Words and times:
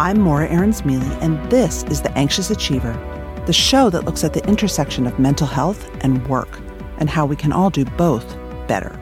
I'm 0.00 0.20
Morra 0.20 0.46
Aarons-Mele, 0.46 1.12
and 1.20 1.50
this 1.50 1.82
is 1.90 2.02
The 2.02 2.16
Anxious 2.16 2.52
Achiever, 2.52 2.92
the 3.46 3.52
show 3.52 3.90
that 3.90 4.04
looks 4.04 4.22
at 4.22 4.32
the 4.32 4.46
intersection 4.46 5.08
of 5.08 5.18
mental 5.18 5.48
health 5.48 5.90
and 6.04 6.24
work, 6.28 6.60
and 6.98 7.10
how 7.10 7.26
we 7.26 7.34
can 7.34 7.50
all 7.50 7.68
do 7.68 7.84
both 7.84 8.24
better. 8.68 8.96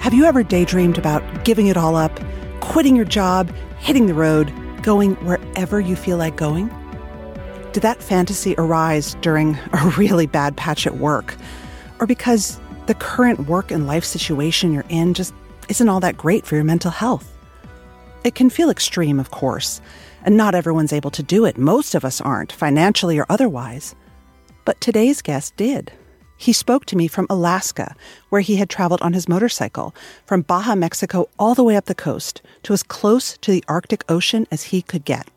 Have 0.00 0.14
you 0.14 0.24
ever 0.24 0.42
daydreamed 0.42 0.96
about 0.96 1.44
giving 1.44 1.66
it 1.66 1.76
all 1.76 1.96
up, 1.96 2.18
quitting 2.60 2.96
your 2.96 3.04
job, 3.04 3.54
hitting 3.78 4.06
the 4.06 4.14
road, 4.14 4.50
going 4.82 5.16
wherever 5.16 5.80
you 5.80 5.96
feel 5.96 6.16
like 6.16 6.36
going? 6.36 6.70
Did 7.72 7.82
that 7.82 8.02
fantasy 8.02 8.54
arise 8.56 9.16
during 9.20 9.58
a 9.74 9.92
really 9.98 10.24
bad 10.24 10.56
patch 10.56 10.86
at 10.86 10.96
work? 10.96 11.36
Or 11.98 12.06
because 12.06 12.60
the 12.86 12.94
current 12.94 13.46
work 13.46 13.70
and 13.70 13.86
life 13.86 14.04
situation 14.04 14.72
you're 14.72 14.84
in 14.88 15.14
just 15.14 15.32
isn't 15.68 15.88
all 15.88 16.00
that 16.00 16.16
great 16.16 16.44
for 16.44 16.56
your 16.56 16.64
mental 16.64 16.90
health. 16.90 17.32
It 18.24 18.34
can 18.34 18.50
feel 18.50 18.70
extreme, 18.70 19.18
of 19.18 19.30
course, 19.30 19.80
and 20.24 20.36
not 20.36 20.54
everyone's 20.54 20.92
able 20.92 21.10
to 21.12 21.22
do 21.22 21.44
it. 21.44 21.58
Most 21.58 21.94
of 21.94 22.04
us 22.04 22.20
aren't, 22.20 22.52
financially 22.52 23.18
or 23.18 23.26
otherwise. 23.28 23.94
But 24.64 24.80
today's 24.80 25.22
guest 25.22 25.56
did. 25.56 25.92
He 26.36 26.52
spoke 26.52 26.86
to 26.86 26.96
me 26.96 27.06
from 27.06 27.26
Alaska, 27.30 27.94
where 28.30 28.40
he 28.40 28.56
had 28.56 28.68
traveled 28.68 29.02
on 29.02 29.12
his 29.12 29.28
motorcycle 29.28 29.94
from 30.26 30.42
Baja, 30.42 30.74
Mexico, 30.74 31.28
all 31.38 31.54
the 31.54 31.64
way 31.64 31.76
up 31.76 31.84
the 31.84 31.94
coast 31.94 32.42
to 32.64 32.72
as 32.72 32.82
close 32.82 33.38
to 33.38 33.52
the 33.52 33.64
Arctic 33.68 34.04
Ocean 34.08 34.46
as 34.50 34.64
he 34.64 34.82
could 34.82 35.04
get. 35.04 35.30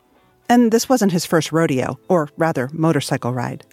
And 0.49 0.71
this 0.71 0.89
wasn't 0.89 1.11
his 1.11 1.25
first 1.25 1.51
rodeo, 1.51 1.99
or 2.07 2.29
rather, 2.37 2.69
motorcycle 2.73 3.33
ride. 3.33 3.63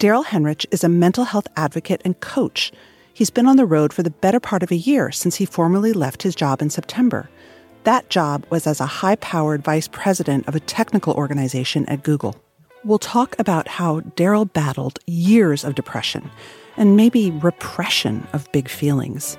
Daryll 0.00 0.24
Henrich 0.24 0.64
is 0.70 0.82
a 0.82 0.88
mental 0.88 1.24
health 1.24 1.46
advocate 1.58 2.00
and 2.06 2.18
coach. 2.20 2.72
He's 3.12 3.28
been 3.28 3.44
on 3.44 3.56
the 3.56 3.66
road 3.66 3.92
for 3.92 4.02
the 4.02 4.08
better 4.08 4.40
part 4.40 4.62
of 4.62 4.70
a 4.70 4.76
year 4.76 5.12
since 5.12 5.36
he 5.36 5.44
formally 5.44 5.92
left 5.92 6.22
his 6.22 6.34
job 6.34 6.62
in 6.62 6.70
September. 6.70 7.28
That 7.84 8.08
job 8.08 8.46
was 8.48 8.66
as 8.66 8.80
a 8.80 8.86
high 8.86 9.16
powered 9.16 9.62
vice 9.62 9.88
president 9.88 10.48
of 10.48 10.54
a 10.54 10.60
technical 10.60 11.12
organization 11.12 11.84
at 11.84 12.02
Google. 12.02 12.34
We'll 12.82 12.98
talk 12.98 13.38
about 13.38 13.68
how 13.68 14.00
Daryll 14.16 14.50
battled 14.50 15.00
years 15.06 15.64
of 15.64 15.74
depression 15.74 16.30
and 16.78 16.96
maybe 16.96 17.30
repression 17.32 18.26
of 18.32 18.50
big 18.52 18.70
feelings, 18.70 19.36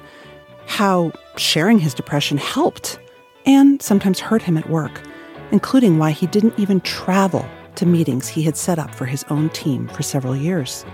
how 0.68 1.12
sharing 1.38 1.80
his 1.80 1.96
depression 1.96 2.38
helped 2.38 3.00
and 3.48 3.82
sometimes 3.82 4.20
hurt 4.20 4.44
him 4.44 4.60
at 4.60 4.70
work, 4.70 5.02
including 5.52 5.98
why 5.98 6.12
he 6.12 6.28
didn't 6.28 6.60
even 6.60 6.82
travel 6.82 7.50
to 7.76 7.86
meetings 7.86 8.28
he 8.28 8.44
had 8.44 8.58
set 8.58 8.80
up 8.80 8.94
for 8.94 9.06
his 9.06 9.24
own 9.30 9.50
team 9.50 9.88
for 9.88 10.04
several 10.04 10.36
years. 10.36 10.86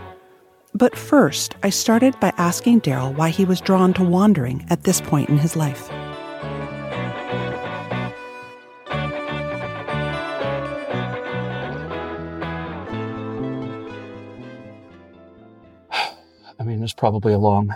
But 0.74 0.96
first, 0.96 1.56
I 1.64 1.70
started 1.70 2.20
by 2.20 2.34
asking 2.38 2.82
Daryll 2.82 3.16
why 3.16 3.30
he 3.30 3.46
was 3.46 3.62
drawn 3.62 3.94
to 3.94 4.04
wandering 4.04 4.66
at 4.70 4.84
this 4.84 5.02
point 5.02 5.30
in 5.30 5.38
his 5.38 5.56
life. 5.56 5.90
I 16.60 16.64
mean, 16.64 16.80
there's 16.80 16.94
probably 16.94 17.34
a 17.34 17.40
long 17.40 17.74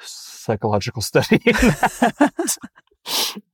psychological 0.00 1.02
study. 1.02 1.40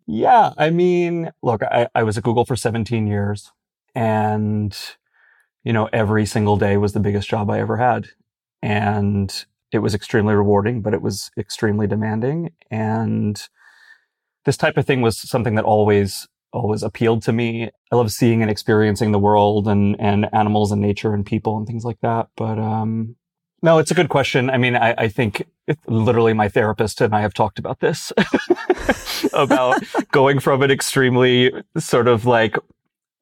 yeah, 0.06 0.52
I 0.56 0.70
mean, 0.70 1.30
look, 1.42 1.62
I, 1.62 1.88
I 1.94 2.02
was 2.02 2.18
at 2.18 2.24
Google 2.24 2.44
for 2.44 2.56
17 2.56 3.06
years 3.06 3.52
and 3.96 4.76
you 5.64 5.72
know 5.72 5.88
every 5.92 6.26
single 6.26 6.56
day 6.56 6.76
was 6.76 6.92
the 6.92 7.00
biggest 7.00 7.28
job 7.28 7.50
i 7.50 7.58
ever 7.58 7.78
had. 7.78 8.06
And 8.62 9.46
it 9.72 9.78
was 9.78 9.94
extremely 9.94 10.34
rewarding 10.34 10.82
but 10.82 10.94
it 10.94 11.02
was 11.02 11.32
extremely 11.36 11.88
demanding. 11.88 12.52
And 12.70 13.42
this 14.44 14.56
type 14.56 14.76
of 14.76 14.86
thing 14.86 15.00
was 15.00 15.18
something 15.18 15.56
that 15.56 15.64
always 15.64 16.28
always 16.52 16.82
appealed 16.82 17.22
to 17.24 17.32
me. 17.32 17.70
I 17.90 17.96
love 17.96 18.12
seeing 18.12 18.42
and 18.42 18.50
experiencing 18.50 19.10
the 19.10 19.18
world 19.18 19.66
and 19.66 19.96
and 19.98 20.28
animals 20.32 20.70
and 20.70 20.80
nature 20.80 21.14
and 21.14 21.26
people 21.26 21.56
and 21.56 21.66
things 21.66 21.84
like 21.84 22.00
that. 22.02 22.28
But 22.36 22.58
um 22.58 23.16
no 23.62 23.78
it's 23.78 23.90
a 23.90 23.94
good 23.94 24.10
question. 24.10 24.50
I 24.50 24.58
mean 24.58 24.76
i, 24.76 24.94
I 24.98 25.08
think 25.08 25.46
it, 25.66 25.78
literally 25.88 26.34
my 26.34 26.48
therapist 26.48 27.00
and 27.00 27.14
i 27.14 27.22
have 27.22 27.34
talked 27.34 27.58
about 27.58 27.80
this 27.80 28.12
about 29.32 29.82
going 30.12 30.38
from 30.38 30.62
an 30.62 30.70
extremely 30.70 31.52
sort 31.78 32.08
of 32.08 32.26
like 32.26 32.56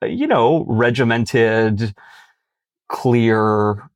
you 0.02 0.26
know, 0.26 0.64
regimented, 0.68 1.94
clear 2.88 3.88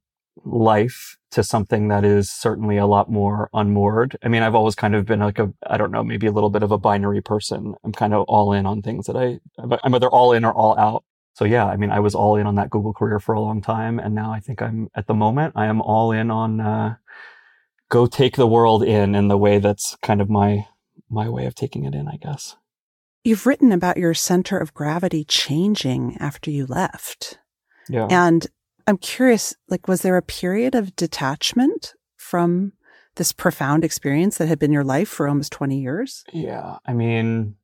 life 0.44 1.16
to 1.30 1.42
something 1.42 1.88
that 1.88 2.04
is 2.04 2.30
certainly 2.30 2.78
a 2.78 2.86
lot 2.86 3.10
more 3.10 3.50
unmoored. 3.52 4.16
I 4.22 4.28
mean, 4.28 4.42
I've 4.42 4.54
always 4.54 4.74
kind 4.74 4.94
of 4.94 5.04
been 5.04 5.20
like 5.20 5.38
a, 5.38 5.52
I 5.66 5.76
don't 5.76 5.90
know, 5.90 6.02
maybe 6.02 6.26
a 6.26 6.32
little 6.32 6.50
bit 6.50 6.62
of 6.62 6.72
a 6.72 6.78
binary 6.78 7.20
person. 7.20 7.74
I'm 7.84 7.92
kind 7.92 8.14
of 8.14 8.24
all 8.28 8.52
in 8.52 8.64
on 8.64 8.80
things 8.80 9.06
that 9.06 9.16
I, 9.16 9.38
I'm 9.84 9.94
either 9.94 10.08
all 10.08 10.32
in 10.32 10.44
or 10.44 10.52
all 10.52 10.78
out. 10.78 11.04
So 11.34 11.44
yeah, 11.44 11.66
I 11.66 11.76
mean, 11.76 11.90
I 11.90 12.00
was 12.00 12.14
all 12.14 12.36
in 12.36 12.46
on 12.46 12.54
that 12.54 12.70
Google 12.70 12.94
career 12.94 13.20
for 13.20 13.34
a 13.34 13.40
long 13.40 13.60
time. 13.60 13.98
And 13.98 14.14
now 14.14 14.32
I 14.32 14.40
think 14.40 14.62
I'm 14.62 14.88
at 14.94 15.06
the 15.06 15.14
moment, 15.14 15.52
I 15.54 15.66
am 15.66 15.80
all 15.82 16.12
in 16.12 16.30
on, 16.30 16.60
uh, 16.60 16.96
go 17.90 18.06
take 18.06 18.36
the 18.36 18.46
world 18.46 18.82
in 18.82 19.14
in 19.14 19.28
the 19.28 19.38
way 19.38 19.58
that's 19.58 19.96
kind 20.02 20.20
of 20.20 20.30
my, 20.30 20.66
my 21.10 21.28
way 21.28 21.46
of 21.46 21.54
taking 21.54 21.84
it 21.84 21.94
in, 21.94 22.08
I 22.08 22.16
guess. 22.16 22.56
You've 23.28 23.44
written 23.44 23.72
about 23.72 23.98
your 23.98 24.14
center 24.14 24.56
of 24.56 24.72
gravity 24.72 25.22
changing 25.22 26.16
after 26.18 26.50
you 26.50 26.64
left. 26.64 27.38
Yeah. 27.86 28.06
And 28.08 28.46
I'm 28.86 28.96
curious, 28.96 29.54
like, 29.68 29.86
was 29.86 30.00
there 30.00 30.16
a 30.16 30.22
period 30.22 30.74
of 30.74 30.96
detachment 30.96 31.92
from 32.16 32.72
this 33.16 33.32
profound 33.32 33.84
experience 33.84 34.38
that 34.38 34.48
had 34.48 34.58
been 34.58 34.72
your 34.72 34.82
life 34.82 35.10
for 35.10 35.28
almost 35.28 35.52
20 35.52 35.78
years? 35.78 36.24
Yeah. 36.32 36.78
I 36.86 36.94
mean, 36.94 37.56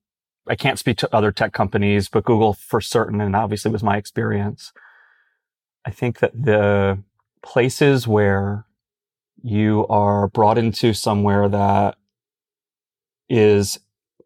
I 0.47 0.55
can't 0.55 0.79
speak 0.79 0.99
to 0.99 1.17
other 1.17 1.33
tech 1.33 1.55
companies, 1.55 2.11
but 2.11 2.25
Google 2.25 2.53
for 2.53 2.83
certain, 2.83 3.23
and 3.23 3.35
obviously 3.35 3.71
was 3.71 3.83
my 3.83 3.97
experience. 3.97 4.71
I 5.87 5.93
think 5.93 6.19
that 6.19 6.33
the 6.35 7.03
places 7.43 8.07
where 8.07 8.67
you 9.43 9.87
are 9.89 10.29
brought 10.29 10.59
into 10.59 10.93
somewhere 10.93 11.49
that 11.49 11.97
is 13.31 13.79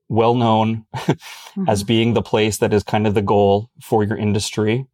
well 0.09 0.35
known 0.35 0.87
mm-hmm. 0.95 1.69
as 1.69 1.85
being 1.85 2.15
the 2.15 2.23
place 2.23 2.59
that 2.59 2.73
is 2.73 2.83
kind 2.83 3.07
of 3.07 3.15
the 3.15 3.23
goal 3.23 3.71
for 3.81 4.05
your 4.05 4.17
industry, 4.17 4.87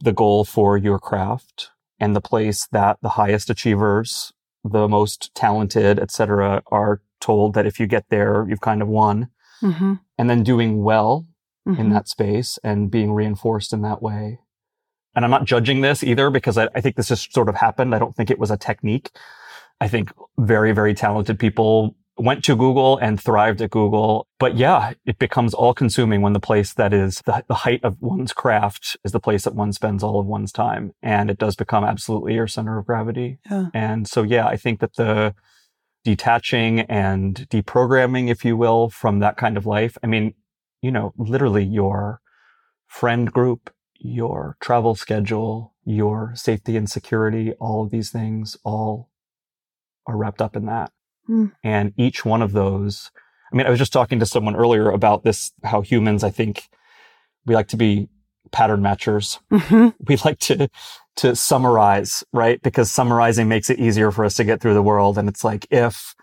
the 0.00 0.12
goal 0.12 0.44
for 0.44 0.76
your 0.76 0.98
craft, 0.98 1.70
and 2.00 2.14
the 2.14 2.20
place 2.20 2.66
that 2.72 2.98
the 3.02 3.10
highest 3.10 3.50
achievers, 3.50 4.32
the 4.64 4.88
most 4.88 5.34
talented, 5.34 5.98
etc., 5.98 6.62
are 6.70 7.00
told 7.20 7.54
that 7.54 7.66
if 7.66 7.78
you 7.78 7.86
get 7.86 8.08
there, 8.10 8.46
you've 8.48 8.60
kind 8.60 8.82
of 8.82 8.88
won. 8.88 9.28
Mm-hmm. 9.62 9.94
And 10.18 10.30
then 10.30 10.42
doing 10.42 10.82
well 10.82 11.26
mm-hmm. 11.66 11.80
in 11.80 11.90
that 11.90 12.08
space 12.08 12.58
and 12.62 12.90
being 12.90 13.12
reinforced 13.12 13.72
in 13.72 13.82
that 13.82 14.02
way. 14.02 14.40
And 15.14 15.24
I'm 15.24 15.30
not 15.30 15.44
judging 15.44 15.80
this 15.80 16.02
either 16.02 16.28
because 16.28 16.58
I, 16.58 16.68
I 16.74 16.80
think 16.80 16.96
this 16.96 17.08
just 17.08 17.32
sort 17.32 17.48
of 17.48 17.54
happened. 17.54 17.94
I 17.94 17.98
don't 17.98 18.14
think 18.14 18.30
it 18.30 18.38
was 18.38 18.50
a 18.50 18.56
technique. 18.56 19.10
I 19.80 19.88
think 19.88 20.12
very, 20.38 20.72
very 20.72 20.92
talented 20.94 21.38
people 21.38 21.96
went 22.16 22.44
to 22.44 22.54
Google 22.54 22.96
and 22.98 23.20
thrived 23.20 23.60
at 23.60 23.70
Google. 23.70 24.28
But 24.38 24.56
yeah, 24.56 24.92
it 25.04 25.18
becomes 25.18 25.52
all 25.52 25.74
consuming 25.74 26.22
when 26.22 26.32
the 26.32 26.40
place 26.40 26.72
that 26.74 26.92
is 26.92 27.22
the, 27.26 27.44
the, 27.48 27.54
height 27.54 27.80
of 27.82 28.00
one's 28.00 28.32
craft 28.32 28.96
is 29.04 29.12
the 29.12 29.20
place 29.20 29.44
that 29.44 29.54
one 29.54 29.72
spends 29.72 30.02
all 30.02 30.20
of 30.20 30.26
one's 30.26 30.52
time. 30.52 30.92
And 31.02 31.30
it 31.30 31.38
does 31.38 31.56
become 31.56 31.82
absolutely 31.82 32.34
your 32.34 32.46
center 32.46 32.78
of 32.78 32.86
gravity. 32.86 33.38
Yeah. 33.50 33.66
And 33.74 34.06
so, 34.06 34.22
yeah, 34.22 34.46
I 34.46 34.56
think 34.56 34.80
that 34.80 34.94
the 34.94 35.34
detaching 36.04 36.80
and 36.80 37.48
deprogramming, 37.50 38.30
if 38.30 38.44
you 38.44 38.56
will, 38.56 38.90
from 38.90 39.18
that 39.18 39.36
kind 39.36 39.56
of 39.56 39.66
life, 39.66 39.98
I 40.02 40.06
mean, 40.06 40.34
you 40.82 40.92
know, 40.92 41.14
literally 41.16 41.64
your 41.64 42.20
friend 42.86 43.32
group, 43.32 43.72
your 43.98 44.56
travel 44.60 44.94
schedule, 44.94 45.74
your 45.84 46.32
safety 46.36 46.76
and 46.76 46.88
security, 46.88 47.52
all 47.54 47.82
of 47.82 47.90
these 47.90 48.10
things 48.10 48.56
all 48.64 49.10
are 50.06 50.16
wrapped 50.16 50.42
up 50.42 50.54
in 50.54 50.66
that. 50.66 50.92
Mm. 51.28 51.52
And 51.62 51.92
each 51.96 52.24
one 52.24 52.42
of 52.42 52.52
those, 52.52 53.10
I 53.52 53.56
mean, 53.56 53.66
I 53.66 53.70
was 53.70 53.78
just 53.78 53.92
talking 53.92 54.18
to 54.20 54.26
someone 54.26 54.56
earlier 54.56 54.90
about 54.90 55.24
this, 55.24 55.52
how 55.62 55.80
humans, 55.80 56.24
I 56.24 56.30
think 56.30 56.68
we 57.46 57.54
like 57.54 57.68
to 57.68 57.76
be 57.76 58.08
pattern 58.50 58.80
matchers. 58.80 59.38
Mm-hmm. 59.50 59.88
We 60.08 60.16
like 60.24 60.38
to, 60.40 60.68
to 61.16 61.36
summarize, 61.36 62.24
right? 62.32 62.60
Because 62.62 62.90
summarizing 62.90 63.48
makes 63.48 63.70
it 63.70 63.78
easier 63.78 64.10
for 64.10 64.24
us 64.24 64.34
to 64.36 64.44
get 64.44 64.60
through 64.60 64.74
the 64.74 64.82
world. 64.82 65.18
And 65.18 65.28
it's 65.28 65.44
like, 65.44 65.66
if 65.70 66.14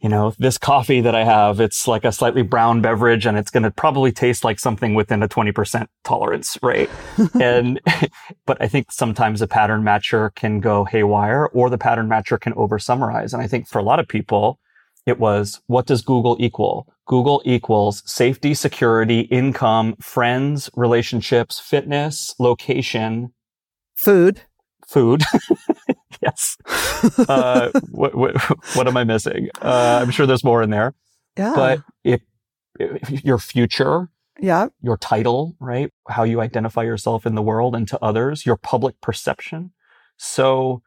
you 0.00 0.08
know, 0.08 0.32
this 0.38 0.56
coffee 0.56 1.02
that 1.02 1.14
I 1.14 1.24
have, 1.24 1.60
it's 1.60 1.86
like 1.86 2.04
a 2.04 2.12
slightly 2.12 2.42
brown 2.42 2.80
beverage 2.80 3.26
and 3.26 3.36
it's 3.36 3.50
going 3.50 3.64
to 3.64 3.70
probably 3.70 4.12
taste 4.12 4.44
like 4.44 4.58
something 4.58 4.94
within 4.94 5.22
a 5.22 5.28
20% 5.28 5.88
tolerance 6.04 6.56
rate. 6.62 6.88
and, 7.40 7.80
but 8.46 8.56
I 8.60 8.68
think 8.68 8.90
sometimes 8.92 9.42
a 9.42 9.46
pattern 9.46 9.82
matcher 9.82 10.34
can 10.34 10.60
go 10.60 10.84
haywire 10.84 11.46
or 11.46 11.68
the 11.68 11.78
pattern 11.78 12.08
matcher 12.08 12.40
can 12.40 12.54
over 12.54 12.78
summarize. 12.78 13.34
And 13.34 13.42
I 13.42 13.46
think 13.46 13.68
for 13.68 13.78
a 13.78 13.82
lot 13.82 14.00
of 14.00 14.08
people, 14.08 14.58
it 15.06 15.18
was, 15.18 15.60
what 15.66 15.86
does 15.86 16.02
Google 16.02 16.36
equal? 16.38 16.86
Google 17.06 17.42
equals 17.44 18.02
safety, 18.06 18.54
security, 18.54 19.20
income, 19.22 19.96
friends, 20.00 20.70
relationships, 20.74 21.58
fitness, 21.58 22.34
location, 22.38 23.32
food, 23.96 24.42
food. 24.88 25.22
yes. 26.22 26.56
Uh, 27.28 27.70
what, 27.90 28.14
what, 28.14 28.36
what, 28.74 28.86
am 28.86 28.96
I 28.96 29.04
missing? 29.04 29.48
Uh, 29.60 30.00
I'm 30.02 30.10
sure 30.10 30.26
there's 30.26 30.44
more 30.44 30.62
in 30.62 30.70
there. 30.70 30.94
Yeah. 31.36 31.54
But 31.54 31.82
if, 32.04 32.20
if 32.78 33.24
your 33.24 33.38
future, 33.38 34.08
yeah, 34.38 34.68
your 34.82 34.96
title, 34.96 35.56
right? 35.60 35.90
How 36.08 36.24
you 36.24 36.40
identify 36.40 36.82
yourself 36.82 37.26
in 37.26 37.34
the 37.34 37.42
world 37.42 37.74
and 37.74 37.88
to 37.88 37.98
others, 38.02 38.44
your 38.44 38.56
public 38.56 39.00
perception. 39.00 39.72
So 40.16 40.82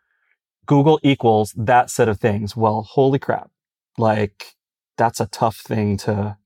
Google 0.65 0.99
equals 1.03 1.53
that 1.57 1.89
set 1.89 2.09
of 2.09 2.19
things. 2.19 2.55
Well, 2.55 2.83
holy 2.83 3.19
crap. 3.19 3.49
Like 3.97 4.55
that's 4.97 5.19
a 5.19 5.27
tough 5.27 5.57
thing 5.57 5.97
to 5.97 6.37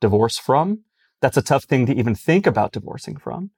divorce 0.00 0.38
from. 0.38 0.80
That's 1.20 1.36
a 1.36 1.42
tough 1.42 1.64
thing 1.64 1.86
to 1.86 1.94
even 1.94 2.14
think 2.14 2.46
about 2.46 2.72
divorcing 2.72 3.16
from. 3.16 3.50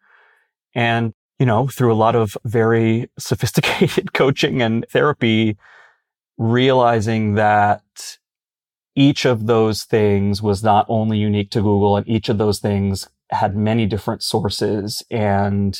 And 0.74 1.12
you 1.38 1.46
know, 1.46 1.68
through 1.68 1.92
a 1.92 1.94
lot 1.94 2.16
of 2.16 2.36
very 2.44 3.10
sophisticated 3.18 4.12
coaching 4.14 4.60
and 4.62 4.84
therapy, 4.90 5.56
realizing 6.36 7.34
that 7.34 8.18
each 8.96 9.24
of 9.24 9.46
those 9.46 9.84
things 9.84 10.42
was 10.42 10.64
not 10.64 10.84
only 10.88 11.18
unique 11.18 11.50
to 11.50 11.62
Google 11.62 11.96
and 11.96 12.08
each 12.08 12.28
of 12.28 12.38
those 12.38 12.58
things 12.58 13.08
had 13.30 13.56
many 13.56 13.86
different 13.86 14.22
sources 14.22 15.02
and 15.10 15.78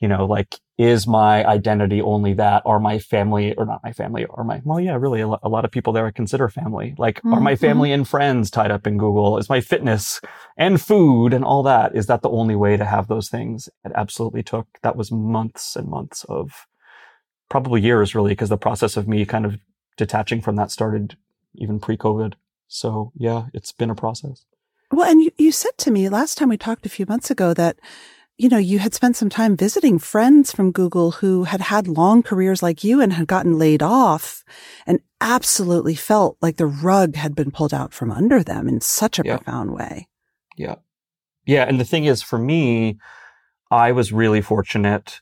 you 0.00 0.08
know, 0.08 0.26
like, 0.26 0.56
is 0.76 1.08
my 1.08 1.44
identity 1.44 2.00
only 2.00 2.34
that? 2.34 2.62
Are 2.64 2.78
my 2.78 3.00
family, 3.00 3.54
or 3.54 3.66
not 3.66 3.82
my 3.82 3.92
family, 3.92 4.24
or 4.26 4.44
my, 4.44 4.62
well, 4.64 4.78
yeah, 4.78 4.94
really, 4.94 5.20
a, 5.20 5.26
lot 5.26 5.64
of 5.64 5.72
people 5.72 5.92
there 5.92 6.06
I 6.06 6.12
consider 6.12 6.48
family. 6.48 6.94
Like, 6.96 7.18
mm-hmm. 7.18 7.34
are 7.34 7.40
my 7.40 7.54
mm-hmm. 7.54 7.66
family 7.66 7.92
and 7.92 8.06
friends 8.06 8.50
tied 8.50 8.70
up 8.70 8.86
in 8.86 8.96
Google? 8.96 9.38
Is 9.38 9.48
my 9.48 9.60
fitness 9.60 10.20
and 10.56 10.80
food 10.80 11.34
and 11.34 11.44
all 11.44 11.64
that? 11.64 11.96
Is 11.96 12.06
that 12.06 12.22
the 12.22 12.30
only 12.30 12.54
way 12.54 12.76
to 12.76 12.84
have 12.84 13.08
those 13.08 13.28
things? 13.28 13.68
It 13.84 13.92
absolutely 13.94 14.44
took, 14.44 14.68
that 14.82 14.96
was 14.96 15.10
months 15.10 15.74
and 15.74 15.88
months 15.88 16.24
of 16.28 16.66
probably 17.48 17.80
years, 17.80 18.14
really, 18.14 18.32
because 18.32 18.50
the 18.50 18.56
process 18.56 18.96
of 18.96 19.08
me 19.08 19.24
kind 19.24 19.46
of 19.46 19.58
detaching 19.96 20.40
from 20.40 20.54
that 20.56 20.70
started 20.70 21.16
even 21.56 21.80
pre 21.80 21.96
COVID. 21.96 22.34
So, 22.68 23.12
yeah, 23.16 23.46
it's 23.52 23.72
been 23.72 23.90
a 23.90 23.96
process. 23.96 24.44
Well, 24.92 25.10
and 25.10 25.20
you, 25.20 25.30
you 25.36 25.52
said 25.52 25.76
to 25.78 25.90
me 25.90 26.08
last 26.08 26.38
time 26.38 26.48
we 26.48 26.56
talked 26.56 26.86
a 26.86 26.90
few 26.90 27.04
months 27.06 27.30
ago 27.30 27.52
that 27.54 27.78
you 28.38 28.48
know, 28.48 28.58
you 28.58 28.78
had 28.78 28.94
spent 28.94 29.16
some 29.16 29.28
time 29.28 29.56
visiting 29.56 29.98
friends 29.98 30.52
from 30.52 30.70
Google 30.70 31.10
who 31.10 31.42
had 31.44 31.60
had 31.60 31.88
long 31.88 32.22
careers 32.22 32.62
like 32.62 32.84
you 32.84 33.00
and 33.00 33.12
had 33.12 33.26
gotten 33.26 33.58
laid 33.58 33.82
off 33.82 34.44
and 34.86 35.00
absolutely 35.20 35.96
felt 35.96 36.36
like 36.40 36.56
the 36.56 36.66
rug 36.66 37.16
had 37.16 37.34
been 37.34 37.50
pulled 37.50 37.74
out 37.74 37.92
from 37.92 38.12
under 38.12 38.44
them 38.44 38.68
in 38.68 38.80
such 38.80 39.18
a 39.18 39.22
yeah. 39.24 39.36
profound 39.36 39.72
way. 39.72 40.06
Yeah. 40.56 40.76
Yeah. 41.46 41.64
And 41.64 41.80
the 41.80 41.84
thing 41.84 42.04
is, 42.04 42.22
for 42.22 42.38
me, 42.38 42.98
I 43.72 43.90
was 43.90 44.12
really 44.12 44.40
fortunate 44.40 45.20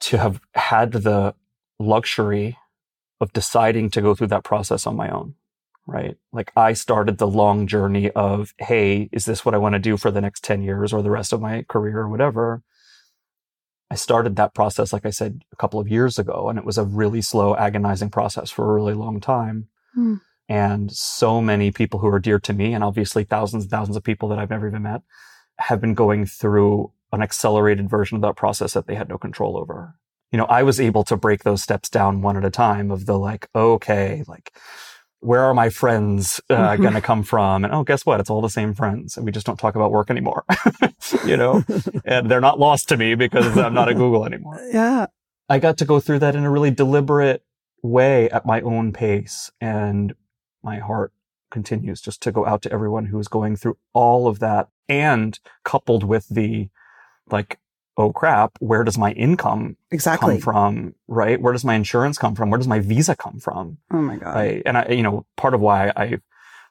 to 0.00 0.16
have 0.16 0.40
had 0.54 0.92
the 0.92 1.34
luxury 1.78 2.56
of 3.20 3.32
deciding 3.34 3.90
to 3.90 4.00
go 4.00 4.14
through 4.14 4.28
that 4.28 4.42
process 4.42 4.86
on 4.86 4.96
my 4.96 5.10
own 5.10 5.34
right? 5.92 6.16
Like 6.32 6.50
I 6.56 6.72
started 6.72 7.18
the 7.18 7.28
long 7.28 7.66
journey 7.66 8.10
of, 8.10 8.54
Hey, 8.58 9.10
is 9.12 9.26
this 9.26 9.44
what 9.44 9.54
I 9.54 9.58
want 9.58 9.74
to 9.74 9.78
do 9.78 9.96
for 9.96 10.10
the 10.10 10.20
next 10.20 10.42
10 10.42 10.62
years 10.62 10.92
or 10.92 11.02
the 11.02 11.10
rest 11.10 11.32
of 11.32 11.40
my 11.40 11.64
career 11.68 11.98
or 11.98 12.08
whatever? 12.08 12.62
I 13.90 13.94
started 13.94 14.36
that 14.36 14.54
process, 14.54 14.90
like 14.90 15.04
I 15.04 15.10
said, 15.10 15.42
a 15.52 15.56
couple 15.56 15.78
of 15.78 15.86
years 15.86 16.18
ago, 16.18 16.48
and 16.48 16.58
it 16.58 16.64
was 16.64 16.78
a 16.78 16.84
really 16.84 17.20
slow, 17.20 17.54
agonizing 17.54 18.08
process 18.08 18.50
for 18.50 18.70
a 18.70 18.74
really 18.74 18.94
long 18.94 19.20
time. 19.20 19.68
Hmm. 19.94 20.14
And 20.48 20.90
so 20.90 21.42
many 21.42 21.70
people 21.70 22.00
who 22.00 22.06
are 22.06 22.18
dear 22.18 22.38
to 22.40 22.54
me, 22.54 22.72
and 22.72 22.82
obviously 22.82 23.24
thousands 23.24 23.64
and 23.64 23.70
thousands 23.70 23.98
of 23.98 24.02
people 24.02 24.30
that 24.30 24.38
I've 24.38 24.48
never 24.48 24.66
even 24.66 24.84
met, 24.84 25.02
have 25.58 25.82
been 25.82 25.92
going 25.92 26.24
through 26.24 26.90
an 27.12 27.20
accelerated 27.20 27.90
version 27.90 28.16
of 28.16 28.22
that 28.22 28.36
process 28.36 28.72
that 28.72 28.86
they 28.86 28.94
had 28.94 29.10
no 29.10 29.18
control 29.18 29.58
over. 29.58 29.94
You 30.30 30.38
know, 30.38 30.46
I 30.46 30.62
was 30.62 30.80
able 30.80 31.04
to 31.04 31.16
break 31.18 31.44
those 31.44 31.62
steps 31.62 31.90
down 31.90 32.22
one 32.22 32.38
at 32.38 32.46
a 32.46 32.50
time 32.50 32.90
of 32.90 33.04
the 33.04 33.18
like, 33.18 33.50
okay, 33.54 34.24
like, 34.26 34.54
where 35.22 35.44
are 35.44 35.54
my 35.54 35.70
friends 35.70 36.40
uh, 36.50 36.56
mm-hmm. 36.56 36.82
going 36.82 36.94
to 36.94 37.00
come 37.00 37.22
from? 37.22 37.64
And 37.64 37.72
oh, 37.72 37.84
guess 37.84 38.04
what? 38.04 38.18
It's 38.18 38.28
all 38.28 38.40
the 38.42 38.50
same 38.50 38.74
friends, 38.74 39.16
and 39.16 39.24
we 39.24 39.30
just 39.30 39.46
don't 39.46 39.58
talk 39.58 39.76
about 39.76 39.92
work 39.92 40.10
anymore. 40.10 40.44
you 41.24 41.36
know, 41.36 41.64
and 42.04 42.28
they're 42.28 42.40
not 42.40 42.58
lost 42.58 42.88
to 42.88 42.96
me 42.96 43.14
because 43.14 43.56
I'm 43.56 43.72
not 43.72 43.88
at 43.88 43.96
Google 43.96 44.26
anymore. 44.26 44.60
Yeah, 44.72 45.06
I 45.48 45.58
got 45.58 45.76
to 45.78 45.84
go 45.84 46.00
through 46.00 46.20
that 46.20 46.34
in 46.34 46.44
a 46.44 46.50
really 46.50 46.70
deliberate 46.70 47.44
way 47.82 48.28
at 48.30 48.46
my 48.46 48.60
own 48.62 48.92
pace, 48.92 49.50
and 49.60 50.14
my 50.62 50.78
heart 50.78 51.12
continues 51.50 52.00
just 52.00 52.22
to 52.22 52.32
go 52.32 52.46
out 52.46 52.62
to 52.62 52.72
everyone 52.72 53.06
who 53.06 53.18
is 53.18 53.28
going 53.28 53.56
through 53.56 53.76
all 53.92 54.26
of 54.26 54.40
that, 54.40 54.68
and 54.88 55.38
coupled 55.62 56.02
with 56.04 56.28
the 56.28 56.68
like 57.30 57.60
oh 57.96 58.12
crap, 58.12 58.52
where 58.60 58.84
does 58.84 58.98
my 58.98 59.12
income 59.12 59.76
exactly 59.90 60.34
come 60.34 60.40
from? 60.40 60.94
Right? 61.08 61.40
Where 61.40 61.52
does 61.52 61.64
my 61.64 61.74
insurance 61.74 62.18
come 62.18 62.34
from? 62.34 62.50
Where 62.50 62.58
does 62.58 62.68
my 62.68 62.80
visa 62.80 63.16
come 63.16 63.38
from? 63.38 63.78
Oh 63.90 64.00
my 64.00 64.16
God. 64.16 64.34
Right? 64.34 64.62
And 64.64 64.78
I, 64.78 64.88
you 64.88 65.02
know, 65.02 65.26
part 65.36 65.54
of 65.54 65.60
why 65.60 65.92
I've 65.96 66.22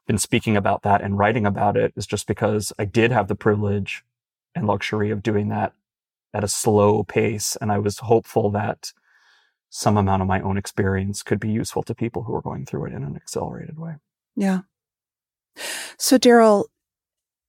been 0.08 0.18
speaking 0.18 0.58
about 0.58 0.82
that 0.84 1.02
and 1.02 1.18
writing 1.18 1.46
about 1.46 1.78
it 1.78 1.94
is 1.96 2.06
just 2.06 2.28
because 2.28 2.74
I 2.80 2.86
did 2.86 3.12
have 3.12 3.28
the 3.28 3.36
privilege 3.36 4.04
and 4.56 4.68
luxury 4.68 5.12
of 5.12 5.24
doing 5.24 5.50
that 5.50 5.74
at 6.34 6.44
a 6.44 6.48
slow 6.48 7.04
pace. 7.04 7.58
And 7.62 7.72
I 7.72 7.78
was 7.78 8.00
hopeful 8.00 8.50
that 8.52 8.92
some 9.70 9.98
amount 9.98 10.22
of 10.22 10.28
my 10.28 10.42
own 10.42 10.58
experience 10.58 11.24
could 11.24 11.40
be 11.40 11.50
useful 11.50 11.84
to 11.84 11.96
people 11.96 12.24
who 12.24 12.36
are 12.36 12.42
going 12.42 12.66
through 12.66 12.88
it 12.88 12.94
in 12.94 13.04
an 13.04 13.16
accelerated 13.16 13.80
way. 13.80 13.96
Yeah. 14.36 14.62
So, 15.98 16.18
Daryll, 16.18 16.66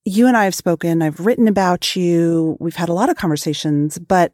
you 0.04 0.26
and 0.26 0.36
I 0.36 0.44
have 0.44 0.54
spoken. 0.54 1.02
I've 1.02 1.20
written 1.20 1.48
about 1.48 1.94
you. 1.94 2.56
We've 2.60 2.76
had 2.76 2.88
a 2.88 2.94
lot 2.94 3.08
of 3.08 3.16
conversations, 3.16 3.98
but 3.98 4.32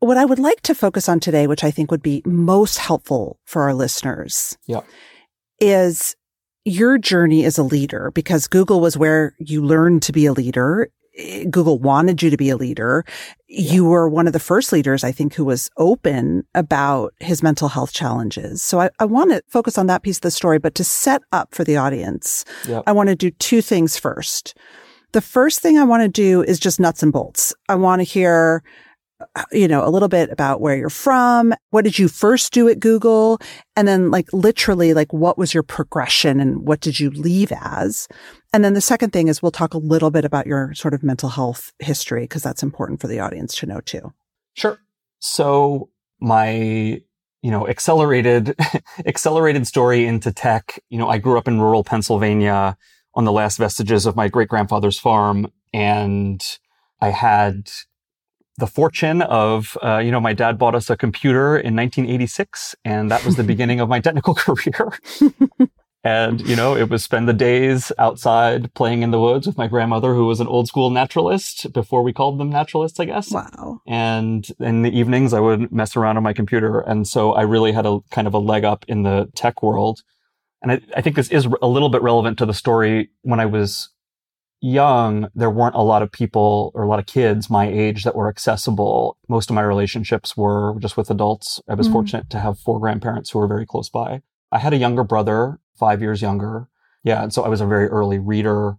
what 0.00 0.16
I 0.16 0.24
would 0.24 0.38
like 0.38 0.60
to 0.62 0.74
focus 0.74 1.08
on 1.08 1.20
today, 1.20 1.46
which 1.46 1.64
I 1.64 1.70
think 1.70 1.90
would 1.90 2.02
be 2.02 2.22
most 2.24 2.78
helpful 2.78 3.38
for 3.44 3.62
our 3.62 3.72
listeners, 3.72 4.58
yeah. 4.66 4.80
is 5.60 6.16
your 6.64 6.98
journey 6.98 7.44
as 7.44 7.56
a 7.56 7.62
leader 7.62 8.10
because 8.12 8.48
Google 8.48 8.80
was 8.80 8.96
where 8.96 9.34
you 9.38 9.64
learned 9.64 10.02
to 10.02 10.12
be 10.12 10.26
a 10.26 10.32
leader. 10.32 10.90
Google 11.50 11.78
wanted 11.78 12.22
you 12.22 12.30
to 12.30 12.36
be 12.36 12.50
a 12.50 12.56
leader. 12.56 13.04
Yeah. 13.48 13.72
You 13.74 13.84
were 13.84 14.08
one 14.08 14.26
of 14.26 14.32
the 14.32 14.40
first 14.40 14.72
leaders, 14.72 15.04
I 15.04 15.12
think, 15.12 15.34
who 15.34 15.44
was 15.44 15.70
open 15.76 16.44
about 16.54 17.14
his 17.20 17.42
mental 17.42 17.68
health 17.68 17.92
challenges. 17.92 18.62
So 18.62 18.80
I, 18.80 18.90
I 18.98 19.04
want 19.04 19.30
to 19.30 19.42
focus 19.48 19.76
on 19.78 19.86
that 19.86 20.02
piece 20.02 20.16
of 20.16 20.22
the 20.22 20.30
story, 20.30 20.58
but 20.58 20.74
to 20.76 20.84
set 20.84 21.22
up 21.30 21.54
for 21.54 21.64
the 21.64 21.76
audience, 21.76 22.44
yeah. 22.66 22.82
I 22.86 22.92
want 22.92 23.08
to 23.08 23.14
do 23.14 23.30
two 23.30 23.60
things 23.60 23.96
first. 23.96 24.56
The 25.12 25.20
first 25.20 25.60
thing 25.60 25.78
I 25.78 25.84
want 25.84 26.02
to 26.02 26.08
do 26.08 26.42
is 26.42 26.58
just 26.58 26.80
nuts 26.80 27.02
and 27.02 27.12
bolts. 27.12 27.54
I 27.68 27.74
want 27.74 28.00
to 28.00 28.04
hear, 28.04 28.62
you 29.52 29.68
know, 29.68 29.86
a 29.86 29.90
little 29.90 30.08
bit 30.08 30.30
about 30.30 30.60
where 30.60 30.76
you're 30.76 30.88
from. 30.88 31.54
What 31.70 31.84
did 31.84 31.98
you 31.98 32.08
first 32.08 32.52
do 32.52 32.68
at 32.68 32.80
Google? 32.80 33.38
And 33.76 33.86
then 33.86 34.10
like 34.10 34.32
literally, 34.32 34.94
like 34.94 35.12
what 35.12 35.36
was 35.36 35.52
your 35.52 35.62
progression 35.62 36.40
and 36.40 36.66
what 36.66 36.80
did 36.80 36.98
you 36.98 37.10
leave 37.10 37.52
as? 37.52 38.08
And 38.54 38.64
then 38.64 38.72
the 38.72 38.80
second 38.80 39.12
thing 39.12 39.28
is 39.28 39.42
we'll 39.42 39.50
talk 39.52 39.74
a 39.74 39.78
little 39.78 40.10
bit 40.10 40.24
about 40.24 40.46
your 40.46 40.72
sort 40.74 40.94
of 40.94 41.02
mental 41.02 41.28
health 41.28 41.72
history 41.78 42.22
because 42.22 42.42
that's 42.42 42.62
important 42.62 43.00
for 43.00 43.06
the 43.06 43.20
audience 43.20 43.54
to 43.56 43.66
know 43.66 43.80
too. 43.80 44.12
Sure. 44.54 44.78
So 45.18 45.90
my 46.20 47.02
you 47.42 47.50
know 47.50 47.68
accelerated 47.68 48.54
accelerated 49.06 49.66
story 49.66 50.06
into 50.06 50.32
tech 50.32 50.78
you 50.88 50.96
know 50.96 51.08
i 51.08 51.18
grew 51.18 51.36
up 51.36 51.48
in 51.48 51.60
rural 51.60 51.82
pennsylvania 51.82 52.76
on 53.14 53.24
the 53.24 53.32
last 53.32 53.58
vestiges 53.58 54.06
of 54.06 54.16
my 54.16 54.28
great 54.28 54.48
grandfather's 54.48 54.98
farm. 54.98 55.50
And 55.72 56.42
I 57.00 57.10
had 57.10 57.70
the 58.58 58.66
fortune 58.66 59.22
of, 59.22 59.76
uh, 59.82 59.98
you 59.98 60.10
know, 60.10 60.20
my 60.20 60.32
dad 60.32 60.58
bought 60.58 60.74
us 60.74 60.90
a 60.90 60.96
computer 60.96 61.56
in 61.56 61.74
1986, 61.74 62.74
and 62.84 63.10
that 63.10 63.24
was 63.24 63.36
the 63.36 63.44
beginning 63.52 63.80
of 63.80 63.88
my 63.88 64.00
technical 64.00 64.34
career. 64.36 64.92
and, 66.04 66.40
you 66.42 66.54
know, 66.54 66.76
it 66.76 66.90
was 66.90 67.02
spend 67.02 67.28
the 67.28 67.32
days 67.32 67.90
outside 67.98 68.72
playing 68.74 69.02
in 69.02 69.10
the 69.10 69.20
woods 69.20 69.46
with 69.46 69.56
my 69.56 69.66
grandmother, 69.66 70.14
who 70.14 70.26
was 70.26 70.40
an 70.40 70.46
old 70.46 70.68
school 70.68 70.90
naturalist 70.90 71.72
before 71.72 72.02
we 72.02 72.12
called 72.12 72.38
them 72.38 72.50
naturalists, 72.50 73.00
I 73.00 73.06
guess. 73.06 73.30
Wow. 73.30 73.80
And 73.86 74.46
in 74.60 74.82
the 74.82 74.96
evenings, 74.96 75.32
I 75.32 75.40
would 75.40 75.72
mess 75.72 75.96
around 75.96 76.18
on 76.18 76.22
my 76.22 76.34
computer. 76.34 76.80
And 76.80 77.08
so 77.08 77.32
I 77.32 77.42
really 77.42 77.72
had 77.72 77.86
a 77.86 78.00
kind 78.10 78.26
of 78.26 78.34
a 78.34 78.38
leg 78.38 78.64
up 78.64 78.84
in 78.86 79.02
the 79.02 79.30
tech 79.34 79.62
world. 79.62 80.02
And 80.62 80.72
I, 80.72 80.80
I 80.96 81.00
think 81.00 81.16
this 81.16 81.28
is 81.28 81.46
a 81.60 81.66
little 81.66 81.88
bit 81.88 82.02
relevant 82.02 82.38
to 82.38 82.46
the 82.46 82.54
story. 82.54 83.10
When 83.22 83.40
I 83.40 83.46
was 83.46 83.90
young, 84.60 85.28
there 85.34 85.50
weren't 85.50 85.74
a 85.74 85.82
lot 85.82 86.02
of 86.02 86.12
people 86.12 86.70
or 86.74 86.84
a 86.84 86.88
lot 86.88 87.00
of 87.00 87.06
kids 87.06 87.50
my 87.50 87.66
age 87.66 88.04
that 88.04 88.14
were 88.14 88.28
accessible. 88.28 89.18
Most 89.28 89.50
of 89.50 89.54
my 89.54 89.62
relationships 89.62 90.36
were 90.36 90.78
just 90.78 90.96
with 90.96 91.10
adults. 91.10 91.60
I 91.68 91.74
was 91.74 91.88
mm 91.88 91.92
fortunate 91.92 92.30
to 92.30 92.38
have 92.38 92.58
four 92.58 92.78
grandparents 92.78 93.30
who 93.30 93.40
were 93.40 93.48
very 93.48 93.66
close 93.66 93.90
by. 93.90 94.22
I 94.52 94.58
had 94.58 94.72
a 94.72 94.76
younger 94.76 95.02
brother, 95.02 95.58
five 95.78 96.00
years 96.00 96.22
younger, 96.22 96.68
Yeah. 97.02 97.22
And 97.22 97.34
so 97.34 97.42
I 97.42 97.48
was 97.48 97.60
a 97.60 97.66
very 97.66 97.88
early 97.88 98.20
reader 98.20 98.76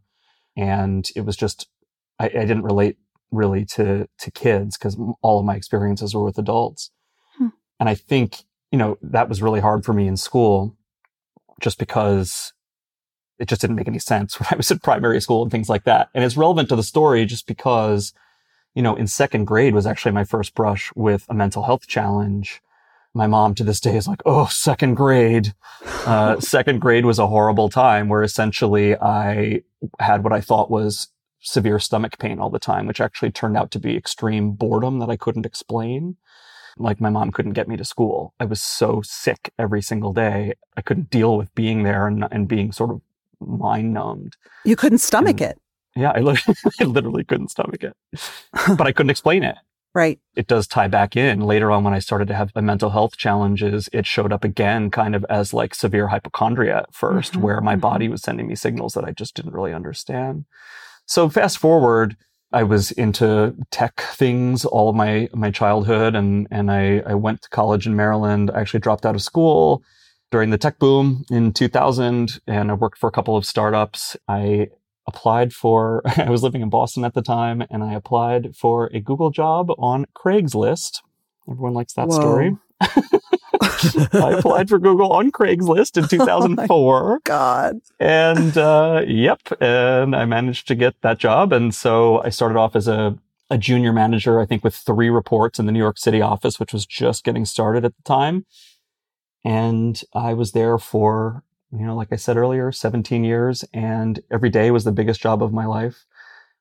and 0.55 1.07
it 1.15 1.21
was 1.21 1.35
just, 1.35 1.67
I, 2.17 2.25
I 2.25 2.45
didn't 2.45 2.63
relate 2.63 2.97
really 3.31 3.65
to, 3.65 4.07
to 4.19 4.31
kids 4.31 4.77
because 4.77 4.97
all 5.21 5.39
of 5.39 5.45
my 5.45 5.55
experiences 5.55 6.15
were 6.15 6.23
with 6.23 6.37
adults. 6.37 6.91
Hmm. 7.37 7.47
And 7.79 7.89
I 7.89 7.95
think, 7.95 8.43
you 8.71 8.77
know, 8.77 8.97
that 9.01 9.27
was 9.27 9.41
really 9.41 9.59
hard 9.59 9.83
for 9.83 9.91
me 9.91 10.07
in 10.07 10.15
school 10.15 10.77
just 11.61 11.77
because 11.77 12.53
it 13.39 13.47
just 13.47 13.61
didn't 13.61 13.75
make 13.75 13.87
any 13.87 13.99
sense 13.99 14.39
when 14.39 14.47
I 14.51 14.55
was 14.55 14.71
in 14.71 14.79
primary 14.79 15.21
school 15.21 15.41
and 15.43 15.51
things 15.51 15.69
like 15.69 15.83
that. 15.85 16.09
And 16.13 16.23
it's 16.23 16.37
relevant 16.37 16.69
to 16.69 16.75
the 16.75 16.83
story 16.83 17.25
just 17.25 17.47
because, 17.47 18.13
you 18.75 18.81
know, 18.81 18.95
in 18.95 19.07
second 19.07 19.45
grade 19.45 19.73
was 19.73 19.85
actually 19.85 20.11
my 20.11 20.23
first 20.23 20.55
brush 20.55 20.91
with 20.95 21.25
a 21.29 21.33
mental 21.33 21.63
health 21.63 21.87
challenge. 21.87 22.61
My 23.13 23.27
mom 23.27 23.53
to 23.55 23.63
this 23.63 23.79
day 23.79 23.95
is 23.95 24.07
like, 24.07 24.21
Oh, 24.25 24.45
second 24.47 24.95
grade. 24.95 25.53
Uh, 26.03 26.37
second 26.37 26.81
grade 26.81 27.05
was 27.05 27.17
a 27.17 27.27
horrible 27.27 27.69
time 27.69 28.09
where 28.09 28.23
essentially 28.23 28.93
I 28.93 29.61
had 29.99 30.21
what 30.21 30.33
I 30.33 30.41
thought 30.41 30.69
was 30.69 31.07
severe 31.39 31.79
stomach 31.79 32.17
pain 32.17 32.39
all 32.39 32.49
the 32.49 32.59
time, 32.59 32.87
which 32.87 32.99
actually 32.99 33.31
turned 33.31 33.55
out 33.55 33.71
to 33.71 33.79
be 33.79 33.95
extreme 33.95 34.51
boredom 34.51 34.99
that 34.99 35.09
I 35.09 35.15
couldn't 35.15 35.45
explain. 35.45 36.17
Like 36.77 36.99
my 36.99 37.09
mom 37.09 37.31
couldn't 37.31 37.53
get 37.53 37.67
me 37.67 37.77
to 37.77 37.85
school. 37.85 38.33
I 38.39 38.45
was 38.45 38.61
so 38.61 39.01
sick 39.03 39.51
every 39.59 39.81
single 39.81 40.13
day. 40.13 40.53
I 40.75 40.81
couldn't 40.81 41.09
deal 41.09 41.37
with 41.37 41.53
being 41.55 41.83
there 41.83 42.07
and, 42.07 42.25
and 42.31 42.47
being 42.47 42.71
sort 42.71 42.89
of 42.89 43.01
mind 43.39 43.93
numbed. 43.93 44.37
You 44.65 44.75
couldn't 44.75 44.99
stomach 44.99 45.41
and, 45.41 45.51
it. 45.51 45.61
Yeah, 45.95 46.11
I 46.15 46.19
literally, 46.21 46.57
I 46.81 46.83
literally 46.85 47.23
couldn't 47.23 47.51
stomach 47.51 47.83
it, 47.83 47.95
but 48.77 48.87
I 48.87 48.91
couldn't 48.91 49.11
explain 49.11 49.43
it. 49.43 49.55
Right. 49.95 50.19
It 50.35 50.47
does 50.47 50.65
tie 50.65 50.87
back 50.87 51.15
in 51.15 51.41
later 51.41 51.69
on 51.69 51.83
when 51.83 51.93
I 51.93 51.99
started 51.99 52.27
to 52.29 52.33
have 52.33 52.51
mental 52.55 52.89
health 52.89 53.15
challenges. 53.15 53.89
It 53.93 54.07
showed 54.07 54.33
up 54.33 54.43
again 54.43 54.89
kind 54.89 55.13
of 55.13 55.23
as 55.29 55.53
like 55.53 55.75
severe 55.75 56.07
hypochondria 56.07 56.79
at 56.79 56.93
1st 56.93 57.31
mm-hmm. 57.31 57.41
where 57.41 57.61
my 57.61 57.73
mm-hmm. 57.73 57.81
body 57.81 58.07
was 58.09 58.23
sending 58.23 58.47
me 58.47 58.55
signals 58.55 58.95
that 58.95 59.05
I 59.05 59.11
just 59.11 59.35
didn't 59.35 59.53
really 59.53 59.73
understand. 59.73 60.45
So 61.05 61.29
fast 61.29 61.59
forward, 61.59 62.17
I 62.53 62.63
was 62.63 62.91
into 62.91 63.55
tech 63.71 64.01
things 64.13 64.63
all 64.63 64.89
of 64.89 64.95
my, 64.95 65.27
my 65.33 65.49
childhood 65.49 66.15
and, 66.15 66.47
and 66.51 66.71
I, 66.71 66.99
I 66.99 67.15
went 67.15 67.41
to 67.41 67.49
college 67.49 67.87
in 67.87 67.95
Maryland. 67.95 68.51
I 68.53 68.61
actually 68.61 68.79
dropped 68.79 69.05
out 69.05 69.15
of 69.15 69.21
school 69.21 69.83
during 70.31 70.51
the 70.51 70.57
tech 70.57 70.77
boom 70.77 71.25
in 71.31 71.51
2000 71.51 72.39
and 72.47 72.71
I 72.71 72.75
worked 72.75 72.99
for 72.99 73.07
a 73.07 73.11
couple 73.11 73.35
of 73.35 73.45
startups. 73.45 74.15
I 74.27 74.67
applied 75.07 75.51
for, 75.51 76.03
I 76.17 76.29
was 76.29 76.43
living 76.43 76.61
in 76.61 76.69
Boston 76.69 77.03
at 77.03 77.15
the 77.15 77.23
time 77.23 77.63
and 77.71 77.83
I 77.83 77.93
applied 77.93 78.55
for 78.55 78.89
a 78.93 78.99
Google 78.99 79.31
job 79.31 79.71
on 79.79 80.05
Craigslist. 80.15 81.01
Everyone 81.49 81.73
likes 81.73 81.93
that 81.93 82.07
Whoa. 82.07 82.19
story. 82.19 82.57
I 84.13 84.35
applied 84.37 84.69
for 84.69 84.79
Google 84.79 85.11
on 85.13 85.31
Craigslist 85.31 85.97
in 85.97 86.07
2004. 86.07 86.63
Oh 86.73 87.19
God. 87.23 87.79
And, 87.99 88.57
uh, 88.57 89.03
yep. 89.07 89.39
And 89.61 90.15
I 90.15 90.25
managed 90.25 90.67
to 90.67 90.75
get 90.75 90.99
that 91.01 91.17
job. 91.17 91.53
And 91.53 91.73
so 91.73 92.21
I 92.23 92.29
started 92.29 92.57
off 92.57 92.75
as 92.75 92.87
a, 92.87 93.17
a 93.49 93.57
junior 93.57 93.93
manager, 93.93 94.39
I 94.39 94.45
think 94.45 94.63
with 94.63 94.75
three 94.75 95.09
reports 95.09 95.59
in 95.59 95.65
the 95.65 95.71
New 95.71 95.79
York 95.79 95.97
City 95.97 96.21
office, 96.21 96.59
which 96.59 96.73
was 96.73 96.85
just 96.85 97.23
getting 97.23 97.45
started 97.45 97.85
at 97.85 97.95
the 97.95 98.03
time. 98.03 98.45
And 99.43 100.01
I 100.13 100.33
was 100.33 100.53
there 100.53 100.77
for, 100.77 101.43
you 101.71 101.85
know, 101.85 101.95
like 101.95 102.11
I 102.11 102.15
said 102.15 102.37
earlier, 102.37 102.71
17 102.71 103.23
years 103.23 103.63
and 103.73 104.19
every 104.31 104.49
day 104.49 104.71
was 104.71 104.83
the 104.83 104.91
biggest 104.91 105.21
job 105.21 105.43
of 105.43 105.53
my 105.53 105.65
life. 105.65 106.05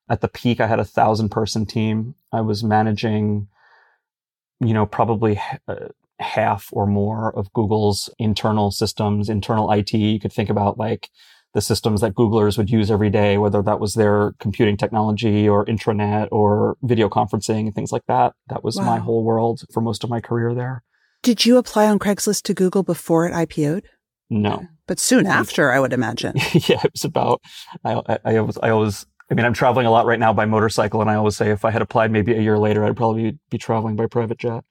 At 0.09 0.21
the 0.21 0.29
peak, 0.29 0.61
I 0.61 0.67
had 0.67 0.81
a 0.81 0.85
thousand 0.85 1.31
person 1.31 1.65
team. 1.65 2.15
I 2.33 2.41
was 2.41 2.65
managing, 2.65 3.49
you 4.61 4.75
know, 4.75 4.85
probably 4.85 5.41
uh, 5.69 5.89
half 6.23 6.69
or 6.73 6.87
more 6.87 7.37
of 7.37 7.53
Google's 7.53 8.09
internal 8.19 8.71
systems, 8.71 9.29
internal 9.29 9.71
IT. 9.71 9.93
You 9.93 10.21
could 10.21 10.33
think 10.33 10.51
about 10.51 10.79
like 10.79 11.09
the 11.55 11.61
systems 11.61 12.01
that 12.01 12.15
Googlers 12.15 12.57
would 12.57 12.71
use 12.71 12.91
every 12.91 13.11
day, 13.11 13.37
whether 13.37 13.63
that 13.63 13.79
was 13.79 13.95
their 13.95 14.33
computing 14.39 14.77
technology 14.77 15.49
or 15.49 15.67
intranet 15.67 16.29
or 16.33 16.77
video 16.83 17.09
conferencing 17.09 17.67
and 17.67 17.75
things 17.75 17.93
like 17.93 18.07
that. 18.09 18.33
That 18.49 18.65
was 18.65 18.77
wow. 18.77 18.85
my 18.85 18.99
whole 18.99 19.23
world 19.23 19.63
for 19.73 19.81
most 19.81 20.03
of 20.03 20.11
my 20.11 20.21
career 20.21 20.55
there. 20.55 20.83
Did 21.23 21.45
you 21.45 21.59
apply 21.59 21.87
on 21.89 21.99
Craigslist 21.99 22.43
to 22.45 22.55
Google 22.55 22.83
before 22.83 23.27
it 23.27 23.33
IPO'd? 23.33 23.85
No. 24.31 24.67
But 24.87 24.99
soon 24.99 25.27
after, 25.27 25.71
I 25.71 25.79
would 25.79 25.93
imagine. 25.93 26.33
yeah, 26.53 26.81
it 26.83 26.93
was 26.93 27.05
about, 27.05 27.43
I, 27.85 28.01
I, 28.09 28.19
I, 28.25 28.37
always, 28.39 28.59
I 28.63 28.71
always, 28.71 29.07
I 29.31 29.35
mean, 29.35 29.47
I'm 29.47 29.53
traveling 29.53 29.87
a 29.87 29.91
lot 29.91 30.07
right 30.07 30.19
now 30.19 30.33
by 30.33 30.47
motorcycle, 30.47 31.01
and 31.01 31.11
I 31.11 31.15
always 31.15 31.37
say 31.37 31.51
if 31.51 31.65
I 31.65 31.71
had 31.71 31.83
applied 31.83 32.11
maybe 32.11 32.35
a 32.35 32.41
year 32.41 32.59
later, 32.59 32.85
I'd 32.85 32.97
probably 32.97 33.39
be 33.51 33.59
traveling 33.59 33.95
by 33.95 34.07
private 34.07 34.39
jet. 34.39 34.65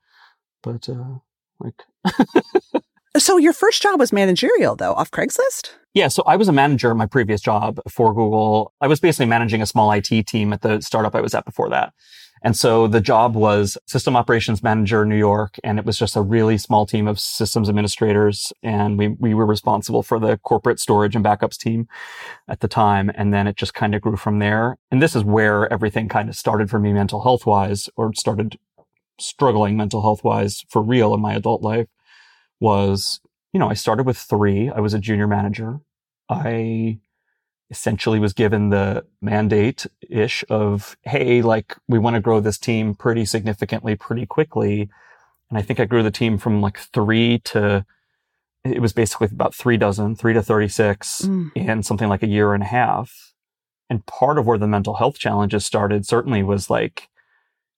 But, 0.61 0.89
uh, 0.89 1.19
like, 1.63 2.83
so 3.17 3.37
your 3.37 3.53
first 3.53 3.81
job 3.81 3.99
was 3.99 4.11
managerial 4.11 4.75
though, 4.75 4.93
off 4.93 5.11
Craigslist? 5.11 5.71
Yeah, 5.93 6.07
so 6.07 6.23
I 6.25 6.37
was 6.37 6.47
a 6.47 6.53
manager 6.53 6.91
at 6.91 6.97
my 6.97 7.05
previous 7.05 7.41
job 7.41 7.79
for 7.89 8.13
Google. 8.13 8.73
I 8.79 8.87
was 8.87 8.99
basically 8.99 9.25
managing 9.25 9.61
a 9.61 9.65
small 9.65 9.91
IT 9.91 10.25
team 10.25 10.53
at 10.53 10.61
the 10.61 10.79
startup 10.81 11.15
I 11.15 11.21
was 11.21 11.33
at 11.33 11.45
before 11.45 11.69
that. 11.69 11.93
And 12.43 12.57
so 12.57 12.87
the 12.87 13.01
job 13.01 13.35
was 13.35 13.77
system 13.85 14.15
operations 14.15 14.63
manager 14.63 15.03
in 15.03 15.09
New 15.09 15.17
York. 15.17 15.59
And 15.63 15.77
it 15.77 15.85
was 15.85 15.97
just 15.97 16.15
a 16.15 16.21
really 16.21 16.57
small 16.57 16.85
team 16.85 17.07
of 17.07 17.19
systems 17.19 17.69
administrators. 17.69 18.51
And 18.63 18.97
we, 18.97 19.09
we 19.09 19.33
were 19.33 19.45
responsible 19.45 20.01
for 20.01 20.19
the 20.19 20.37
corporate 20.37 20.79
storage 20.79 21.15
and 21.15 21.23
backups 21.23 21.57
team 21.57 21.87
at 22.47 22.61
the 22.61 22.67
time. 22.67 23.11
And 23.13 23.31
then 23.33 23.45
it 23.45 23.57
just 23.57 23.73
kind 23.73 23.93
of 23.93 24.01
grew 24.01 24.17
from 24.17 24.39
there. 24.39 24.77
And 24.89 25.01
this 25.01 25.15
is 25.15 25.23
where 25.23 25.71
everything 25.71 26.09
kind 26.09 26.29
of 26.29 26.35
started 26.35 26.69
for 26.69 26.79
me 26.79 26.93
mental 26.93 27.21
health 27.21 27.45
wise 27.45 27.89
or 27.95 28.11
started 28.15 28.57
struggling 29.21 29.77
mental 29.77 30.01
health 30.01 30.23
wise 30.23 30.65
for 30.69 30.81
real 30.81 31.13
in 31.13 31.21
my 31.21 31.33
adult 31.33 31.61
life 31.61 31.87
was, 32.59 33.19
you 33.53 33.59
know, 33.59 33.69
I 33.69 33.73
started 33.73 34.05
with 34.05 34.17
three. 34.17 34.69
I 34.69 34.79
was 34.79 34.93
a 34.93 34.99
junior 34.99 35.27
manager. 35.27 35.79
I 36.29 36.99
essentially 37.69 38.19
was 38.19 38.33
given 38.33 38.69
the 38.69 39.05
mandate 39.21 39.87
ish 40.09 40.43
of, 40.49 40.97
Hey, 41.03 41.41
like 41.41 41.75
we 41.87 41.99
want 41.99 42.15
to 42.15 42.21
grow 42.21 42.39
this 42.39 42.57
team 42.57 42.93
pretty 42.93 43.25
significantly, 43.25 43.95
pretty 43.95 44.25
quickly. 44.25 44.89
And 45.49 45.57
I 45.57 45.61
think 45.61 45.79
I 45.79 45.85
grew 45.85 46.03
the 46.03 46.11
team 46.11 46.37
from 46.37 46.61
like 46.61 46.77
three 46.77 47.39
to, 47.39 47.85
it 48.63 48.81
was 48.81 48.93
basically 48.93 49.29
about 49.31 49.55
three 49.55 49.77
dozen, 49.77 50.15
three 50.15 50.33
to 50.33 50.41
36 50.41 51.23
mm. 51.23 51.51
in 51.55 51.81
something 51.83 52.09
like 52.09 52.23
a 52.23 52.27
year 52.27 52.53
and 52.53 52.61
a 52.63 52.67
half. 52.67 53.33
And 53.89 54.05
part 54.05 54.37
of 54.37 54.45
where 54.45 54.57
the 54.57 54.67
mental 54.67 54.95
health 54.95 55.17
challenges 55.17 55.65
started 55.65 56.05
certainly 56.05 56.43
was 56.43 56.69
like, 56.69 57.09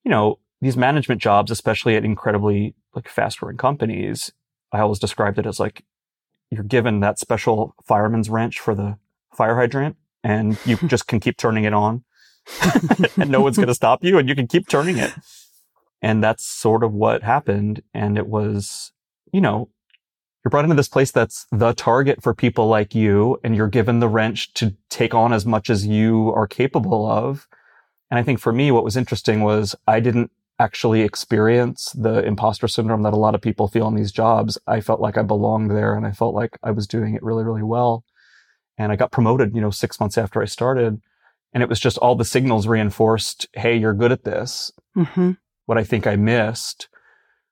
you 0.04 0.12
know, 0.12 0.40
these 0.64 0.78
management 0.78 1.22
jobs, 1.22 1.52
especially 1.52 1.96
at 1.98 2.06
incredibly 2.06 2.74
like 2.96 3.10
fast 3.10 3.40
growing 3.40 3.58
companies, 3.58 4.32
I 4.72 4.80
always 4.80 4.98
described 4.98 5.38
it 5.38 5.46
as 5.46 5.60
like 5.60 5.84
you're 6.50 6.64
given 6.64 7.02
that 7.02 7.20
special 7.20 7.76
fireman's 7.86 8.30
wrench 8.30 8.60
for 8.60 8.74
the 8.74 8.98
fire 9.36 9.56
hydrant 9.58 9.98
and 10.24 10.58
you 10.66 10.78
just 10.88 11.08
can 11.08 11.20
keep 11.20 11.38
turning 11.38 11.66
it 11.66 11.74
on 11.74 12.06
and 13.18 13.30
no 13.30 13.42
one's 13.42 13.58
going 13.58 13.68
to 13.68 13.76
stop 13.76 14.06
you 14.06 14.18
and 14.18 14.30
you 14.30 14.36
can 14.36 14.48
keep 14.48 14.70
turning 14.70 14.98
it. 14.98 15.12
And 16.02 16.24
that's 16.24 16.46
sort 16.46 16.84
of 16.84 16.94
what 16.94 17.24
happened. 17.24 17.82
And 17.94 18.18
it 18.18 18.28
was, 18.28 18.94
you 19.34 19.42
know, 19.42 19.70
you're 20.44 20.50
brought 20.50 20.66
into 20.66 20.76
this 20.76 20.90
place 20.90 21.12
that's 21.12 21.46
the 21.52 21.74
target 21.74 22.24
for 22.24 22.34
people 22.34 22.68
like 22.68 22.96
you 22.96 23.38
and 23.44 23.56
you're 23.56 23.68
given 23.68 24.00
the 24.00 24.10
wrench 24.10 24.54
to 24.54 24.76
take 24.90 25.14
on 25.14 25.34
as 25.34 25.46
much 25.46 25.70
as 25.70 25.86
you 25.86 26.32
are 26.34 26.48
capable 26.48 27.06
of. 27.06 27.50
And 28.10 28.18
I 28.18 28.24
think 28.24 28.40
for 28.40 28.54
me, 28.54 28.72
what 28.72 28.84
was 28.86 28.96
interesting 28.96 29.42
was 29.42 29.76
I 29.88 30.00
didn't 30.00 30.32
actually 30.64 31.02
experience 31.02 31.92
the 31.92 32.24
imposter 32.24 32.70
syndrome 32.70 33.04
that 33.04 33.14
a 33.14 33.18
lot 33.18 33.36
of 33.36 33.42
people 33.42 33.68
feel 33.68 33.90
in 33.90 33.96
these 33.96 34.14
jobs. 34.14 34.58
I 34.66 34.80
felt 34.80 35.02
like 35.02 35.18
I 35.18 35.22
belonged 35.22 35.72
there 35.72 35.94
and 35.94 36.08
I 36.08 36.12
felt 36.12 36.34
like 36.34 36.58
I 36.64 36.72
was 36.72 36.88
doing 36.88 37.16
it 37.16 37.22
really, 37.22 37.44
really 37.44 37.64
well. 37.64 38.06
And 38.78 38.90
I 38.90 38.96
got 38.96 39.12
promoted, 39.12 39.54
you 39.54 39.60
know, 39.60 39.72
six 39.72 40.00
months 40.00 40.18
after 40.18 40.42
I 40.42 40.46
started. 40.46 41.02
And 41.52 41.62
it 41.62 41.70
was 41.70 41.82
just 41.82 41.98
all 41.98 42.16
the 42.16 42.24
signals 42.24 42.66
reinforced, 42.66 43.46
Hey, 43.54 43.76
you're 43.76 43.94
good 43.94 44.14
at 44.14 44.24
this. 44.24 44.72
Mm-hmm. 44.96 45.32
What 45.66 45.78
I 45.78 45.84
think 45.84 46.08
I 46.08 46.16
missed. 46.16 46.88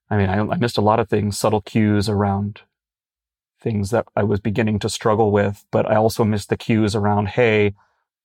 I 0.09 0.17
mean, 0.17 0.29
I, 0.29 0.39
I 0.39 0.55
missed 0.55 0.77
a 0.77 0.81
lot 0.81 1.01
of 1.01 1.09
things, 1.09 1.37
subtle 1.37 1.61
cues 1.61 2.07
around 2.07 2.61
things 3.61 3.91
that 3.91 4.07
I 4.15 4.23
was 4.23 4.39
beginning 4.39 4.79
to 4.79 4.89
struggle 4.89 5.31
with, 5.31 5.65
but 5.69 5.85
I 5.85 5.95
also 5.95 6.23
missed 6.23 6.49
the 6.49 6.57
cues 6.57 6.95
around, 6.95 7.27
Hey, 7.27 7.73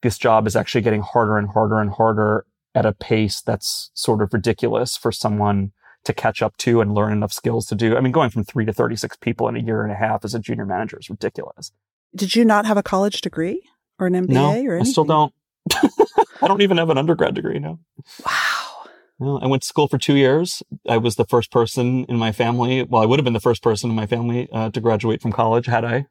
this 0.03 0.17
job 0.17 0.47
is 0.47 0.55
actually 0.55 0.83
getting 0.83 1.03
harder 1.03 1.39
and 1.39 1.49
harder 1.49 1.81
and 1.81 1.91
harder 1.91 2.47
at 2.77 2.87
a 2.87 2.93
pace 2.93 3.41
that's 3.41 3.91
sort 3.95 4.23
of 4.23 4.35
ridiculous 4.35 4.99
for 4.99 5.11
someone 5.11 5.73
to 6.05 6.13
catch 6.13 6.43
up 6.43 6.57
to 6.59 6.81
and 6.83 6.95
learn 6.95 7.11
enough 7.11 7.33
skills 7.33 7.67
to 7.67 7.75
do. 7.75 7.97
I 7.97 8.01
mean, 8.01 8.13
going 8.13 8.31
from 8.31 8.45
three 8.45 8.67
to 8.67 8.73
36 8.73 9.17
people 9.17 9.49
in 9.49 9.57
a 9.57 9.61
year 9.61 9.83
and 9.83 9.91
a 9.91 9.97
half 9.97 10.25
as 10.25 10.35
a 10.35 10.39
junior 10.39 10.67
manager 10.67 10.99
is 11.01 11.09
ridiculous. 11.09 11.73
Did 12.15 12.37
you 12.37 12.45
not 12.45 12.67
have 12.67 12.77
a 12.77 12.83
college 12.83 13.23
degree 13.23 13.63
or 13.99 14.07
an 14.07 14.13
MBA 14.13 14.29
no, 14.29 14.51
or 14.51 14.53
anything? 14.53 14.81
I 14.81 14.85
still 14.85 15.05
don't. 15.05 15.33
I 15.73 16.47
don't 16.47 16.61
even 16.61 16.77
have 16.77 16.91
an 16.91 16.99
undergrad 16.99 17.35
degree 17.35 17.59
now. 17.59 17.81
Wow. 18.25 19.39
I 19.43 19.47
went 19.47 19.63
to 19.63 19.69
school 19.69 19.89
for 19.89 19.97
two 19.97 20.17
years. 20.17 20.63
I 20.87 20.99
was 20.99 21.17
the 21.17 21.25
first 21.25 21.51
person 21.51 22.05
in 22.05 22.19
my 22.19 22.31
family. 22.31 22.83
Well, 22.83 23.03
I 23.03 23.07
would 23.07 23.19
have 23.19 23.25
been 23.25 23.33
the 23.33 23.41
first 23.41 23.63
person 23.63 23.89
in 23.89 23.97
my 23.97 24.07
family 24.07 24.49
uh, 24.53 24.71
to 24.71 24.81
graduate 24.81 25.23
from 25.23 25.33
college 25.33 25.65
had 25.65 25.87
I. 25.87 26.07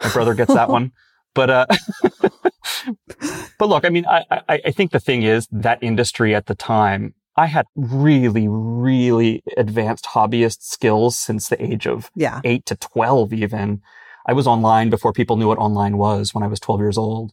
My 0.00 0.12
brother 0.12 0.34
gets 0.34 0.54
that 0.54 0.68
one. 0.70 0.92
But, 1.34 1.50
uh, 1.50 1.66
but 3.58 3.68
look, 3.68 3.84
I 3.84 3.88
mean, 3.88 4.06
I, 4.06 4.24
I, 4.30 4.60
I 4.66 4.70
think 4.70 4.92
the 4.92 5.00
thing 5.00 5.22
is 5.22 5.48
that 5.50 5.82
industry 5.82 6.34
at 6.34 6.46
the 6.46 6.54
time, 6.54 7.14
I 7.36 7.46
had 7.46 7.66
really, 7.74 8.46
really 8.48 9.42
advanced 9.56 10.04
hobbyist 10.06 10.62
skills 10.62 11.18
since 11.18 11.48
the 11.48 11.60
age 11.62 11.86
of 11.86 12.10
yeah. 12.14 12.40
eight 12.44 12.64
to 12.66 12.76
12 12.76 13.32
even. 13.32 13.82
I 14.26 14.32
was 14.32 14.46
online 14.46 14.88
before 14.88 15.12
people 15.12 15.36
knew 15.36 15.48
what 15.48 15.58
online 15.58 15.98
was 15.98 16.32
when 16.32 16.44
I 16.44 16.46
was 16.46 16.60
12 16.60 16.80
years 16.80 16.98
old. 16.98 17.32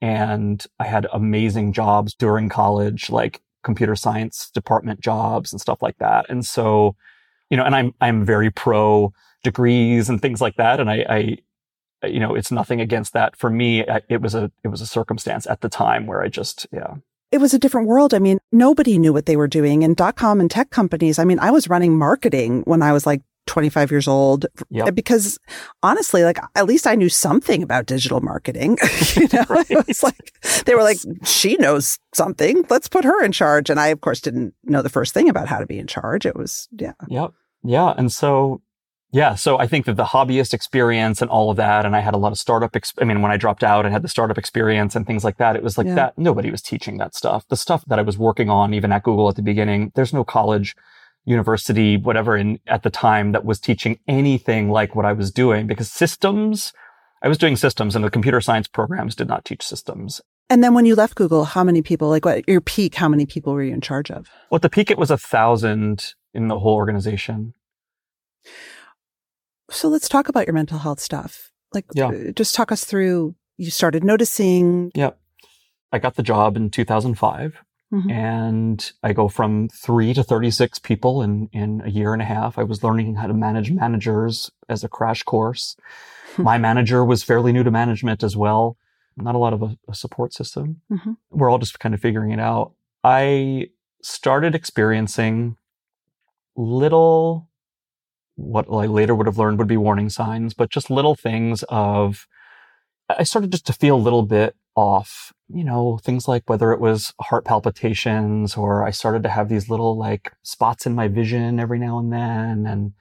And 0.00 0.64
I 0.78 0.86
had 0.86 1.06
amazing 1.12 1.72
jobs 1.72 2.14
during 2.14 2.48
college, 2.48 3.10
like 3.10 3.42
computer 3.62 3.96
science 3.96 4.50
department 4.54 5.00
jobs 5.00 5.52
and 5.52 5.60
stuff 5.60 5.82
like 5.82 5.98
that. 5.98 6.26
And 6.30 6.46
so, 6.46 6.96
you 7.50 7.56
know, 7.56 7.64
and 7.64 7.74
I'm, 7.74 7.92
I'm 8.00 8.24
very 8.24 8.50
pro 8.50 9.12
degrees 9.42 10.08
and 10.08 10.22
things 10.22 10.40
like 10.40 10.56
that. 10.56 10.80
And 10.80 10.90
I, 10.90 11.04
I 11.08 11.36
Uh, 12.02 12.08
you 12.08 12.20
know, 12.20 12.34
it's 12.34 12.50
nothing 12.50 12.80
against 12.80 13.12
that. 13.12 13.36
For 13.36 13.50
me, 13.50 13.84
it 14.08 14.20
was 14.20 14.34
a, 14.34 14.50
it 14.64 14.68
was 14.68 14.80
a 14.80 14.86
circumstance 14.86 15.46
at 15.46 15.60
the 15.60 15.68
time 15.68 16.06
where 16.06 16.22
I 16.22 16.28
just, 16.28 16.66
yeah. 16.72 16.94
It 17.32 17.38
was 17.38 17.54
a 17.54 17.58
different 17.58 17.86
world. 17.86 18.12
I 18.12 18.18
mean, 18.18 18.38
nobody 18.50 18.98
knew 18.98 19.12
what 19.12 19.26
they 19.26 19.36
were 19.36 19.46
doing 19.46 19.84
and 19.84 19.94
dot 19.94 20.16
com 20.16 20.40
and 20.40 20.50
tech 20.50 20.70
companies. 20.70 21.18
I 21.18 21.24
mean, 21.24 21.38
I 21.38 21.52
was 21.52 21.68
running 21.68 21.96
marketing 21.96 22.62
when 22.64 22.82
I 22.82 22.92
was 22.92 23.06
like 23.06 23.22
25 23.46 23.90
years 23.90 24.06
old 24.06 24.46
yep. 24.68 24.94
because 24.94 25.38
honestly, 25.82 26.22
like 26.22 26.38
at 26.54 26.66
least 26.66 26.86
I 26.86 26.94
knew 26.94 27.08
something 27.08 27.62
about 27.62 27.86
digital 27.86 28.20
marketing. 28.20 28.78
you 29.16 29.28
know, 29.32 29.44
right. 29.48 29.70
it 29.70 29.86
was 29.86 30.02
like, 30.02 30.32
they 30.64 30.74
were 30.74 30.82
like, 30.82 30.98
she 31.24 31.56
knows 31.56 31.98
something. 32.14 32.64
Let's 32.68 32.88
put 32.88 33.04
her 33.04 33.24
in 33.24 33.32
charge. 33.32 33.70
And 33.70 33.80
I, 33.80 33.88
of 33.88 34.00
course, 34.00 34.20
didn't 34.20 34.54
know 34.64 34.82
the 34.82 34.88
first 34.88 35.14
thing 35.14 35.28
about 35.28 35.48
how 35.48 35.58
to 35.58 35.66
be 35.66 35.78
in 35.78 35.86
charge. 35.86 36.26
It 36.26 36.36
was, 36.36 36.68
yeah. 36.72 36.92
Yep. 37.08 37.32
Yeah. 37.64 37.92
And 37.96 38.12
so, 38.12 38.62
yeah. 39.12 39.34
So 39.34 39.58
I 39.58 39.66
think 39.66 39.86
that 39.86 39.96
the 39.96 40.04
hobbyist 40.04 40.54
experience 40.54 41.20
and 41.20 41.30
all 41.30 41.50
of 41.50 41.56
that, 41.56 41.84
and 41.84 41.96
I 41.96 42.00
had 42.00 42.14
a 42.14 42.18
lot 42.18 42.32
of 42.32 42.38
startup, 42.38 42.76
ex- 42.76 42.94
I 43.00 43.04
mean, 43.04 43.22
when 43.22 43.32
I 43.32 43.36
dropped 43.36 43.64
out 43.64 43.84
and 43.84 43.92
had 43.92 44.02
the 44.02 44.08
startup 44.08 44.38
experience 44.38 44.94
and 44.94 45.06
things 45.06 45.24
like 45.24 45.38
that, 45.38 45.56
it 45.56 45.62
was 45.62 45.76
like 45.76 45.88
yeah. 45.88 45.94
that. 45.94 46.18
Nobody 46.18 46.50
was 46.50 46.62
teaching 46.62 46.98
that 46.98 47.14
stuff. 47.14 47.46
The 47.48 47.56
stuff 47.56 47.84
that 47.86 47.98
I 47.98 48.02
was 48.02 48.16
working 48.16 48.48
on, 48.48 48.72
even 48.72 48.92
at 48.92 49.02
Google 49.02 49.28
at 49.28 49.36
the 49.36 49.42
beginning, 49.42 49.90
there's 49.94 50.12
no 50.12 50.22
college 50.22 50.76
university, 51.24 51.96
whatever, 51.96 52.36
in 52.36 52.60
at 52.66 52.82
the 52.82 52.90
time 52.90 53.32
that 53.32 53.44
was 53.44 53.58
teaching 53.58 53.98
anything 54.06 54.70
like 54.70 54.94
what 54.94 55.04
I 55.04 55.12
was 55.12 55.32
doing 55.32 55.66
because 55.66 55.90
systems, 55.90 56.72
I 57.22 57.28
was 57.28 57.38
doing 57.38 57.56
systems 57.56 57.96
and 57.96 58.04
the 58.04 58.10
computer 58.10 58.40
science 58.40 58.68
programs 58.68 59.16
did 59.16 59.28
not 59.28 59.44
teach 59.44 59.62
systems. 59.62 60.20
And 60.48 60.64
then 60.64 60.74
when 60.74 60.84
you 60.84 60.94
left 60.94 61.14
Google, 61.16 61.44
how 61.44 61.62
many 61.62 61.82
people, 61.82 62.08
like 62.08 62.24
what 62.24 62.48
your 62.48 62.60
peak, 62.60 62.94
how 62.94 63.08
many 63.08 63.26
people 63.26 63.52
were 63.52 63.62
you 63.62 63.74
in 63.74 63.80
charge 63.80 64.10
of? 64.10 64.28
Well, 64.50 64.56
at 64.56 64.62
the 64.62 64.70
peak, 64.70 64.90
it 64.90 64.98
was 64.98 65.10
a 65.10 65.18
thousand 65.18 66.14
in 66.32 66.48
the 66.48 66.58
whole 66.58 66.74
organization. 66.74 67.54
So 69.70 69.88
let's 69.88 70.08
talk 70.08 70.28
about 70.28 70.46
your 70.46 70.54
mental 70.54 70.78
health 70.78 71.00
stuff. 71.00 71.50
Like, 71.72 71.86
yeah. 71.94 72.08
Uh, 72.08 72.32
just 72.32 72.54
talk 72.54 72.72
us 72.72 72.84
through, 72.84 73.34
you 73.56 73.70
started 73.70 74.04
noticing. 74.04 74.90
Yep. 74.94 75.18
I 75.92 75.98
got 75.98 76.16
the 76.16 76.22
job 76.22 76.56
in 76.56 76.70
2005. 76.70 77.56
Mm-hmm. 77.92 78.10
And 78.10 78.92
I 79.02 79.12
go 79.12 79.28
from 79.28 79.68
three 79.68 80.14
to 80.14 80.22
36 80.22 80.78
people 80.78 81.22
in, 81.22 81.48
in 81.52 81.82
a 81.84 81.90
year 81.90 82.12
and 82.12 82.22
a 82.22 82.24
half. 82.24 82.56
I 82.56 82.62
was 82.62 82.84
learning 82.84 83.16
how 83.16 83.26
to 83.26 83.34
manage 83.34 83.72
managers 83.72 84.50
as 84.68 84.84
a 84.84 84.88
crash 84.88 85.24
course. 85.24 85.76
Hmm. 86.36 86.42
My 86.44 86.58
manager 86.58 87.04
was 87.04 87.24
fairly 87.24 87.52
new 87.52 87.64
to 87.64 87.70
management 87.70 88.22
as 88.22 88.36
well. 88.36 88.76
Not 89.16 89.34
a 89.34 89.38
lot 89.38 89.52
of 89.52 89.62
a, 89.62 89.76
a 89.88 89.94
support 89.94 90.32
system. 90.32 90.82
Mm-hmm. 90.90 91.12
We're 91.30 91.50
all 91.50 91.58
just 91.58 91.80
kind 91.80 91.94
of 91.94 92.00
figuring 92.00 92.30
it 92.30 92.38
out. 92.38 92.74
I 93.02 93.70
started 94.02 94.54
experiencing 94.54 95.56
little, 96.56 97.48
what 98.40 98.66
I 98.70 98.86
later 98.86 99.14
would 99.14 99.26
have 99.26 99.38
learned 99.38 99.58
would 99.58 99.68
be 99.68 99.76
warning 99.76 100.08
signs, 100.08 100.54
but 100.54 100.70
just 100.70 100.90
little 100.90 101.14
things 101.14 101.62
of, 101.68 102.26
I 103.08 103.22
started 103.24 103.52
just 103.52 103.66
to 103.66 103.72
feel 103.72 103.96
a 103.96 103.98
little 103.98 104.22
bit 104.22 104.56
off, 104.74 105.32
you 105.48 105.64
know, 105.64 105.98
things 106.02 106.26
like 106.26 106.48
whether 106.48 106.72
it 106.72 106.80
was 106.80 107.12
heart 107.20 107.44
palpitations 107.44 108.56
or 108.56 108.84
I 108.84 108.90
started 108.90 109.22
to 109.24 109.28
have 109.28 109.48
these 109.48 109.68
little 109.68 109.96
like 109.96 110.32
spots 110.42 110.86
in 110.86 110.94
my 110.94 111.08
vision 111.08 111.60
every 111.60 111.78
now 111.78 111.98
and 111.98 112.12
then. 112.12 112.66
And, 112.66 112.92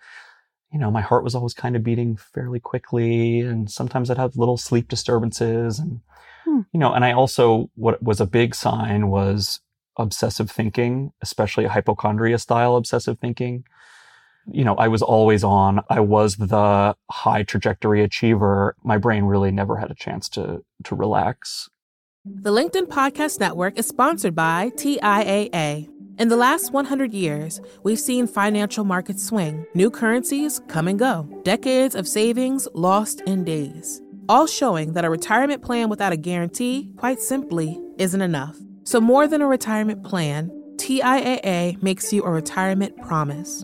you 0.74 0.80
know, 0.80 0.92
my 0.92 1.02
heart 1.02 1.24
was 1.24 1.36
always 1.36 1.54
kind 1.54 1.76
of 1.76 1.84
beating 1.84 2.18
fairly 2.18 2.60
quickly. 2.60 3.42
And 3.42 3.72
sometimes 3.72 4.10
I'd 4.10 4.18
have 4.18 4.36
little 4.36 4.58
sleep 4.58 4.88
disturbances 4.88 5.80
and, 5.80 6.02
hmm. 6.44 6.62
you 6.74 6.80
know, 6.80 6.94
and 6.94 7.06
I 7.06 7.12
also, 7.12 7.70
what 7.76 8.02
was 8.04 8.20
a 8.20 8.26
big 8.26 8.56
sign 8.56 9.10
was 9.10 9.62
obsessive 9.98 10.50
thinking, 10.50 11.12
especially 11.22 11.66
hypochondria 11.66 12.40
style 12.40 12.76
obsessive 12.76 13.20
thinking 13.20 13.64
you 14.52 14.64
know, 14.64 14.76
I 14.76 14.88
was 14.88 15.02
always 15.02 15.44
on. 15.44 15.82
I 15.90 16.00
was 16.00 16.36
the 16.36 16.96
high 17.12 17.44
trajectory 17.44 18.04
achiever. 18.04 18.76
My 18.84 18.98
brain 18.98 19.24
really 19.24 19.52
never 19.52 19.78
had 19.78 19.92
a 19.92 19.96
chance 19.96 20.30
to 20.30 20.64
to 20.86 20.96
relax. 20.96 21.70
The 22.26 22.52
LinkedIn 22.52 22.88
Podcast 22.88 23.40
Network 23.40 23.78
is 23.80 23.88
sponsored 23.88 24.36
by 24.36 24.72
TIAA. 24.76 25.90
In 26.20 26.28
the 26.28 26.36
last 26.36 26.74
100 26.74 27.14
years, 27.14 27.62
we've 27.84 28.00
seen 28.00 28.28
financial 28.28 28.84
markets 28.84 29.26
swing, 29.26 29.66
new 29.74 29.90
currencies 29.90 30.60
come 30.68 30.90
and 30.90 31.00
go, 31.00 31.30
decades 31.44 31.96
of 31.96 32.10
savings 32.10 32.68
lost 32.74 33.22
in 33.22 33.46
days, 33.46 34.02
all 34.28 34.46
showing 34.46 34.92
that 34.94 35.06
a 35.06 35.10
retirement 35.10 35.62
plan 35.62 35.88
without 35.88 36.12
a 36.12 36.18
guarantee, 36.18 36.92
quite 36.98 37.22
simply, 37.22 37.82
isn't 37.98 38.22
enough. 38.22 38.58
So, 38.84 39.00
more 39.00 39.28
than 39.28 39.42
a 39.42 39.48
retirement 39.48 40.04
plan, 40.04 40.52
TIAA 40.76 41.82
makes 41.82 42.12
you 42.12 42.24
a 42.24 42.32
retirement 42.32 42.98
promise 43.02 43.64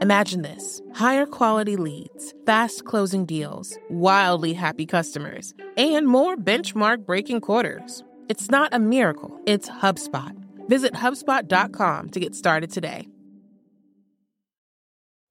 Imagine 0.00 0.42
this 0.42 0.80
higher 0.94 1.26
quality 1.26 1.76
leads, 1.76 2.34
fast 2.46 2.84
closing 2.84 3.24
deals, 3.24 3.78
wildly 3.90 4.52
happy 4.54 4.86
customers, 4.86 5.54
and 5.76 6.08
more 6.08 6.36
benchmark 6.36 7.04
breaking 7.04 7.40
quarters. 7.40 8.02
It's 8.28 8.50
not 8.50 8.72
a 8.72 8.78
miracle, 8.78 9.38
it's 9.46 9.68
HubSpot. 9.68 10.36
Visit 10.68 10.94
HubSpot.com 10.94 12.10
to 12.10 12.20
get 12.20 12.34
started 12.34 12.70
today. 12.70 13.08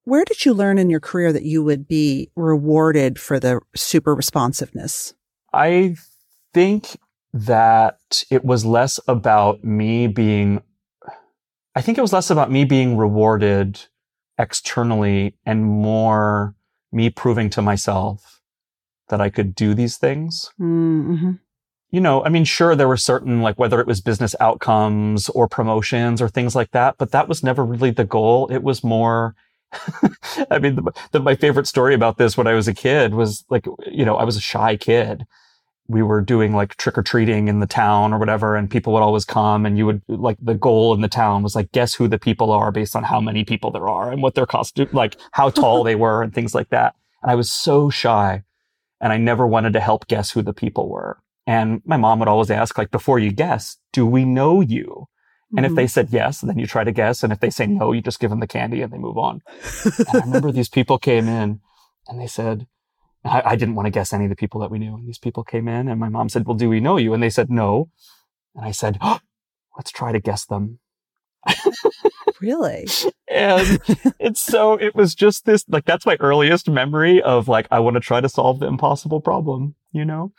Where 0.04 0.24
did 0.24 0.44
you 0.44 0.52
learn 0.52 0.78
in 0.78 0.90
your 0.90 1.00
career 1.00 1.32
that 1.32 1.44
you 1.44 1.62
would 1.62 1.86
be 1.86 2.30
rewarded 2.34 3.20
for 3.20 3.38
the 3.38 3.60
super 3.74 4.14
responsiveness? 4.14 5.14
I 5.52 5.96
think 6.52 6.96
that 7.32 8.24
it 8.30 8.44
was 8.44 8.64
less 8.64 8.98
about 9.06 9.64
me 9.64 10.06
being, 10.08 10.62
I 11.74 11.82
think 11.82 11.98
it 11.98 12.02
was 12.02 12.12
less 12.12 12.30
about 12.30 12.50
me 12.50 12.64
being 12.64 12.96
rewarded 12.96 13.80
externally 14.38 15.34
and 15.44 15.64
more 15.64 16.54
me 16.90 17.10
proving 17.10 17.50
to 17.50 17.62
myself 17.62 18.40
that 19.08 19.20
I 19.20 19.30
could 19.30 19.54
do 19.54 19.74
these 19.74 19.96
things. 19.96 20.50
Mm-hmm. 20.60 21.32
You 21.90 22.00
know, 22.00 22.24
I 22.24 22.30
mean, 22.30 22.44
sure, 22.44 22.74
there 22.74 22.88
were 22.88 22.96
certain, 22.96 23.42
like 23.42 23.58
whether 23.58 23.78
it 23.80 23.86
was 23.86 24.00
business 24.00 24.34
outcomes 24.40 25.28
or 25.28 25.46
promotions 25.46 26.22
or 26.22 26.28
things 26.28 26.56
like 26.56 26.70
that, 26.70 26.96
but 26.96 27.10
that 27.10 27.28
was 27.28 27.42
never 27.42 27.64
really 27.64 27.90
the 27.90 28.04
goal. 28.04 28.48
It 28.48 28.62
was 28.62 28.82
more, 28.82 29.34
I 30.50 30.58
mean, 30.58 30.76
the, 30.76 30.92
the, 31.10 31.20
my 31.20 31.34
favorite 31.34 31.66
story 31.66 31.94
about 31.94 32.16
this 32.16 32.36
when 32.36 32.46
I 32.46 32.54
was 32.54 32.68
a 32.68 32.74
kid 32.74 33.14
was 33.14 33.44
like, 33.50 33.66
you 33.86 34.06
know, 34.06 34.16
I 34.16 34.24
was 34.24 34.36
a 34.36 34.40
shy 34.40 34.76
kid 34.76 35.26
we 35.88 36.02
were 36.02 36.20
doing 36.20 36.54
like 36.54 36.76
trick 36.76 36.96
or 36.96 37.02
treating 37.02 37.48
in 37.48 37.60
the 37.60 37.66
town 37.66 38.12
or 38.12 38.18
whatever, 38.18 38.56
and 38.56 38.70
people 38.70 38.92
would 38.92 39.02
always 39.02 39.24
come 39.24 39.66
and 39.66 39.76
you 39.76 39.86
would 39.86 40.02
like 40.08 40.38
the 40.40 40.54
goal 40.54 40.94
in 40.94 41.00
the 41.00 41.08
town 41.08 41.42
was 41.42 41.54
like, 41.54 41.72
guess 41.72 41.94
who 41.94 42.08
the 42.08 42.18
people 42.18 42.50
are 42.50 42.70
based 42.70 42.96
on 42.96 43.04
how 43.04 43.20
many 43.20 43.44
people 43.44 43.70
there 43.70 43.88
are 43.88 44.10
and 44.10 44.22
what 44.22 44.34
their 44.34 44.46
costume, 44.46 44.88
like 44.92 45.16
how 45.32 45.50
tall 45.50 45.84
they 45.84 45.94
were 45.94 46.22
and 46.22 46.34
things 46.34 46.54
like 46.54 46.70
that. 46.70 46.94
And 47.22 47.30
I 47.30 47.34
was 47.34 47.50
so 47.50 47.90
shy 47.90 48.42
and 49.00 49.12
I 49.12 49.16
never 49.16 49.46
wanted 49.46 49.72
to 49.74 49.80
help 49.80 50.06
guess 50.06 50.30
who 50.30 50.42
the 50.42 50.54
people 50.54 50.88
were. 50.88 51.18
And 51.46 51.82
my 51.84 51.96
mom 51.96 52.20
would 52.20 52.28
always 52.28 52.50
ask, 52.50 52.78
like, 52.78 52.92
before 52.92 53.18
you 53.18 53.32
guess, 53.32 53.78
do 53.92 54.06
we 54.06 54.24
know 54.24 54.60
you? 54.60 55.08
And 55.56 55.66
mm-hmm. 55.66 55.72
if 55.72 55.76
they 55.76 55.86
said 55.88 56.08
yes, 56.12 56.40
then 56.40 56.58
you 56.58 56.66
try 56.66 56.84
to 56.84 56.92
guess. 56.92 57.22
And 57.22 57.32
if 57.32 57.40
they 57.40 57.50
say 57.50 57.66
no, 57.66 57.92
you 57.92 58.00
just 58.00 58.20
give 58.20 58.30
them 58.30 58.40
the 58.40 58.46
candy 58.46 58.80
and 58.80 58.92
they 58.92 58.98
move 58.98 59.18
on. 59.18 59.42
and 59.98 60.08
I 60.14 60.20
remember 60.20 60.52
these 60.52 60.68
people 60.68 60.98
came 60.98 61.28
in 61.28 61.60
and 62.08 62.20
they 62.20 62.28
said, 62.28 62.68
I, 63.24 63.42
I, 63.44 63.56
didn't 63.56 63.74
want 63.74 63.86
to 63.86 63.90
guess 63.90 64.12
any 64.12 64.24
of 64.24 64.30
the 64.30 64.36
people 64.36 64.60
that 64.60 64.70
we 64.70 64.78
knew. 64.78 64.94
And 64.94 65.06
these 65.06 65.18
people 65.18 65.44
came 65.44 65.68
in 65.68 65.88
and 65.88 66.00
my 66.00 66.08
mom 66.08 66.28
said, 66.28 66.46
well, 66.46 66.56
do 66.56 66.68
we 66.68 66.80
know 66.80 66.96
you? 66.96 67.14
And 67.14 67.22
they 67.22 67.30
said, 67.30 67.50
no. 67.50 67.88
And 68.54 68.64
I 68.64 68.70
said, 68.72 68.98
oh, 69.00 69.20
let's 69.76 69.90
try 69.90 70.12
to 70.12 70.20
guess 70.20 70.44
them. 70.44 70.78
really? 72.40 72.86
and 73.28 73.80
it's 74.18 74.40
so, 74.40 74.74
it 74.74 74.94
was 74.94 75.14
just 75.14 75.44
this, 75.44 75.64
like, 75.68 75.84
that's 75.84 76.06
my 76.06 76.16
earliest 76.20 76.68
memory 76.68 77.22
of 77.22 77.48
like, 77.48 77.66
I 77.70 77.78
want 77.80 77.94
to 77.94 78.00
try 78.00 78.20
to 78.20 78.28
solve 78.28 78.58
the 78.58 78.66
impossible 78.66 79.20
problem, 79.20 79.74
you 79.92 80.04
know? 80.04 80.32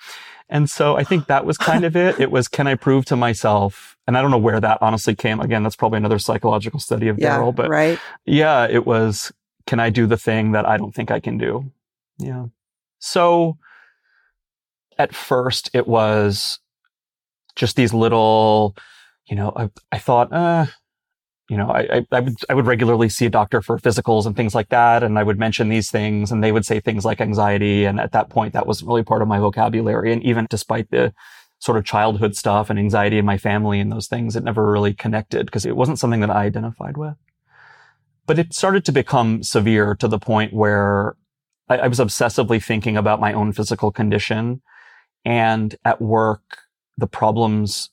And 0.49 0.69
so 0.69 0.97
I 0.97 1.03
think 1.03 1.27
that 1.27 1.45
was 1.45 1.57
kind 1.57 1.85
of 1.85 1.95
it. 1.95 2.19
It 2.19 2.31
was, 2.31 2.47
can 2.47 2.67
I 2.67 2.75
prove 2.75 3.05
to 3.05 3.15
myself? 3.15 3.97
And 4.05 4.17
I 4.17 4.21
don't 4.21 4.31
know 4.31 4.37
where 4.37 4.59
that 4.59 4.79
honestly 4.81 5.15
came. 5.15 5.39
Again, 5.39 5.63
that's 5.63 5.77
probably 5.77 5.97
another 5.97 6.19
psychological 6.19 6.79
study 6.79 7.07
of 7.07 7.17
yeah, 7.17 7.37
Daryll, 7.37 7.55
but 7.55 7.69
right. 7.69 7.97
yeah, 8.25 8.67
it 8.69 8.85
was, 8.85 9.31
can 9.65 9.79
I 9.79 9.89
do 9.89 10.05
the 10.05 10.17
thing 10.17 10.51
that 10.51 10.67
I 10.67 10.77
don't 10.77 10.93
think 10.93 11.09
I 11.09 11.21
can 11.21 11.37
do? 11.37 11.71
Yeah. 12.19 12.47
So 13.03 13.57
at 14.97 15.13
first 15.13 15.69
it 15.73 15.87
was 15.87 16.59
just 17.53 17.75
these 17.75 17.93
little, 17.93 18.77
you 19.25 19.35
know, 19.35 19.51
I, 19.57 19.69
I 19.91 19.99
thought, 19.99 20.31
uh, 20.31 20.67
you 21.49 21.57
know, 21.57 21.69
I, 21.69 22.05
I, 22.13 22.19
would, 22.21 22.35
I 22.49 22.53
would 22.53 22.65
regularly 22.65 23.09
see 23.09 23.25
a 23.25 23.29
doctor 23.29 23.61
for 23.61 23.77
physicals 23.77 24.25
and 24.25 24.37
things 24.37 24.55
like 24.55 24.69
that. 24.69 25.03
And 25.03 25.19
I 25.19 25.23
would 25.23 25.37
mention 25.37 25.67
these 25.67 25.91
things 25.91 26.31
and 26.31 26.41
they 26.41 26.53
would 26.53 26.65
say 26.65 26.79
things 26.79 27.03
like 27.03 27.19
anxiety. 27.19 27.83
And 27.83 27.99
at 27.99 28.13
that 28.13 28.29
point, 28.29 28.53
that 28.53 28.67
wasn't 28.67 28.87
really 28.87 29.03
part 29.03 29.21
of 29.21 29.27
my 29.27 29.37
vocabulary. 29.37 30.13
And 30.13 30.23
even 30.23 30.47
despite 30.49 30.89
the 30.89 31.13
sort 31.59 31.77
of 31.77 31.83
childhood 31.83 32.37
stuff 32.37 32.69
and 32.69 32.79
anxiety 32.79 33.17
in 33.17 33.25
my 33.25 33.37
family 33.37 33.81
and 33.81 33.91
those 33.91 34.07
things, 34.07 34.37
it 34.37 34.45
never 34.45 34.71
really 34.71 34.93
connected 34.93 35.45
because 35.45 35.65
it 35.65 35.75
wasn't 35.75 35.99
something 35.99 36.21
that 36.21 36.31
I 36.31 36.45
identified 36.45 36.95
with. 36.95 37.15
But 38.25 38.39
it 38.39 38.53
started 38.53 38.85
to 38.85 38.93
become 38.93 39.43
severe 39.43 39.93
to 39.95 40.07
the 40.07 40.19
point 40.19 40.53
where 40.53 41.17
I, 41.69 41.77
I 41.77 41.87
was 41.87 41.99
obsessively 41.99 42.63
thinking 42.63 42.97
about 42.97 43.19
my 43.19 43.33
own 43.33 43.53
physical 43.53 43.91
condition. 43.91 44.61
And 45.25 45.75
at 45.85 46.01
work, 46.01 46.57
the 46.97 47.07
problems 47.07 47.89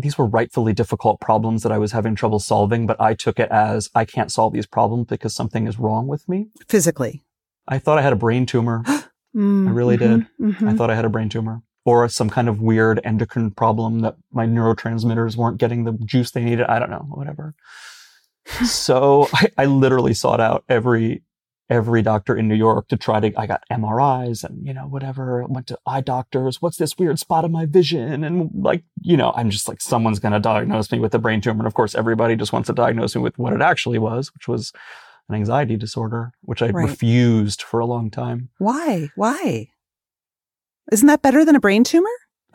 these 0.00 0.16
were 0.16 0.26
rightfully 0.26 0.72
difficult 0.72 1.20
problems 1.20 1.64
that 1.64 1.72
I 1.72 1.78
was 1.78 1.92
having 1.92 2.14
trouble 2.14 2.38
solving, 2.38 2.86
but 2.86 3.00
I 3.00 3.14
took 3.14 3.40
it 3.40 3.50
as 3.50 3.90
I 3.94 4.04
can't 4.04 4.30
solve 4.30 4.52
these 4.52 4.66
problems 4.66 5.06
because 5.08 5.34
something 5.34 5.66
is 5.66 5.78
wrong 5.78 6.06
with 6.06 6.28
me. 6.28 6.48
Physically. 6.68 7.24
I 7.66 7.78
thought 7.78 7.98
I 7.98 8.02
had 8.02 8.12
a 8.12 8.16
brain 8.16 8.46
tumor. 8.46 8.82
mm, 9.36 9.68
I 9.68 9.70
really 9.70 9.96
mm-hmm, 9.96 10.18
did. 10.18 10.26
Mm-hmm. 10.40 10.68
I 10.68 10.74
thought 10.74 10.90
I 10.90 10.94
had 10.94 11.04
a 11.04 11.08
brain 11.08 11.28
tumor 11.28 11.62
or 11.84 12.08
some 12.08 12.30
kind 12.30 12.48
of 12.48 12.60
weird 12.60 13.00
endocrine 13.02 13.50
problem 13.50 14.00
that 14.00 14.16
my 14.30 14.46
neurotransmitters 14.46 15.36
weren't 15.36 15.58
getting 15.58 15.84
the 15.84 15.92
juice 16.04 16.30
they 16.30 16.44
needed. 16.44 16.66
I 16.66 16.78
don't 16.78 16.90
know, 16.90 17.06
whatever. 17.08 17.54
so 18.64 19.26
I, 19.32 19.48
I 19.58 19.64
literally 19.64 20.14
sought 20.14 20.40
out 20.40 20.64
every 20.68 21.22
every 21.70 22.02
doctor 22.02 22.36
in 22.36 22.48
New 22.48 22.54
York 22.54 22.88
to 22.88 22.96
try 22.96 23.20
to, 23.20 23.32
I 23.38 23.46
got 23.46 23.62
MRIs 23.70 24.42
and, 24.42 24.66
you 24.66 24.72
know, 24.72 24.86
whatever, 24.86 25.44
went 25.46 25.66
to 25.68 25.78
eye 25.86 26.00
doctors. 26.00 26.62
What's 26.62 26.78
this 26.78 26.96
weird 26.96 27.18
spot 27.18 27.44
of 27.44 27.50
my 27.50 27.66
vision? 27.66 28.24
And 28.24 28.50
like, 28.54 28.84
you 29.02 29.16
know, 29.16 29.32
I'm 29.36 29.50
just 29.50 29.68
like, 29.68 29.80
someone's 29.80 30.18
going 30.18 30.32
to 30.32 30.40
diagnose 30.40 30.90
me 30.90 30.98
with 30.98 31.14
a 31.14 31.18
brain 31.18 31.40
tumor. 31.40 31.60
And 31.60 31.66
of 31.66 31.74
course, 31.74 31.94
everybody 31.94 32.36
just 32.36 32.52
wants 32.52 32.68
to 32.68 32.72
diagnose 32.72 33.14
me 33.14 33.22
with 33.22 33.38
what 33.38 33.52
it 33.52 33.60
actually 33.60 33.98
was, 33.98 34.32
which 34.32 34.48
was 34.48 34.72
an 35.28 35.34
anxiety 35.34 35.76
disorder, 35.76 36.32
which 36.40 36.62
I 36.62 36.70
right. 36.70 36.88
refused 36.88 37.62
for 37.62 37.80
a 37.80 37.86
long 37.86 38.10
time. 38.10 38.48
Why? 38.58 39.10
Why? 39.14 39.68
Isn't 40.90 41.08
that 41.08 41.22
better 41.22 41.44
than 41.44 41.54
a 41.54 41.60
brain 41.60 41.84
tumor? 41.84 42.08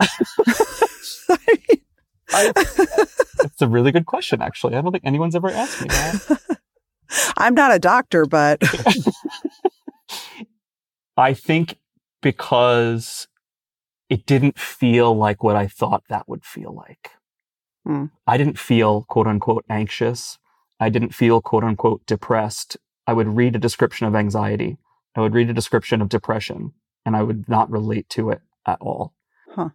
I, 2.30 2.52
it's 3.44 3.62
a 3.62 3.68
really 3.68 3.92
good 3.92 4.06
question, 4.06 4.42
actually. 4.42 4.74
I 4.74 4.80
don't 4.80 4.90
think 4.90 5.04
anyone's 5.06 5.36
ever 5.36 5.50
asked 5.50 5.80
me 5.82 5.88
that. 5.88 6.58
I'm 7.36 7.54
not 7.54 7.74
a 7.74 7.78
doctor, 7.78 8.26
but 8.26 8.62
I 11.16 11.34
think 11.34 11.78
because 12.22 13.28
it 14.08 14.26
didn't 14.26 14.58
feel 14.58 15.16
like 15.16 15.42
what 15.42 15.56
I 15.56 15.66
thought 15.66 16.04
that 16.08 16.28
would 16.28 16.44
feel 16.44 16.74
like. 16.74 17.10
Hmm. 17.84 18.06
I 18.26 18.36
didn't 18.36 18.58
feel 18.58 19.02
quote 19.02 19.26
unquote 19.26 19.64
anxious. 19.68 20.38
I 20.80 20.88
didn't 20.88 21.14
feel 21.14 21.40
quote 21.40 21.64
unquote 21.64 22.04
depressed. 22.06 22.76
I 23.06 23.12
would 23.12 23.36
read 23.36 23.54
a 23.54 23.58
description 23.58 24.06
of 24.06 24.14
anxiety. 24.14 24.78
I 25.14 25.20
would 25.20 25.34
read 25.34 25.50
a 25.50 25.54
description 25.54 26.00
of 26.00 26.08
depression 26.08 26.72
and 27.04 27.16
I 27.16 27.22
would 27.22 27.48
not 27.48 27.70
relate 27.70 28.08
to 28.10 28.30
it 28.30 28.40
at 28.66 28.78
all. 28.80 29.14
Huh. 29.50 29.70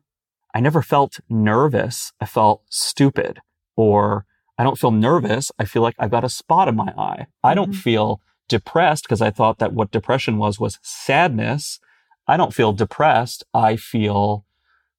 I 0.53 0.59
never 0.59 0.81
felt 0.81 1.19
nervous. 1.29 2.11
I 2.19 2.25
felt 2.25 2.63
stupid 2.69 3.39
or 3.75 4.25
I 4.59 4.63
don't 4.63 4.77
feel 4.77 4.91
nervous. 4.91 5.53
I 5.57 5.63
feel 5.63 5.81
like 5.81 5.95
I've 5.97 6.11
got 6.11 6.25
a 6.25 6.29
spot 6.29 6.67
in 6.67 6.75
my 6.75 6.93
eye. 6.97 7.27
I 7.41 7.55
don't 7.55 7.71
mm-hmm. 7.71 7.79
feel 7.79 8.21
depressed 8.49 9.05
because 9.05 9.21
I 9.21 9.31
thought 9.31 9.57
that 9.59 9.71
what 9.71 9.89
depression 9.89 10.37
was 10.37 10.59
was 10.59 10.79
sadness. 10.83 11.79
I 12.27 12.35
don't 12.35 12.53
feel 12.53 12.73
depressed. 12.73 13.45
I 13.53 13.77
feel 13.77 14.45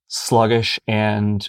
sluggish 0.08 0.80
and 0.88 1.46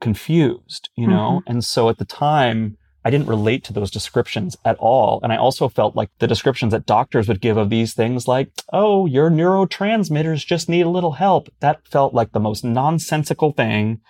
confused, 0.00 0.88
you 0.96 1.06
know? 1.06 1.40
Mm-hmm. 1.40 1.50
And 1.50 1.64
so 1.64 1.90
at 1.90 1.98
the 1.98 2.06
time, 2.06 2.78
I 3.04 3.10
didn't 3.10 3.26
relate 3.26 3.64
to 3.64 3.74
those 3.74 3.90
descriptions 3.90 4.56
at 4.64 4.78
all. 4.78 5.20
And 5.22 5.30
I 5.30 5.36
also 5.36 5.68
felt 5.68 5.94
like 5.94 6.08
the 6.20 6.26
descriptions 6.26 6.72
that 6.72 6.86
doctors 6.86 7.28
would 7.28 7.42
give 7.42 7.58
of 7.58 7.68
these 7.68 7.92
things 7.92 8.26
like, 8.26 8.50
oh, 8.72 9.04
your 9.04 9.28
neurotransmitters 9.28 10.46
just 10.46 10.70
need 10.70 10.86
a 10.86 10.90
little 10.90 11.12
help. 11.12 11.50
That 11.60 11.86
felt 11.86 12.14
like 12.14 12.32
the 12.32 12.40
most 12.40 12.64
nonsensical 12.64 13.52
thing 13.52 14.00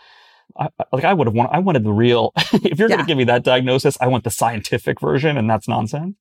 I, 0.58 0.68
like 0.92 1.04
I 1.04 1.12
would 1.12 1.26
have 1.26 1.34
wanted, 1.34 1.54
I 1.54 1.58
wanted 1.58 1.84
the 1.84 1.92
real, 1.92 2.32
if 2.36 2.78
you're 2.78 2.88
yeah. 2.88 2.96
going 2.96 3.06
to 3.06 3.10
give 3.10 3.18
me 3.18 3.24
that 3.24 3.42
diagnosis, 3.42 3.96
I 4.00 4.06
want 4.06 4.24
the 4.24 4.30
scientific 4.30 5.00
version 5.00 5.36
and 5.36 5.48
that's 5.48 5.68
nonsense. 5.68 6.16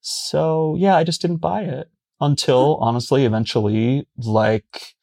So 0.00 0.76
yeah, 0.78 0.96
I 0.96 1.04
just 1.04 1.20
didn't 1.22 1.38
buy 1.38 1.62
it 1.62 1.90
until 2.20 2.76
honestly, 2.76 3.24
eventually, 3.24 4.06
like, 4.16 4.94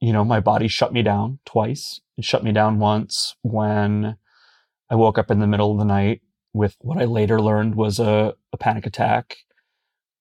you 0.00 0.12
know, 0.12 0.24
my 0.24 0.40
body 0.40 0.68
shut 0.68 0.92
me 0.92 1.02
down 1.02 1.38
twice. 1.44 2.00
It 2.16 2.24
shut 2.24 2.44
me 2.44 2.52
down 2.52 2.78
once 2.78 3.36
when 3.42 4.16
I 4.90 4.94
woke 4.94 5.18
up 5.18 5.30
in 5.30 5.40
the 5.40 5.46
middle 5.46 5.72
of 5.72 5.78
the 5.78 5.84
night 5.84 6.20
with 6.52 6.76
what 6.80 6.98
I 6.98 7.04
later 7.04 7.40
learned 7.40 7.74
was 7.74 7.98
a, 7.98 8.34
a 8.52 8.56
panic 8.56 8.86
attack. 8.86 9.38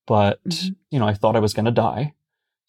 But, 0.08 0.44
mm-hmm. 0.44 0.74
you 0.90 1.00
know, 1.00 1.08
I 1.08 1.14
thought 1.14 1.36
I 1.36 1.40
was 1.40 1.54
going 1.54 1.66
to 1.66 1.72
die 1.72 2.14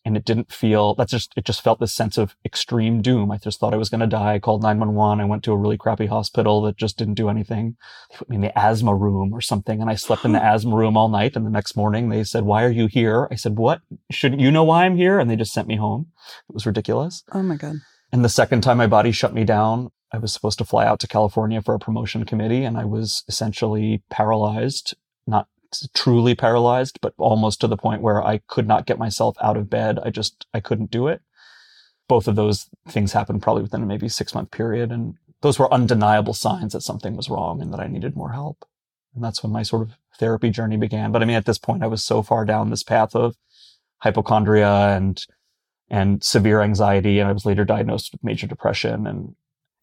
and 0.04 0.16
it 0.16 0.24
didn't 0.24 0.52
feel 0.52 0.94
that's 0.94 1.10
just 1.10 1.32
it 1.36 1.44
just 1.44 1.62
felt 1.62 1.80
this 1.80 1.92
sense 1.92 2.18
of 2.18 2.36
extreme 2.44 3.00
doom. 3.02 3.30
I 3.30 3.38
just 3.38 3.58
thought 3.58 3.74
i 3.74 3.78
was 3.78 3.88
going 3.88 4.00
to 4.00 4.06
die. 4.06 4.34
I 4.34 4.38
called 4.38 4.62
911 4.62 5.20
i 5.20 5.24
went 5.24 5.42
to 5.44 5.52
a 5.52 5.56
really 5.56 5.78
crappy 5.78 6.06
hospital 6.06 6.62
that 6.62 6.76
just 6.76 6.96
didn't 6.98 7.14
do 7.14 7.28
anything. 7.28 7.76
They 8.10 8.16
put 8.18 8.28
me 8.28 8.36
in 8.36 8.42
the 8.42 8.58
asthma 8.58 8.94
room 8.94 9.32
or 9.32 9.40
something 9.40 9.80
and 9.80 9.90
i 9.90 9.94
slept 9.94 10.24
in 10.24 10.32
the 10.32 10.44
asthma 10.44 10.76
room 10.76 10.96
all 10.96 11.08
night 11.08 11.36
and 11.36 11.46
the 11.46 11.50
next 11.50 11.76
morning 11.76 12.08
they 12.08 12.24
said 12.24 12.44
why 12.44 12.64
are 12.64 12.70
you 12.70 12.86
here? 12.86 13.28
I 13.30 13.36
said 13.36 13.56
what? 13.56 13.80
Shouldn't 14.10 14.40
you 14.40 14.50
know 14.50 14.64
why 14.64 14.84
i'm 14.84 14.96
here? 14.96 15.18
And 15.18 15.30
they 15.30 15.36
just 15.36 15.52
sent 15.52 15.68
me 15.68 15.76
home. 15.76 16.06
It 16.48 16.54
was 16.54 16.66
ridiculous. 16.66 17.24
Oh 17.32 17.42
my 17.42 17.56
god. 17.56 17.76
And 18.12 18.24
the 18.24 18.28
second 18.28 18.62
time 18.62 18.76
my 18.76 18.86
body 18.86 19.12
shut 19.12 19.34
me 19.34 19.44
down 19.44 19.90
I 20.12 20.18
was 20.18 20.32
supposed 20.32 20.58
to 20.58 20.64
fly 20.64 20.86
out 20.86 21.00
to 21.00 21.08
California 21.08 21.60
for 21.60 21.74
a 21.74 21.80
promotion 21.80 22.24
committee 22.24 22.64
and 22.64 22.78
I 22.78 22.84
was 22.84 23.24
essentially 23.26 24.04
paralyzed, 24.10 24.94
not 25.26 25.48
truly 25.94 26.34
paralyzed, 26.34 26.98
but 27.00 27.14
almost 27.16 27.60
to 27.60 27.66
the 27.66 27.76
point 27.76 28.02
where 28.02 28.22
I 28.22 28.38
could 28.46 28.66
not 28.66 28.86
get 28.86 28.98
myself 28.98 29.36
out 29.40 29.56
of 29.56 29.70
bed. 29.70 29.98
I 30.02 30.10
just, 30.10 30.46
I 30.54 30.60
couldn't 30.60 30.90
do 30.90 31.08
it. 31.08 31.22
Both 32.08 32.28
of 32.28 32.36
those 32.36 32.68
things 32.88 33.12
happened 33.12 33.42
probably 33.42 33.62
within 33.62 33.82
a 33.82 33.86
maybe 33.86 34.08
six 34.08 34.34
month 34.34 34.50
period. 34.50 34.92
And 34.92 35.14
those 35.40 35.58
were 35.58 35.72
undeniable 35.72 36.34
signs 36.34 36.72
that 36.72 36.82
something 36.82 37.16
was 37.16 37.30
wrong 37.30 37.60
and 37.60 37.72
that 37.72 37.80
I 37.80 37.86
needed 37.86 38.16
more 38.16 38.32
help. 38.32 38.64
And 39.14 39.22
that's 39.22 39.42
when 39.42 39.52
my 39.52 39.62
sort 39.62 39.82
of 39.82 39.96
therapy 40.18 40.50
journey 40.50 40.76
began. 40.76 41.12
But 41.12 41.22
I 41.22 41.24
mean, 41.24 41.36
at 41.36 41.46
this 41.46 41.58
point, 41.58 41.82
I 41.82 41.86
was 41.86 42.04
so 42.04 42.22
far 42.22 42.44
down 42.44 42.70
this 42.70 42.82
path 42.82 43.14
of 43.14 43.36
hypochondria 43.98 44.96
and, 44.96 45.24
and 45.88 46.22
severe 46.22 46.60
anxiety. 46.60 47.20
And 47.20 47.28
I 47.28 47.32
was 47.32 47.46
later 47.46 47.64
diagnosed 47.64 48.12
with 48.12 48.24
major 48.24 48.46
depression 48.46 49.06
and, 49.06 49.34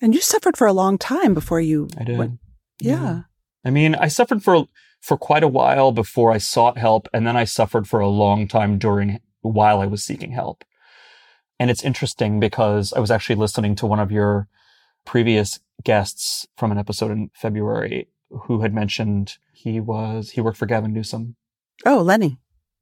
and 0.02 0.16
you 0.16 0.22
suffered 0.22 0.58
for 0.58 0.66
a 0.66 0.74
long 0.74 0.98
time 0.98 1.34
before 1.36 1.62
you 1.62 1.88
I 1.98 2.04
did. 2.04 2.18
Went, 2.18 2.40
yeah. 2.80 2.94
yeah. 2.94 3.22
I 3.64 3.70
mean, 3.70 3.94
I 3.94 4.08
suffered 4.08 4.44
for 4.44 4.66
for 5.02 5.18
quite 5.18 5.44
a 5.44 5.48
while 5.48 5.92
before 5.92 6.32
I 6.32 6.38
sought 6.38 6.78
help, 6.78 7.08
and 7.12 7.28
then 7.28 7.36
I 7.36 7.44
suffered 7.44 7.88
for 7.88 8.00
a 8.00 8.08
long 8.08 8.48
time 8.48 8.78
during 8.78 9.20
while 9.42 9.82
I 9.82 9.88
was 9.88 10.04
seeking 10.04 10.32
help. 10.32 10.64
And 11.60 11.70
it's 11.70 11.84
interesting 11.84 12.40
because 12.40 12.94
I 12.94 13.00
was 13.00 13.12
actually 13.12 13.36
listening 13.36 13.76
to 13.76 13.88
one 13.88 14.00
of 14.00 14.12
your 14.12 14.48
previous 15.06 15.60
guests 15.84 16.48
from 16.58 16.72
an 16.72 16.78
episode 16.78 17.12
in 17.12 17.32
February 17.34 18.08
who 18.44 18.62
had 18.62 18.74
mentioned 18.74 19.38
he 19.54 19.80
was 19.80 20.32
he 20.32 20.42
worked 20.42 20.58
for 20.58 20.66
Gavin 20.66 20.94
Newsom. 20.94 21.36
Oh, 21.86 22.02
Lenny. 22.02 22.38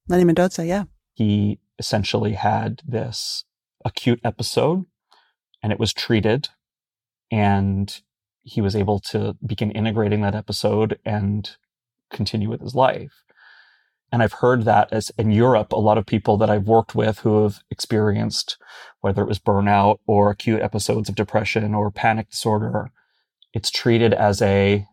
Lenny 0.07 0.23
Mendonca, 0.23 0.67
yeah. 0.67 0.83
He 1.13 1.59
essentially 1.77 2.33
had 2.33 2.81
this 2.85 3.45
acute 3.85 4.19
episode 4.23 4.85
and 5.63 5.71
it 5.71 5.79
was 5.79 5.93
treated 5.93 6.49
and 7.31 8.01
he 8.41 8.61
was 8.61 8.75
able 8.75 8.99
to 8.99 9.35
begin 9.45 9.71
integrating 9.71 10.21
that 10.21 10.35
episode 10.35 10.99
and 11.05 11.57
continue 12.11 12.49
with 12.49 12.61
his 12.61 12.75
life. 12.75 13.23
And 14.11 14.23
I've 14.23 14.33
heard 14.33 14.65
that 14.65 14.91
as 14.91 15.11
in 15.17 15.31
Europe, 15.31 15.71
a 15.71 15.79
lot 15.79 15.97
of 15.97 16.05
people 16.05 16.37
that 16.37 16.49
I've 16.49 16.67
worked 16.67 16.95
with 16.95 17.19
who 17.19 17.43
have 17.43 17.59
experienced 17.69 18.57
whether 19.01 19.21
it 19.21 19.27
was 19.27 19.39
burnout 19.39 19.99
or 20.07 20.31
acute 20.31 20.61
episodes 20.61 21.09
of 21.09 21.15
depression 21.15 21.73
or 21.73 21.91
panic 21.91 22.29
disorder, 22.31 22.91
it's 23.53 23.69
treated 23.69 24.13
as 24.13 24.41
a, 24.41 24.85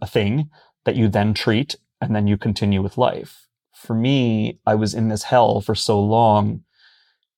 a 0.00 0.06
thing 0.06 0.50
that 0.84 0.96
you 0.96 1.08
then 1.08 1.34
treat 1.34 1.76
and 2.00 2.16
then 2.16 2.26
you 2.26 2.36
continue 2.36 2.82
with 2.82 2.98
life. 2.98 3.46
For 3.72 3.94
me, 3.94 4.58
I 4.66 4.74
was 4.74 4.94
in 4.94 5.08
this 5.08 5.24
hell 5.24 5.60
for 5.60 5.74
so 5.74 6.00
long. 6.00 6.64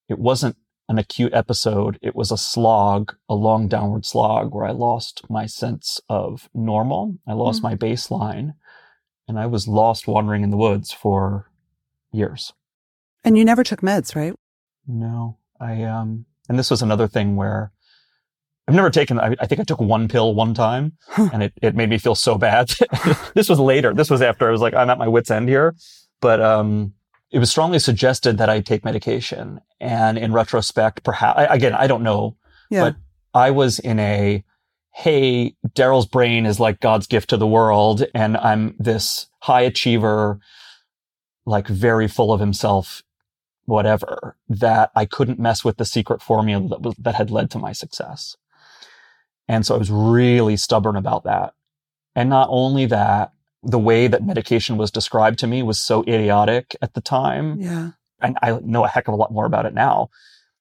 It 0.07 0.19
wasn't 0.19 0.55
an 0.89 0.97
acute 0.97 1.33
episode. 1.33 1.99
It 2.01 2.15
was 2.15 2.31
a 2.31 2.37
slog, 2.37 3.15
a 3.27 3.35
long 3.35 3.67
downward 3.67 4.05
slog 4.05 4.53
where 4.53 4.65
I 4.65 4.71
lost 4.71 5.29
my 5.29 5.45
sense 5.45 5.99
of 6.07 6.49
normal. 6.53 7.17
I 7.27 7.33
lost 7.33 7.61
mm-hmm. 7.61 7.67
my 7.67 7.75
baseline 7.75 8.53
and 9.27 9.39
I 9.39 9.45
was 9.45 9.67
lost 9.67 10.07
wandering 10.07 10.43
in 10.43 10.51
the 10.51 10.57
woods 10.57 10.91
for 10.91 11.49
years. 12.11 12.53
And 13.23 13.37
you 13.37 13.43
never 13.45 13.63
took 13.63 13.81
meds, 13.81 14.15
right? 14.15 14.33
No, 14.87 15.37
I, 15.59 15.83
um, 15.83 16.25
and 16.47 16.57
this 16.57 16.71
was 16.71 16.81
another 16.81 17.07
thing 17.07 17.35
where 17.35 17.71
I've 18.67 18.75
never 18.75 18.89
taken, 18.89 19.19
I, 19.19 19.35
I 19.39 19.45
think 19.47 19.59
I 19.61 19.63
took 19.63 19.79
one 19.81 20.07
pill 20.07 20.33
one 20.33 20.53
time 20.53 20.93
and 21.17 21.43
it, 21.43 21.53
it 21.61 21.75
made 21.75 21.89
me 21.89 21.97
feel 21.97 22.15
so 22.15 22.37
bad. 22.37 22.73
this 23.33 23.49
was 23.49 23.59
later. 23.59 23.93
This 23.93 24.09
was 24.09 24.21
after 24.21 24.47
I 24.47 24.51
was 24.51 24.61
like, 24.61 24.73
I'm 24.73 24.89
at 24.89 24.97
my 24.97 25.07
wit's 25.07 25.31
end 25.31 25.49
here. 25.49 25.75
But, 26.21 26.41
um, 26.41 26.93
it 27.29 27.39
was 27.39 27.49
strongly 27.49 27.79
suggested 27.79 28.37
that 28.37 28.49
I 28.49 28.61
take 28.61 28.85
medication. 28.85 29.59
And 29.81 30.17
in 30.17 30.31
retrospect, 30.31 31.03
perhaps, 31.03 31.41
again, 31.49 31.73
I 31.73 31.85
don't 31.87 32.03
know, 32.03 32.37
Yeah. 32.69 32.83
but 32.91 32.95
I 33.33 33.51
was 33.51 33.79
in 33.79 33.99
a, 33.99 34.43
hey, 34.97 35.55
Daryll's 35.75 36.07
brain 36.07 36.47
is 36.47 36.59
like 36.59 36.79
God's 36.79 37.05
gift 37.05 37.29
to 37.29 37.37
the 37.37 37.45
world. 37.45 38.03
And 38.15 38.35
I'm 38.35 38.75
this 38.79 39.27
high 39.41 39.61
achiever, 39.61 40.39
like 41.45 41.67
very 41.67 42.07
full 42.07 42.33
of 42.33 42.39
himself, 42.39 43.03
whatever, 43.65 44.35
that 44.49 44.89
I 44.95 45.05
couldn't 45.05 45.37
mess 45.37 45.63
with 45.63 45.77
the 45.77 45.85
secret 45.85 46.19
formula 46.23 46.67
that 46.69 46.81
was, 46.81 46.95
that 46.97 47.13
had 47.13 47.29
led 47.29 47.51
to 47.51 47.59
my 47.59 47.73
success. 47.73 48.37
And 49.47 49.67
so 49.67 49.75
I 49.75 49.77
was 49.77 49.91
really 49.91 50.57
stubborn 50.57 50.95
about 50.95 51.25
that. 51.25 51.53
And 52.15 52.27
not 52.27 52.47
only 52.49 52.87
that, 52.87 53.33
the 53.61 53.77
way 53.77 54.07
that 54.07 54.25
medication 54.25 54.77
was 54.77 54.89
described 54.89 55.37
to 55.39 55.47
me 55.47 55.61
was 55.61 55.79
so 55.79 56.01
idiotic 56.07 56.75
at 56.81 56.95
the 56.95 57.01
time. 57.01 57.61
yeah. 57.61 57.91
And 58.19 58.35
I 58.41 58.57
know 58.63 58.83
a 58.83 58.87
heck 58.87 59.07
of 59.07 59.13
a 59.13 59.17
lot 59.17 59.31
more 59.31 59.45
about 59.45 59.67
it 59.67 59.75
now. 59.75 60.09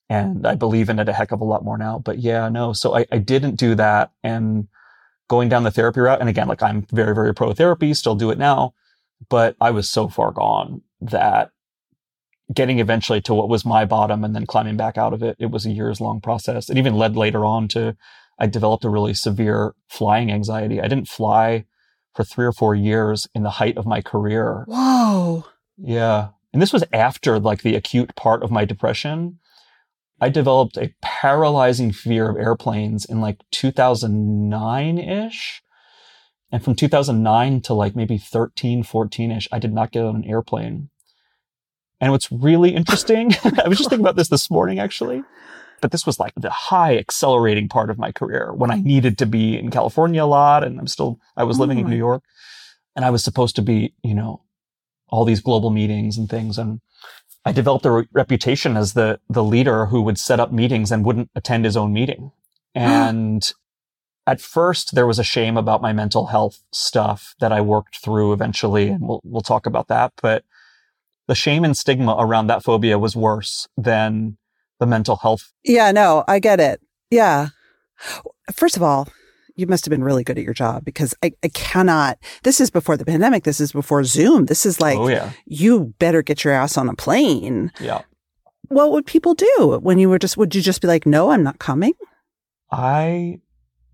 And 0.09 0.47
I 0.47 0.55
believe 0.55 0.89
in 0.89 0.99
it 0.99 1.09
a 1.09 1.13
heck 1.13 1.33
of 1.33 1.41
a 1.41 1.45
lot 1.45 1.65
more 1.65 1.77
now. 1.79 1.99
But 1.99 2.19
yeah, 2.19 2.49
no. 2.49 2.73
So 2.73 2.97
I, 2.97 3.07
I 3.11 3.19
didn't 3.19 3.57
do 3.57 3.75
that. 3.75 4.13
And 4.23 4.69
going 5.29 5.49
down 5.49 5.65
the 5.65 5.71
therapy 5.71 6.01
route, 6.01 6.21
and 6.21 6.29
again, 6.29 6.47
like 6.47 6.63
I'm 6.63 6.87
very, 6.93 7.15
very 7.15 7.35
pro 7.35 7.53
therapy, 7.53 7.93
still 7.95 8.15
do 8.15 8.31
it 8.31 8.39
now. 8.39 8.75
But 9.29 9.57
I 9.61 9.71
was 9.71 9.91
so 9.91 10.09
far 10.09 10.31
gone 10.31 10.83
that 11.01 11.51
getting 12.53 12.79
eventually 12.79 13.21
to 13.23 13.35
what 13.35 13.49
was 13.49 13.65
my 13.65 13.85
bottom 13.85 14.23
and 14.23 14.35
then 14.35 14.47
climbing 14.47 14.77
back 14.77 14.97
out 14.97 15.13
of 15.13 15.23
it, 15.23 15.37
it 15.39 15.51
was 15.51 15.67
a 15.67 15.71
years 15.71 16.01
long 16.01 16.21
process. 16.21 16.71
It 16.71 16.79
even 16.79 16.95
led 16.95 17.17
later 17.17 17.45
on 17.45 17.69
to 17.69 17.97
I 18.39 18.47
developed 18.47 18.85
a 18.85 18.91
really 18.91 19.15
severe 19.15 19.75
flying 19.89 20.31
anxiety. 20.31 20.81
I 20.81 20.89
didn't 20.89 21.09
fly 21.09 21.65
for 22.15 22.25
three 22.25 22.47
or 22.47 22.53
four 22.53 22.75
years 22.75 23.27
in 23.35 23.43
the 23.43 23.51
height 23.51 23.77
of 23.77 23.87
my 23.87 24.01
career. 24.01 24.65
Whoa. 24.69 25.45
Yeah. 25.77 26.29
And 26.53 26.63
this 26.63 26.73
was 26.73 26.85
after 26.93 27.39
like 27.39 27.63
the 27.63 27.75
acute 27.75 28.15
part 28.15 28.43
of 28.43 28.51
my 28.51 28.65
depression. 28.65 29.39
I 30.21 30.29
developed 30.29 30.77
a 30.77 30.95
paralyzing 31.03 31.93
fear 31.93 32.29
of 32.31 32.37
airplanes 32.37 33.05
in 33.05 33.21
like 33.21 33.39
2009 33.53 34.99
ish. 34.99 35.63
And 36.51 36.65
from 36.65 36.75
2009 36.75 37.61
to 37.63 37.75
like 37.75 37.97
maybe 37.97 38.19
13, 38.19 38.83
14 38.83 39.33
ish, 39.33 39.49
I 39.53 39.59
did 39.59 39.73
not 39.73 39.91
get 39.91 40.05
on 40.05 40.17
an 40.17 40.25
airplane. 40.25 40.91
And 42.01 42.13
what's 42.13 42.31
really 42.31 42.75
interesting, 42.75 43.35
I 43.45 43.69
was 43.69 43.79
just 43.79 43.91
thinking 43.91 44.05
about 44.05 44.17
this 44.17 44.29
this 44.29 44.51
morning 44.51 44.79
actually, 44.79 45.23
but 45.81 45.93
this 45.93 46.07
was 46.07 46.19
like 46.19 46.33
the 46.37 46.51
high 46.51 46.97
accelerating 46.97 47.69
part 47.69 47.91
of 47.91 47.99
my 47.99 48.13
career 48.13 48.53
when 48.55 48.71
I 48.71 48.77
needed 48.77 49.19
to 49.19 49.27
be 49.27 49.59
in 49.59 49.71
California 49.71 50.23
a 50.23 50.27
lot. 50.27 50.65
And 50.65 50.79
I'm 50.79 50.87
still, 50.87 51.19
I 51.37 51.45
was 51.45 51.59
living 51.59 51.79
in. 51.79 51.87
New 51.87 51.97
mm. 51.97 51.99
York 51.99 52.23
and 52.97 53.05
I 53.05 53.11
was 53.11 53.23
supposed 53.23 53.55
to 53.57 53.63
be, 53.63 53.95
you 54.03 54.15
know, 54.15 54.43
all 55.09 55.25
these 55.25 55.41
global 55.41 55.71
meetings 55.71 56.17
and 56.17 56.29
things. 56.29 56.59
And 56.59 56.81
I 57.47 57.53
developed 57.53 57.87
a 57.87 57.91
re- 57.93 58.09
reputation 58.13 58.77
as 58.77 58.95
the, 58.95 59.21
the 59.31 59.45
leader 59.45 59.87
who 59.87 60.03
would 60.03 60.19
set 60.19 60.41
up 60.41 60.53
meetings 60.53 60.91
and 60.91 61.07
wouldn't 61.07 61.31
attend 61.37 61.65
his 61.65 61.77
own 61.77 61.93
meeting. 61.93 62.33
And 62.75 63.51
at 64.27 64.43
first 64.43 64.95
there 64.95 65.07
was 65.07 65.19
a 65.19 65.25
shame 65.25 65.57
about 65.57 65.81
my 65.81 65.95
mental 65.95 66.27
health 66.27 66.63
stuff 66.71 67.35
that 67.41 67.53
I 67.53 67.63
worked 67.63 68.03
through 68.05 68.35
eventually. 68.35 68.89
And 68.89 69.09
we'll, 69.09 69.23
we'll 69.25 69.41
talk 69.41 69.65
about 69.65 69.89
that. 69.89 70.13
But 70.21 70.45
the 71.27 71.35
shame 71.35 71.65
and 71.65 71.75
stigma 71.75 72.17
around 72.19 72.49
that 72.49 72.63
phobia 72.63 72.99
was 72.99 73.17
worse 73.17 73.67
than 73.79 74.37
the 74.79 74.85
mental 74.85 75.17
health. 75.17 75.53
Yeah, 75.65 75.91
no, 75.91 76.23
I 76.29 76.39
get 76.39 76.61
it. 76.61 76.83
Yeah. 77.11 77.49
First 78.53 78.77
of 78.77 78.83
all, 78.83 79.09
you 79.57 79.67
must 79.67 79.85
have 79.85 79.91
been 79.91 80.05
really 80.05 80.23
good 80.23 80.39
at 80.39 80.45
your 80.45 80.55
job 80.55 80.85
because 80.85 81.15
I, 81.23 81.33
I 81.43 81.49
cannot. 81.49 82.19
This 82.43 82.61
is 82.61 82.71
before 82.71 82.97
the 82.97 83.05
pandemic. 83.05 83.45
This 83.45 83.61
is 83.61 83.73
before 83.73 84.05
Zoom. 84.05 84.47
This 84.47 84.67
is 84.67 84.81
like, 84.81 84.99
oh 84.99 85.09
yeah. 85.09 85.33
you 85.47 85.95
better 85.99 86.23
get 86.23 86.45
your 86.45 86.53
ass 86.53 86.77
on 86.77 86.89
a 86.89 86.95
plane. 86.95 87.73
Yeah. 87.81 88.03
What 88.69 88.93
would 88.93 89.07
people 89.07 89.35
do 89.35 89.79
when 89.83 89.99
you 89.99 90.09
were 90.09 90.19
just, 90.19 90.37
would 90.37 90.55
you 90.55 90.61
just 90.61 90.83
be 90.83 90.89
like, 90.89 91.07
no, 91.07 91.31
I'm 91.31 91.43
not 91.43 91.59
coming? 91.59 91.95
I 92.71 93.41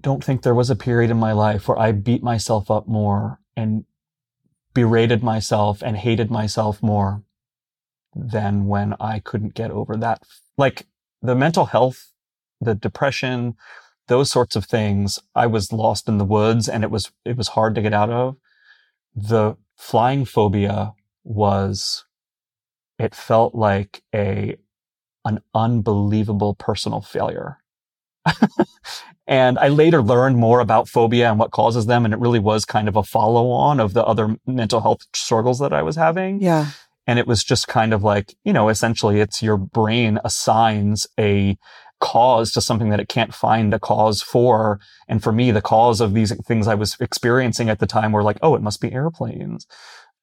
don't 0.00 0.24
think 0.24 0.42
there 0.42 0.54
was 0.54 0.70
a 0.70 0.76
period 0.76 1.10
in 1.10 1.16
my 1.16 1.32
life 1.32 1.68
where 1.68 1.78
I 1.78 1.92
beat 1.92 2.22
myself 2.22 2.70
up 2.70 2.88
more 2.88 3.38
and 3.56 3.84
berated 4.74 5.22
myself 5.22 5.82
and 5.82 5.96
hated 5.96 6.30
myself 6.30 6.82
more 6.82 7.22
than 8.14 8.66
when 8.66 8.94
I 8.98 9.20
couldn't 9.20 9.54
get 9.54 9.70
over 9.70 9.96
that. 9.98 10.22
Like 10.56 10.86
the 11.20 11.34
mental 11.34 11.66
health, 11.66 12.12
the 12.60 12.74
depression, 12.74 13.54
those 14.12 14.30
sorts 14.30 14.56
of 14.56 14.66
things, 14.66 15.18
I 15.34 15.46
was 15.46 15.72
lost 15.72 16.06
in 16.06 16.18
the 16.18 16.24
woods 16.26 16.68
and 16.68 16.84
it 16.84 16.90
was, 16.90 17.10
it 17.24 17.34
was 17.34 17.48
hard 17.48 17.74
to 17.74 17.80
get 17.80 17.94
out 17.94 18.10
of. 18.10 18.36
The 19.14 19.56
flying 19.74 20.26
phobia 20.26 20.92
was, 21.24 22.04
it 22.98 23.14
felt 23.14 23.54
like 23.54 24.02
a, 24.14 24.58
an 25.24 25.40
unbelievable 25.54 26.54
personal 26.54 27.00
failure. 27.00 27.56
and 29.26 29.58
I 29.58 29.68
later 29.68 30.02
learned 30.02 30.36
more 30.36 30.60
about 30.60 30.90
phobia 30.90 31.30
and 31.30 31.38
what 31.38 31.50
causes 31.50 31.86
them. 31.86 32.04
And 32.04 32.12
it 32.12 32.20
really 32.20 32.38
was 32.38 32.66
kind 32.66 32.88
of 32.88 32.96
a 32.96 33.02
follow 33.02 33.48
on 33.48 33.80
of 33.80 33.94
the 33.94 34.04
other 34.04 34.36
mental 34.46 34.82
health 34.82 35.06
struggles 35.14 35.58
that 35.60 35.72
I 35.72 35.80
was 35.80 35.96
having. 35.96 36.42
Yeah. 36.42 36.66
And 37.06 37.18
it 37.18 37.26
was 37.26 37.42
just 37.42 37.66
kind 37.66 37.94
of 37.94 38.04
like, 38.04 38.34
you 38.44 38.52
know, 38.52 38.68
essentially 38.68 39.20
it's 39.20 39.42
your 39.42 39.56
brain 39.56 40.18
assigns 40.22 41.06
a 41.18 41.56
cause 42.02 42.50
to 42.52 42.60
something 42.60 42.90
that 42.90 43.00
it 43.00 43.08
can't 43.08 43.32
find 43.32 43.72
a 43.72 43.78
cause 43.78 44.20
for. 44.20 44.80
And 45.08 45.22
for 45.22 45.32
me, 45.32 45.52
the 45.52 45.62
cause 45.62 46.00
of 46.00 46.12
these 46.12 46.34
things 46.44 46.66
I 46.66 46.74
was 46.74 46.96
experiencing 47.00 47.70
at 47.70 47.78
the 47.78 47.86
time 47.86 48.12
were 48.12 48.24
like, 48.24 48.38
oh, 48.42 48.54
it 48.56 48.60
must 48.62 48.80
be 48.80 48.92
airplanes. 48.92 49.66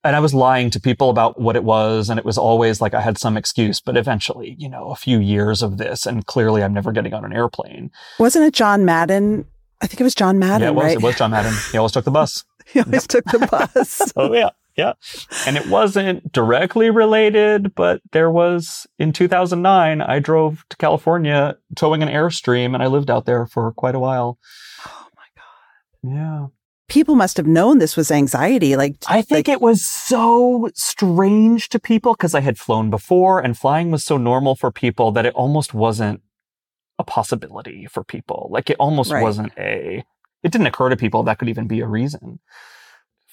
And 0.03 0.15
I 0.15 0.19
was 0.19 0.33
lying 0.33 0.69
to 0.71 0.79
people 0.79 1.09
about 1.09 1.41
what 1.41 1.55
it 1.55 1.63
was. 1.63 2.09
And 2.09 2.19
it 2.19 2.25
was 2.25 2.37
always 2.37 2.81
like 2.81 2.93
I 2.93 3.01
had 3.01 3.17
some 3.17 3.37
excuse, 3.37 3.79
but 3.79 3.97
eventually, 3.97 4.55
you 4.59 4.69
know, 4.69 4.91
a 4.91 4.95
few 4.95 5.19
years 5.19 5.63
of 5.63 5.77
this 5.77 6.05
and 6.05 6.25
clearly 6.25 6.63
I'm 6.63 6.73
never 6.73 6.91
getting 6.91 7.13
on 7.13 7.25
an 7.25 7.33
airplane. 7.33 7.91
Wasn't 8.19 8.45
it 8.45 8.53
John 8.53 8.85
Madden? 8.85 9.45
I 9.81 9.87
think 9.87 10.01
it 10.01 10.03
was 10.03 10.15
John 10.15 10.37
Madden, 10.37 10.61
yeah, 10.61 10.67
it 10.69 10.75
was. 10.75 10.83
right? 10.83 10.95
It 10.97 11.01
was 11.01 11.15
John 11.15 11.31
Madden. 11.31 11.53
He 11.71 11.77
always 11.77 11.93
took 11.93 12.03
the 12.03 12.11
bus. 12.11 12.43
he 12.65 12.81
always 12.81 13.07
took 13.07 13.23
the 13.25 13.39
bus. 13.39 14.11
Oh 14.17 14.33
yeah, 14.33 14.49
yeah. 14.79 14.93
And 15.47 15.57
it 15.57 15.67
wasn't 15.67 16.31
directly 16.31 16.89
related, 16.89 17.75
but 17.75 18.01
there 18.11 18.31
was 18.31 18.87
in 18.97 19.11
2009. 19.13 20.01
I 20.01 20.19
drove 20.19 20.63
to 20.69 20.77
California 20.77 21.57
towing 21.75 22.01
an 22.03 22.09
airstream, 22.09 22.73
and 22.73 22.81
I 22.83 22.87
lived 22.87 23.09
out 23.11 23.25
there 23.25 23.45
for 23.45 23.71
quite 23.73 23.95
a 23.95 23.99
while. 23.99 24.37
oh 24.87 25.07
my 25.15 25.29
God. 25.35 26.15
Yeah, 26.15 26.47
People 26.87 27.13
must 27.15 27.37
have 27.37 27.45
known 27.45 27.77
this 27.77 27.95
was 27.95 28.09
anxiety. 28.09 28.75
Like, 28.75 28.95
I 29.07 29.21
think 29.21 29.47
it 29.47 29.61
was 29.61 29.85
so 29.85 30.69
strange 30.73 31.69
to 31.69 31.79
people 31.79 32.13
because 32.13 32.33
I 32.33 32.39
had 32.41 32.57
flown 32.57 32.89
before, 32.89 33.39
and 33.39 33.55
flying 33.55 33.91
was 33.91 34.03
so 34.03 34.17
normal 34.17 34.55
for 34.55 34.71
people 34.71 35.11
that 35.11 35.25
it 35.25 35.33
almost 35.35 35.73
wasn't 35.75 36.21
a 36.97 37.03
possibility 37.03 37.85
for 37.85 38.03
people. 38.03 38.49
Like 38.51 38.69
it 38.71 38.77
almost 38.79 39.11
Right. 39.11 39.21
wasn't 39.23 39.53
a. 39.57 40.03
It 40.41 40.51
didn't 40.51 40.67
occur 40.67 40.89
to 40.89 40.97
people 40.97 41.21
that 41.23 41.37
could 41.37 41.49
even 41.49 41.67
be 41.67 41.79
a 41.81 41.87
reason. 41.87 42.39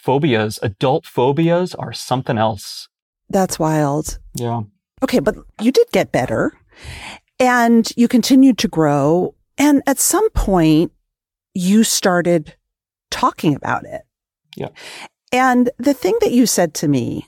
Phobias, 0.06 0.60
adult 0.62 1.04
phobias, 1.04 1.74
are 1.74 1.92
something 1.92 2.38
else. 2.38 2.88
that's 3.28 3.58
wild. 3.58 4.20
Yeah. 4.36 4.62
Okay, 5.02 5.18
but 5.18 5.34
you 5.60 5.72
did 5.72 5.88
get 5.92 6.12
better 6.12 6.52
and 7.40 7.90
you 7.96 8.06
continued 8.06 8.56
to 8.58 8.68
grow. 8.68 9.34
And 9.58 9.82
at 9.86 9.98
some 9.98 10.30
point, 10.30 10.92
you 11.54 11.82
started 11.82 12.54
talking 13.10 13.54
about 13.56 13.84
it. 13.84 14.02
Yeah. 14.56 14.68
And 15.32 15.70
the 15.78 15.92
thing 15.94 16.14
that 16.20 16.30
you 16.30 16.46
said 16.46 16.72
to 16.74 16.88
me, 16.88 17.26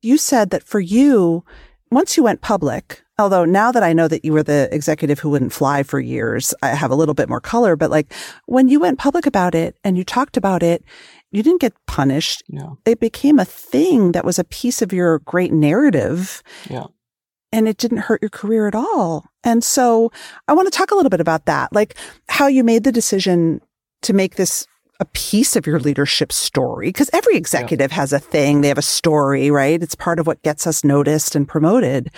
you 0.00 0.16
said 0.16 0.50
that 0.50 0.62
for 0.62 0.78
you, 0.80 1.44
once 1.90 2.16
you 2.16 2.22
went 2.22 2.42
public, 2.42 3.02
although 3.18 3.44
now 3.44 3.72
that 3.72 3.82
I 3.82 3.92
know 3.92 4.06
that 4.08 4.24
you 4.24 4.32
were 4.32 4.44
the 4.44 4.68
executive 4.72 5.18
who 5.18 5.30
wouldn't 5.30 5.52
fly 5.52 5.82
for 5.82 5.98
years, 5.98 6.54
I 6.62 6.68
have 6.68 6.92
a 6.92 6.94
little 6.94 7.14
bit 7.14 7.28
more 7.28 7.40
color. 7.40 7.74
But 7.74 7.90
like 7.90 8.12
when 8.46 8.68
you 8.68 8.78
went 8.78 8.98
public 9.00 9.26
about 9.26 9.54
it 9.54 9.76
and 9.82 9.98
you 9.98 10.04
talked 10.04 10.36
about 10.36 10.62
it, 10.62 10.84
you 11.30 11.42
didn't 11.42 11.60
get 11.60 11.74
punished. 11.86 12.42
Yeah. 12.48 12.70
It 12.84 13.00
became 13.00 13.38
a 13.38 13.44
thing 13.44 14.12
that 14.12 14.24
was 14.24 14.38
a 14.38 14.44
piece 14.44 14.82
of 14.82 14.92
your 14.92 15.20
great 15.20 15.52
narrative 15.52 16.42
Yeah. 16.68 16.86
and 17.52 17.68
it 17.68 17.76
didn't 17.76 17.98
hurt 17.98 18.22
your 18.22 18.30
career 18.30 18.66
at 18.68 18.74
all. 18.74 19.24
And 19.44 19.62
so 19.64 20.10
I 20.48 20.52
want 20.52 20.70
to 20.70 20.76
talk 20.76 20.90
a 20.90 20.94
little 20.94 21.10
bit 21.10 21.20
about 21.20 21.46
that, 21.46 21.72
like 21.72 21.94
how 22.28 22.46
you 22.46 22.64
made 22.64 22.84
the 22.84 22.92
decision 22.92 23.60
to 24.02 24.12
make 24.12 24.36
this 24.36 24.66
a 24.98 25.04
piece 25.06 25.56
of 25.56 25.66
your 25.66 25.78
leadership 25.80 26.30
story. 26.30 26.88
Because 26.88 27.08
every 27.12 27.34
executive 27.36 27.90
has 27.90 28.12
a 28.12 28.18
thing, 28.18 28.60
they 28.60 28.68
have 28.68 28.76
a 28.76 28.82
story, 28.82 29.50
right? 29.50 29.82
It's 29.82 29.94
part 29.94 30.18
of 30.18 30.26
what 30.26 30.42
gets 30.42 30.66
us 30.66 30.84
noticed 30.84 31.34
and 31.34 31.48
promoted. 31.48 32.10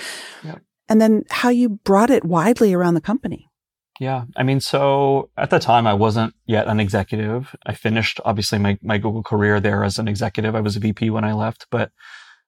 Yeah. 0.42 0.57
And 0.88 1.01
then 1.01 1.22
how 1.31 1.48
you 1.48 1.68
brought 1.68 2.11
it 2.11 2.25
widely 2.25 2.75
around 2.75 2.94
the 2.94 3.01
company. 3.01 3.48
Yeah. 4.03 4.25
I 4.35 4.43
mean, 4.43 4.59
so 4.59 5.31
at 5.37 5.51
the 5.51 5.61
time 5.61 5.87
I 5.87 5.95
wasn't 5.95 6.35
yet 6.45 6.67
an 6.67 6.81
executive. 6.81 7.55
I 7.65 7.73
finished 7.73 8.19
obviously 8.25 8.59
my, 8.59 8.77
my 8.83 8.99
Google 8.99 9.23
career 9.23 9.61
there 9.61 9.85
as 9.85 9.97
an 9.97 10.09
executive. 10.09 10.57
I 10.57 10.61
was 10.61 10.75
a 10.75 10.81
VP 10.81 11.11
when 11.11 11.23
I 11.23 11.33
left, 11.35 11.69
but 11.71 11.93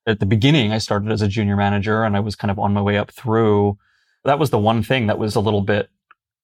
at 0.04 0.18
the 0.18 0.26
beginning 0.26 0.72
I 0.72 0.78
started 0.78 1.12
as 1.12 1.22
a 1.22 1.28
junior 1.28 1.54
manager 1.54 2.02
and 2.02 2.16
I 2.16 2.20
was 2.20 2.34
kind 2.34 2.50
of 2.50 2.58
on 2.58 2.72
my 2.72 2.82
way 2.82 2.98
up 2.98 3.12
through. 3.12 3.78
That 4.24 4.40
was 4.40 4.50
the 4.50 4.58
one 4.58 4.82
thing 4.82 5.06
that 5.06 5.16
was 5.20 5.36
a 5.36 5.40
little 5.40 5.60
bit 5.60 5.90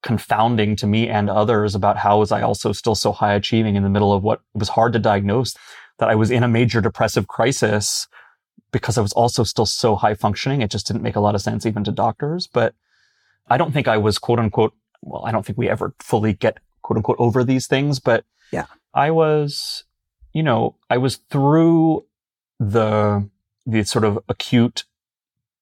confounding 0.05 0.77
to 0.77 0.87
me 0.87 1.09
and 1.09 1.29
others 1.29 1.75
about 1.75 1.97
how 1.97 2.21
was 2.21 2.31
I 2.31 2.43
also 2.43 2.71
still 2.71 2.95
so 2.95 3.11
high 3.11 3.35
achieving 3.35 3.75
in 3.75 3.83
the 3.83 3.91
middle 3.91 4.13
of 4.13 4.23
what 4.23 4.43
was 4.55 4.69
hard 4.69 4.93
to 4.93 5.01
diagnose 5.01 5.57
that 5.99 6.09
I 6.09 6.15
was 6.15 6.31
in 6.31 6.45
a 6.45 6.49
major 6.49 6.81
depressive 6.81 7.27
crisis 7.27 8.07
because 8.71 8.97
I 8.97 9.01
was 9.01 9.13
also 9.15 9.43
still 9.43 9.67
so 9.67 9.97
high 9.97 10.15
functioning. 10.15 10.63
It 10.63 10.71
just 10.71 10.87
didn't 10.87 11.03
make 11.03 11.17
a 11.17 11.21
lot 11.21 11.35
of 11.35 11.43
sense 11.43 11.67
even 11.67 11.83
to 11.83 11.91
doctors. 11.91 12.47
But 12.47 12.77
I 13.49 13.57
don't 13.57 13.73
think 13.73 13.89
I 13.89 13.97
was 13.97 14.17
quote 14.17 14.39
unquote, 14.39 14.73
well, 15.03 15.25
I 15.25 15.33
don't 15.33 15.45
think 15.45 15.59
we 15.59 15.69
ever 15.69 15.95
fully 16.01 16.33
get 16.33 16.59
quote 16.83 16.97
unquote 16.99 17.17
over 17.19 17.45
these 17.45 17.67
things, 17.67 17.99
but 18.01 18.25
Yeah. 18.53 18.67
I 18.95 19.11
was, 19.11 19.85
you 20.33 20.43
know, 20.43 20.77
I 20.89 20.99
was 20.99 21.17
through 21.31 22.05
the, 22.59 23.29
the 23.67 23.85
sort 23.85 24.05
of 24.05 24.19
acute 24.29 24.85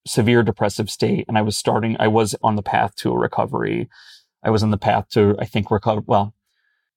severe 0.07 0.43
depressive 0.43 0.91
state 0.91 1.25
and 1.29 1.37
I 1.37 1.43
was 1.43 1.57
starting, 1.59 1.97
I 2.01 2.09
was 2.09 2.35
on 2.43 2.57
the 2.57 2.63
path 2.63 2.95
to 2.97 3.13
a 3.13 3.19
recovery. 3.19 3.89
I 4.43 4.51
was 4.51 4.63
on 4.63 4.71
the 4.71 4.79
path 4.79 5.09
to, 5.11 5.37
I 5.39 5.45
think, 5.45 5.71
recover. 5.71 6.03
Well, 6.07 6.35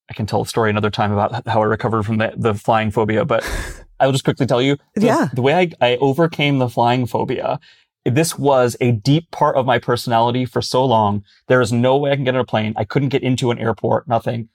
I 0.10 0.14
can 0.14 0.26
tell 0.26 0.42
a 0.42 0.46
story 0.46 0.70
another 0.70 0.90
time 0.90 1.12
about 1.12 1.48
how 1.48 1.62
I 1.62 1.66
recovered 1.66 2.04
from 2.04 2.18
the, 2.18 2.34
the 2.38 2.54
flying 2.54 2.92
phobia, 2.92 3.26
but 3.26 3.44
I'll 4.00 4.12
just 4.12 4.24
quickly 4.24 4.46
tell 4.46 4.62
you. 4.62 4.78
the- 4.96 5.06
Yeah. 5.08 5.30
The 5.34 5.42
way 5.42 5.54
I, 5.56 5.72
I 5.82 5.98
overcame 5.98 6.60
the 6.60 6.70
flying 6.70 7.06
phobia, 7.06 7.60
this 8.06 8.38
was 8.38 8.76
a 8.82 8.92
deep 8.92 9.30
part 9.32 9.56
of 9.56 9.66
my 9.66 9.78
personality 9.78 10.46
for 10.46 10.62
so 10.62 10.84
long. 10.84 11.24
There 11.48 11.62
is 11.62 11.72
no 11.72 11.98
way 11.98 12.12
I 12.12 12.16
can 12.16 12.24
get 12.24 12.36
on 12.36 12.42
a 12.42 12.46
plane. 12.46 12.74
I 12.76 12.84
couldn't 12.84 13.10
get 13.10 13.24
into 13.24 13.52
an 13.52 13.60
airport, 13.60 14.08
nothing. 14.08 14.50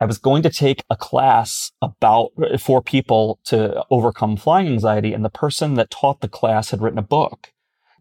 I 0.00 0.04
was 0.04 0.18
going 0.18 0.42
to 0.42 0.50
take 0.50 0.82
a 0.90 0.96
class 0.96 1.70
about 1.80 2.32
uh, 2.42 2.58
for 2.58 2.82
people 2.82 3.38
to 3.44 3.84
overcome 3.88 4.36
flying 4.36 4.66
anxiety. 4.66 5.12
And 5.14 5.24
the 5.24 5.30
person 5.30 5.74
that 5.74 5.90
taught 5.90 6.20
the 6.20 6.28
class 6.28 6.70
had 6.70 6.82
written 6.82 6.98
a 6.98 7.02
book. 7.02 7.52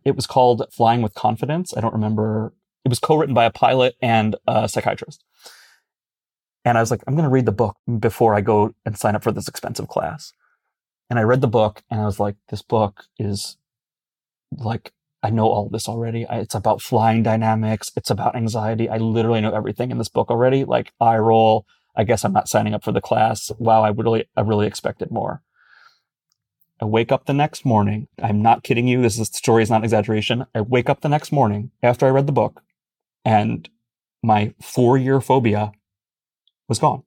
It 0.03 0.15
was 0.15 0.25
called 0.25 0.65
Flying 0.71 1.03
with 1.03 1.13
Confidence. 1.13 1.77
I 1.77 1.81
don't 1.81 1.93
remember. 1.93 2.53
It 2.83 2.89
was 2.89 2.97
co-written 2.97 3.35
by 3.35 3.45
a 3.45 3.51
pilot 3.51 3.93
and 4.01 4.35
a 4.47 4.67
psychiatrist. 4.67 5.23
And 6.65 6.75
I 6.75 6.81
was 6.81 6.89
like, 6.89 7.03
I'm 7.05 7.13
going 7.13 7.23
to 7.23 7.29
read 7.29 7.45
the 7.45 7.51
book 7.51 7.77
before 7.99 8.33
I 8.33 8.41
go 8.41 8.73
and 8.83 8.97
sign 8.97 9.15
up 9.15 9.23
for 9.23 9.31
this 9.31 9.47
expensive 9.47 9.87
class. 9.87 10.33
And 11.09 11.19
I 11.19 11.23
read 11.23 11.41
the 11.41 11.47
book 11.47 11.83
and 11.91 12.01
I 12.01 12.05
was 12.05 12.19
like, 12.19 12.35
this 12.49 12.63
book 12.63 13.05
is 13.19 13.57
like, 14.51 14.91
I 15.23 15.29
know 15.29 15.47
all 15.47 15.69
this 15.69 15.87
already. 15.87 16.25
I, 16.25 16.39
it's 16.39 16.55
about 16.55 16.81
flying 16.81 17.23
dynamics. 17.23 17.91
It's 17.95 18.09
about 18.09 18.35
anxiety. 18.35 18.89
I 18.89 18.97
literally 18.97 19.41
know 19.41 19.53
everything 19.53 19.91
in 19.91 19.97
this 19.97 20.09
book 20.09 20.29
already. 20.29 20.65
Like 20.65 20.91
I 20.99 21.17
roll. 21.17 21.65
I 21.95 22.03
guess 22.03 22.23
I'm 22.23 22.33
not 22.33 22.47
signing 22.47 22.73
up 22.73 22.83
for 22.83 22.91
the 22.91 23.01
class. 23.01 23.51
Wow. 23.59 23.83
I 23.83 23.89
really, 23.89 24.25
I 24.35 24.41
really 24.41 24.65
expected 24.65 25.11
more. 25.11 25.41
I 26.81 26.85
wake 26.85 27.11
up 27.11 27.25
the 27.25 27.33
next 27.33 27.63
morning. 27.65 28.07
I'm 28.21 28.41
not 28.41 28.63
kidding 28.63 28.87
you. 28.87 29.01
This 29.01 29.19
is, 29.19 29.27
story 29.27 29.61
is 29.61 29.69
not 29.69 29.83
exaggeration. 29.83 30.45
I 30.55 30.61
wake 30.61 30.89
up 30.89 31.01
the 31.01 31.09
next 31.09 31.31
morning 31.31 31.69
after 31.83 32.07
I 32.07 32.09
read 32.09 32.25
the 32.25 32.31
book 32.31 32.63
and 33.23 33.69
my 34.23 34.53
four 34.61 34.97
year 34.97 35.21
phobia 35.21 35.73
was 36.67 36.79
gone. 36.79 37.03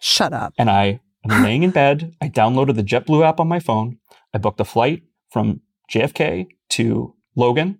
Shut 0.00 0.32
up. 0.32 0.52
And 0.58 0.68
I 0.68 1.00
am 1.28 1.42
laying 1.42 1.62
in 1.62 1.70
bed. 1.70 2.14
I 2.20 2.28
downloaded 2.28 2.76
the 2.76 2.84
JetBlue 2.84 3.24
app 3.24 3.40
on 3.40 3.48
my 3.48 3.58
phone. 3.58 3.98
I 4.34 4.38
booked 4.38 4.60
a 4.60 4.64
flight 4.64 5.02
from 5.30 5.60
JFK 5.90 6.48
to 6.70 7.14
Logan. 7.36 7.78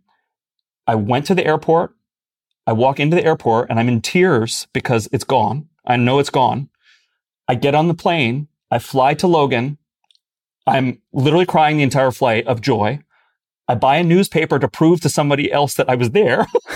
I 0.87 0.95
went 0.95 1.27
to 1.27 1.35
the 1.35 1.47
airport. 1.47 1.95
I 2.67 2.73
walk 2.73 3.01
into 3.01 3.17
the 3.17 3.25
airport 3.25 3.71
and 3.71 3.79
I'm 3.79 3.89
in 3.89 4.01
tears 4.01 4.67
because 4.73 5.09
it's 5.13 5.25
gone. 5.25 5.69
I 5.87 5.97
know 5.97 6.19
it's 6.19 6.31
gone. 6.31 6.69
I 7.47 7.55
get 7.55 7.75
on 7.75 7.89
the 7.89 7.95
plane. 7.95 8.49
I 8.71 8.79
fly 8.79 9.15
to 9.15 9.27
Logan. 9.27 9.79
I'm 10.67 11.01
literally 11.13 11.47
crying 11.47 11.79
the 11.79 11.83
entire 11.83 12.11
flight 12.11 12.47
of 12.47 12.61
joy. 12.61 13.01
I 13.67 13.75
buy 13.75 13.97
a 13.97 14.05
newspaper 14.05 14.59
to 14.59 14.69
prove 14.69 15.01
to 15.03 15.09
somebody 15.09 15.51
else 15.51 15.75
that 15.75 15.89
I 15.89 15.95
was 15.95 16.11
there. 16.11 16.47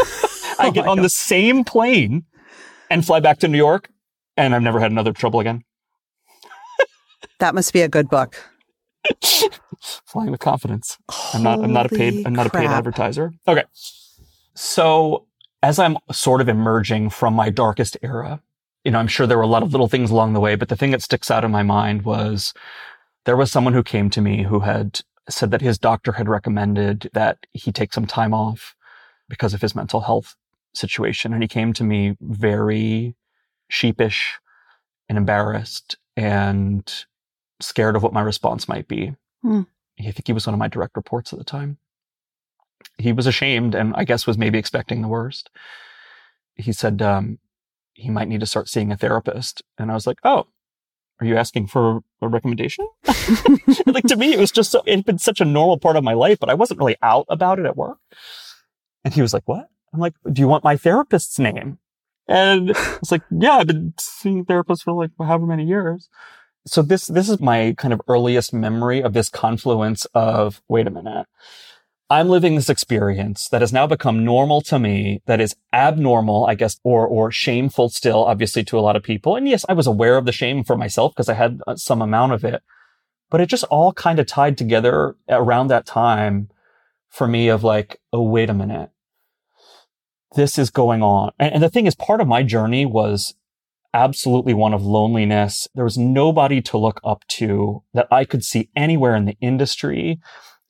I 0.58 0.68
Oh 0.68 0.72
get 0.72 0.84
my 0.84 0.90
on 0.90 0.96
God. 0.98 1.04
the 1.04 1.08
same 1.10 1.64
plane 1.64 2.24
and 2.90 3.04
fly 3.04 3.20
back 3.20 3.38
to 3.40 3.48
New 3.48 3.58
York 3.58 3.90
and 4.36 4.54
I've 4.54 4.62
never 4.62 4.80
had 4.80 4.90
another 4.90 5.12
trouble 5.12 5.40
again. 5.40 5.64
That 7.38 7.54
must 7.54 7.72
be 7.72 7.82
a 7.82 7.88
good 7.88 8.08
book. 8.08 8.36
Flying 10.06 10.30
with 10.30 10.40
confidence. 10.40 10.98
I'm 11.34 11.42
not. 11.42 11.60
I'm 11.60 11.72
not 11.72 11.86
a 11.86 11.88
paid. 11.88 12.26
I'm 12.26 12.34
not 12.34 12.46
a 12.46 12.50
paid 12.50 12.66
crap. 12.66 12.78
advertiser. 12.78 13.32
Okay. 13.48 13.64
So 14.54 15.26
as 15.62 15.78
I'm 15.78 15.96
sort 16.10 16.40
of 16.40 16.48
emerging 16.48 17.10
from 17.10 17.34
my 17.34 17.50
darkest 17.50 17.96
era, 18.02 18.42
you 18.84 18.90
know, 18.90 18.98
I'm 18.98 19.08
sure 19.08 19.26
there 19.26 19.38
were 19.38 19.44
a 19.44 19.48
lot 19.48 19.62
of 19.62 19.72
little 19.72 19.88
things 19.88 20.10
along 20.10 20.32
the 20.32 20.40
way, 20.40 20.54
but 20.56 20.68
the 20.68 20.76
thing 20.76 20.90
that 20.90 21.02
sticks 21.02 21.30
out 21.30 21.44
in 21.44 21.50
my 21.50 21.62
mind 21.62 22.02
was 22.02 22.52
there 23.24 23.36
was 23.36 23.52
someone 23.52 23.74
who 23.74 23.82
came 23.82 24.10
to 24.10 24.20
me 24.20 24.42
who 24.42 24.60
had 24.60 25.00
said 25.28 25.52
that 25.52 25.60
his 25.60 25.78
doctor 25.78 26.12
had 26.12 26.28
recommended 26.28 27.08
that 27.12 27.38
he 27.52 27.70
take 27.70 27.92
some 27.92 28.06
time 28.06 28.34
off 28.34 28.74
because 29.28 29.54
of 29.54 29.62
his 29.62 29.74
mental 29.74 30.00
health 30.00 30.34
situation, 30.74 31.32
and 31.32 31.42
he 31.42 31.48
came 31.48 31.72
to 31.72 31.84
me 31.84 32.16
very 32.20 33.14
sheepish 33.68 34.38
and 35.08 35.16
embarrassed 35.16 35.96
and 36.16 37.06
scared 37.62 37.96
of 37.96 38.02
what 38.02 38.12
my 38.12 38.22
response 38.22 38.68
might 38.68 38.88
be. 38.88 39.14
Hmm. 39.42 39.62
I 39.98 40.10
think 40.10 40.26
he 40.26 40.32
was 40.32 40.46
one 40.46 40.54
of 40.54 40.58
my 40.58 40.68
direct 40.68 40.96
reports 40.96 41.32
at 41.32 41.38
the 41.38 41.44
time. 41.44 41.78
He 42.98 43.12
was 43.12 43.26
ashamed 43.26 43.74
and 43.74 43.94
I 43.94 44.04
guess 44.04 44.26
was 44.26 44.38
maybe 44.38 44.58
expecting 44.58 45.02
the 45.02 45.08
worst. 45.08 45.50
He 46.56 46.72
said 46.72 47.00
um, 47.00 47.38
he 47.94 48.10
might 48.10 48.28
need 48.28 48.40
to 48.40 48.46
start 48.46 48.68
seeing 48.68 48.90
a 48.90 48.96
therapist. 48.96 49.62
And 49.78 49.90
I 49.90 49.94
was 49.94 50.06
like, 50.06 50.18
oh, 50.24 50.46
are 51.20 51.26
you 51.26 51.36
asking 51.36 51.68
for 51.68 52.00
a 52.20 52.28
recommendation? 52.28 52.86
like 53.86 54.04
to 54.08 54.16
me, 54.16 54.32
it 54.32 54.40
was 54.40 54.50
just 54.50 54.72
so, 54.72 54.82
it 54.86 54.96
had 54.96 55.04
been 55.04 55.18
such 55.18 55.40
a 55.40 55.44
normal 55.44 55.78
part 55.78 55.96
of 55.96 56.04
my 56.04 56.14
life, 56.14 56.38
but 56.40 56.50
I 56.50 56.54
wasn't 56.54 56.80
really 56.80 56.96
out 57.02 57.26
about 57.28 57.58
it 57.58 57.66
at 57.66 57.76
work. 57.76 57.98
And 59.04 59.14
he 59.14 59.22
was 59.22 59.32
like, 59.32 59.46
what? 59.46 59.68
I'm 59.92 60.00
like, 60.00 60.14
do 60.32 60.40
you 60.40 60.48
want 60.48 60.64
my 60.64 60.76
therapist's 60.76 61.38
name? 61.38 61.78
And 62.26 62.70
it's 62.70 63.12
like, 63.12 63.22
yeah, 63.30 63.58
I've 63.58 63.66
been 63.66 63.94
seeing 63.98 64.44
therapists 64.44 64.82
for 64.82 64.92
like 64.92 65.10
however 65.18 65.46
many 65.46 65.64
years. 65.64 66.08
So 66.66 66.82
this, 66.82 67.06
this 67.06 67.28
is 67.28 67.40
my 67.40 67.74
kind 67.76 67.92
of 67.92 68.00
earliest 68.08 68.52
memory 68.52 69.02
of 69.02 69.12
this 69.12 69.28
confluence 69.28 70.06
of, 70.14 70.62
wait 70.68 70.86
a 70.86 70.90
minute. 70.90 71.26
I'm 72.08 72.28
living 72.28 72.56
this 72.56 72.68
experience 72.68 73.48
that 73.48 73.62
has 73.62 73.72
now 73.72 73.86
become 73.86 74.22
normal 74.22 74.60
to 74.62 74.78
me, 74.78 75.22
that 75.24 75.40
is 75.40 75.56
abnormal, 75.72 76.44
I 76.46 76.54
guess, 76.54 76.78
or, 76.84 77.06
or 77.06 77.30
shameful 77.30 77.88
still, 77.88 78.24
obviously 78.24 78.62
to 78.64 78.78
a 78.78 78.82
lot 78.82 78.96
of 78.96 79.02
people. 79.02 79.34
And 79.34 79.48
yes, 79.48 79.64
I 79.66 79.72
was 79.72 79.86
aware 79.86 80.18
of 80.18 80.26
the 80.26 80.30
shame 80.32 80.62
for 80.62 80.76
myself 80.76 81.14
because 81.14 81.30
I 81.30 81.34
had 81.34 81.60
uh, 81.66 81.76
some 81.76 82.02
amount 82.02 82.32
of 82.32 82.44
it, 82.44 82.62
but 83.30 83.40
it 83.40 83.46
just 83.46 83.64
all 83.64 83.94
kind 83.94 84.18
of 84.18 84.26
tied 84.26 84.58
together 84.58 85.16
around 85.28 85.68
that 85.68 85.86
time 85.86 86.50
for 87.08 87.26
me 87.26 87.48
of 87.48 87.64
like, 87.64 87.98
oh, 88.12 88.22
wait 88.22 88.50
a 88.50 88.54
minute. 88.54 88.90
This 90.36 90.58
is 90.58 90.68
going 90.68 91.02
on. 91.02 91.32
And, 91.38 91.54
and 91.54 91.62
the 91.62 91.70
thing 91.70 91.86
is, 91.86 91.94
part 91.94 92.20
of 92.20 92.28
my 92.28 92.42
journey 92.42 92.84
was 92.84 93.34
absolutely 93.94 94.54
one 94.54 94.74
of 94.74 94.82
loneliness. 94.82 95.68
There 95.74 95.84
was 95.84 95.98
nobody 95.98 96.60
to 96.62 96.78
look 96.78 97.00
up 97.04 97.26
to 97.28 97.82
that 97.94 98.08
I 98.10 98.24
could 98.24 98.44
see 98.44 98.70
anywhere 98.74 99.14
in 99.14 99.24
the 99.24 99.36
industry, 99.40 100.20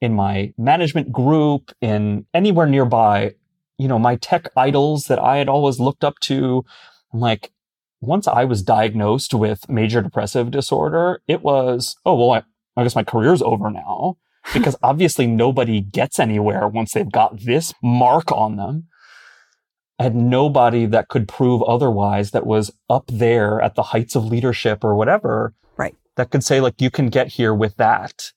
in 0.00 0.14
my 0.14 0.52
management 0.58 1.12
group, 1.12 1.72
in 1.80 2.26
anywhere 2.34 2.66
nearby. 2.66 3.34
You 3.78 3.88
know, 3.88 3.98
my 3.98 4.16
tech 4.16 4.48
idols 4.56 5.04
that 5.06 5.18
I 5.18 5.38
had 5.38 5.48
always 5.48 5.80
looked 5.80 6.04
up 6.04 6.18
to. 6.20 6.64
I'm 7.12 7.20
like, 7.20 7.52
once 8.00 8.26
I 8.26 8.44
was 8.44 8.62
diagnosed 8.62 9.32
with 9.32 9.68
major 9.68 10.02
depressive 10.02 10.50
disorder, 10.50 11.22
it 11.28 11.42
was, 11.42 11.96
oh, 12.04 12.14
well, 12.14 12.32
I, 12.32 12.42
I 12.76 12.82
guess 12.82 12.96
my 12.96 13.04
career's 13.04 13.42
over 13.42 13.70
now 13.70 14.16
because 14.52 14.76
obviously 14.82 15.26
nobody 15.26 15.80
gets 15.80 16.18
anywhere 16.18 16.66
once 16.68 16.92
they've 16.92 17.10
got 17.10 17.40
this 17.40 17.72
mark 17.82 18.30
on 18.32 18.56
them. 18.56 18.88
I 20.02 20.06
had 20.06 20.16
nobody 20.16 20.84
that 20.86 21.06
could 21.06 21.28
prove 21.28 21.62
otherwise 21.62 22.32
that 22.32 22.44
was 22.44 22.72
up 22.90 23.04
there 23.06 23.62
at 23.62 23.76
the 23.76 23.84
heights 23.84 24.16
of 24.16 24.24
leadership 24.24 24.82
or 24.82 24.96
whatever. 24.96 25.54
Right. 25.76 25.94
That 26.16 26.32
could 26.32 26.42
say 26.42 26.60
like, 26.60 26.80
you 26.80 26.90
can 26.90 27.08
get 27.08 27.28
here 27.28 27.54
with 27.54 27.76
that. 27.76 28.32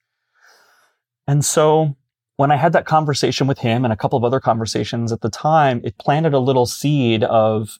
And 1.25 1.43
so 1.43 1.97
when 2.35 2.51
I 2.51 2.57
had 2.57 2.71
that 2.73 2.85
conversation 2.85 3.47
with 3.47 3.57
him 3.57 3.83
and 3.83 3.91
a 3.91 3.97
couple 3.97 4.15
of 4.15 4.23
other 4.23 4.39
conversations 4.39 5.11
at 5.11 5.21
the 5.21 5.29
time, 5.31 5.81
it 5.83 5.97
planted 5.97 6.35
a 6.35 6.39
little 6.39 6.67
seed 6.67 7.23
of 7.23 7.79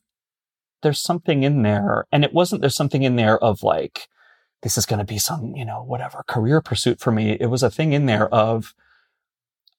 there's 0.82 1.00
something 1.00 1.44
in 1.44 1.62
there. 1.62 2.06
And 2.12 2.24
it 2.24 2.34
wasn't 2.34 2.62
there's 2.62 2.76
something 2.76 3.04
in 3.04 3.18
there 3.18 3.38
of 3.38 3.62
like, 3.62 4.08
this 4.64 4.80
is 4.80 4.88
going 4.88 4.98
to 4.98 5.06
be 5.06 5.20
some, 5.20 5.56
you 5.56 5.64
know, 5.64 5.84
whatever 5.84 6.24
career 6.28 6.60
pursuit 6.60 7.00
for 7.00 7.12
me. 7.12 7.38
It 7.40 7.52
was 7.52 7.62
a 7.62 7.70
thing 7.70 7.94
in 7.94 8.08
there 8.08 8.34
of 8.34 8.74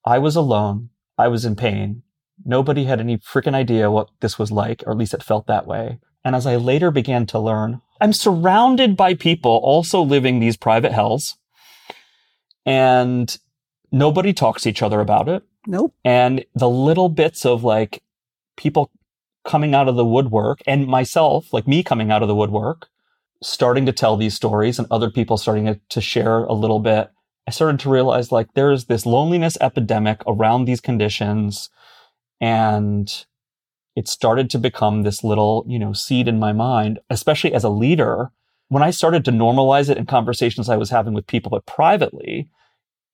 I 0.05 0.19
was 0.19 0.37
alone. 0.37 0.91
I 1.19 1.27
was 1.27 1.45
in 1.45 1.57
pain. 1.57 2.05
Nobody 2.45 2.85
had 2.85 3.01
any 3.01 3.19
freaking 3.19 3.55
idea 3.55 3.91
what 3.91 4.09
this 4.21 4.39
was 4.39 4.53
like, 4.53 4.83
or 4.87 4.93
at 4.93 4.99
least 4.99 5.15
it 5.15 5.23
felt 5.23 5.47
that 5.47 5.67
way. 5.67 5.99
And 6.25 6.37
as 6.37 6.47
I 6.47 6.57
later 6.57 6.91
began 6.91 7.27
to 7.27 7.39
learn, 7.39 7.81
I'm 8.01 8.13
surrounded 8.13 8.97
by 8.97 9.15
people 9.15 9.61
also 9.63 10.03
living 10.03 10.39
these 10.39 10.57
private 10.57 10.93
hells 10.93 11.37
and 12.67 13.39
nobody 13.93 14.33
talks 14.33 14.63
to 14.63 14.69
each 14.69 14.83
other 14.83 15.01
about 15.01 15.29
it. 15.29 15.45
Nope. 15.67 15.95
And 16.05 16.45
the 16.55 16.69
little 16.69 17.09
bits 17.09 17.47
of 17.47 17.65
like 17.65 18.03
people 18.57 18.91
coming 19.45 19.75
out 19.75 19.89
of 19.89 19.95
the 19.95 20.05
woodwork 20.05 20.61
and 20.67 20.87
myself, 20.87 21.53
like 21.53 21.69
me 21.69 21.83
coming 21.83 22.11
out 22.11 22.23
of 22.23 22.29
the 22.29 22.35
woodwork, 22.35 22.89
starting 23.43 23.87
to 23.87 23.93
tell 23.93 24.17
these 24.17 24.35
stories 24.35 24.79
and 24.79 24.89
other 24.91 25.11
people 25.11 25.37
starting 25.37 25.67
to, 25.67 25.81
to 25.89 26.01
share 26.01 26.41
a 26.45 26.53
little 26.53 26.81
bit. 26.81 27.11
I 27.47 27.53
started 27.53 27.79
to 27.81 27.91
realize 27.91 28.33
like 28.33 28.53
there's 28.55 28.87
this 28.87 29.07
loneliness 29.07 29.57
epidemic 29.61 30.23
around 30.27 30.65
these 30.65 30.81
conditions 30.81 31.71
and 32.41 33.27
it 33.95 34.09
started 34.09 34.51
to 34.51 34.59
become 34.59 35.03
this 35.03 35.25
little, 35.25 35.65
you 35.67 35.79
know, 35.79 35.93
seed 35.93 36.29
in 36.29 36.39
my 36.39 36.53
mind, 36.53 36.99
especially 37.09 37.55
as 37.55 37.65
a 37.65 37.71
leader. 37.71 38.31
When 38.69 38.83
I 38.83 38.91
started 38.91 39.25
to 39.25 39.31
normalize 39.31 39.89
it 39.89 39.97
in 39.97 40.07
conversations 40.07 40.69
I 40.69 40.77
was 40.77 40.91
having 40.91 41.15
with 41.15 41.27
people, 41.27 41.51
but 41.51 41.67
privately, 41.67 42.51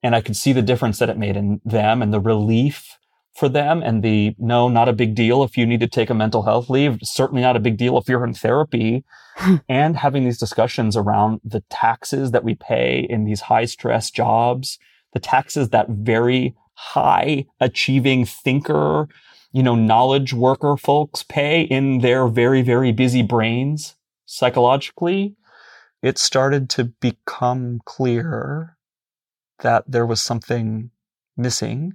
And 0.02 0.16
I 0.16 0.20
could 0.20 0.36
see 0.36 0.52
the 0.52 0.62
difference 0.62 0.98
that 0.98 1.10
it 1.10 1.16
made 1.16 1.36
in 1.36 1.60
them 1.64 2.02
and 2.02 2.12
the 2.12 2.20
relief 2.20 2.98
for 3.34 3.48
them 3.48 3.82
and 3.82 4.02
the 4.02 4.34
no, 4.38 4.68
not 4.68 4.88
a 4.88 4.92
big 4.92 5.14
deal 5.14 5.42
if 5.42 5.56
you 5.56 5.64
need 5.64 5.80
to 5.80 5.88
take 5.88 6.10
a 6.10 6.14
mental 6.14 6.42
health 6.42 6.68
leave. 6.68 6.98
Certainly 7.02 7.42
not 7.42 7.56
a 7.56 7.60
big 7.60 7.76
deal 7.76 7.96
if 7.96 8.08
you're 8.08 8.24
in 8.24 8.34
therapy 8.34 9.04
and 9.68 9.96
having 9.96 10.24
these 10.24 10.38
discussions 10.38 10.96
around 10.96 11.40
the 11.44 11.62
taxes 11.70 12.32
that 12.32 12.44
we 12.44 12.54
pay 12.54 13.06
in 13.08 13.24
these 13.24 13.42
high 13.42 13.64
stress 13.64 14.10
jobs, 14.10 14.78
the 15.12 15.20
taxes 15.20 15.70
that 15.70 15.88
very 15.88 16.54
high 16.92 17.46
achieving 17.60 18.24
thinker, 18.24 19.08
you 19.52 19.62
know, 19.62 19.74
knowledge 19.74 20.32
worker 20.32 20.76
folks 20.76 21.22
pay 21.22 21.62
in 21.62 21.98
their 21.98 22.26
very, 22.28 22.62
very 22.62 22.92
busy 22.92 23.22
brains 23.22 23.94
psychologically. 24.26 25.36
It 26.02 26.18
started 26.18 26.68
to 26.70 26.84
become 26.84 27.80
clear 27.84 28.76
that 29.60 29.84
there 29.86 30.06
was 30.06 30.20
something 30.20 30.90
missing 31.36 31.94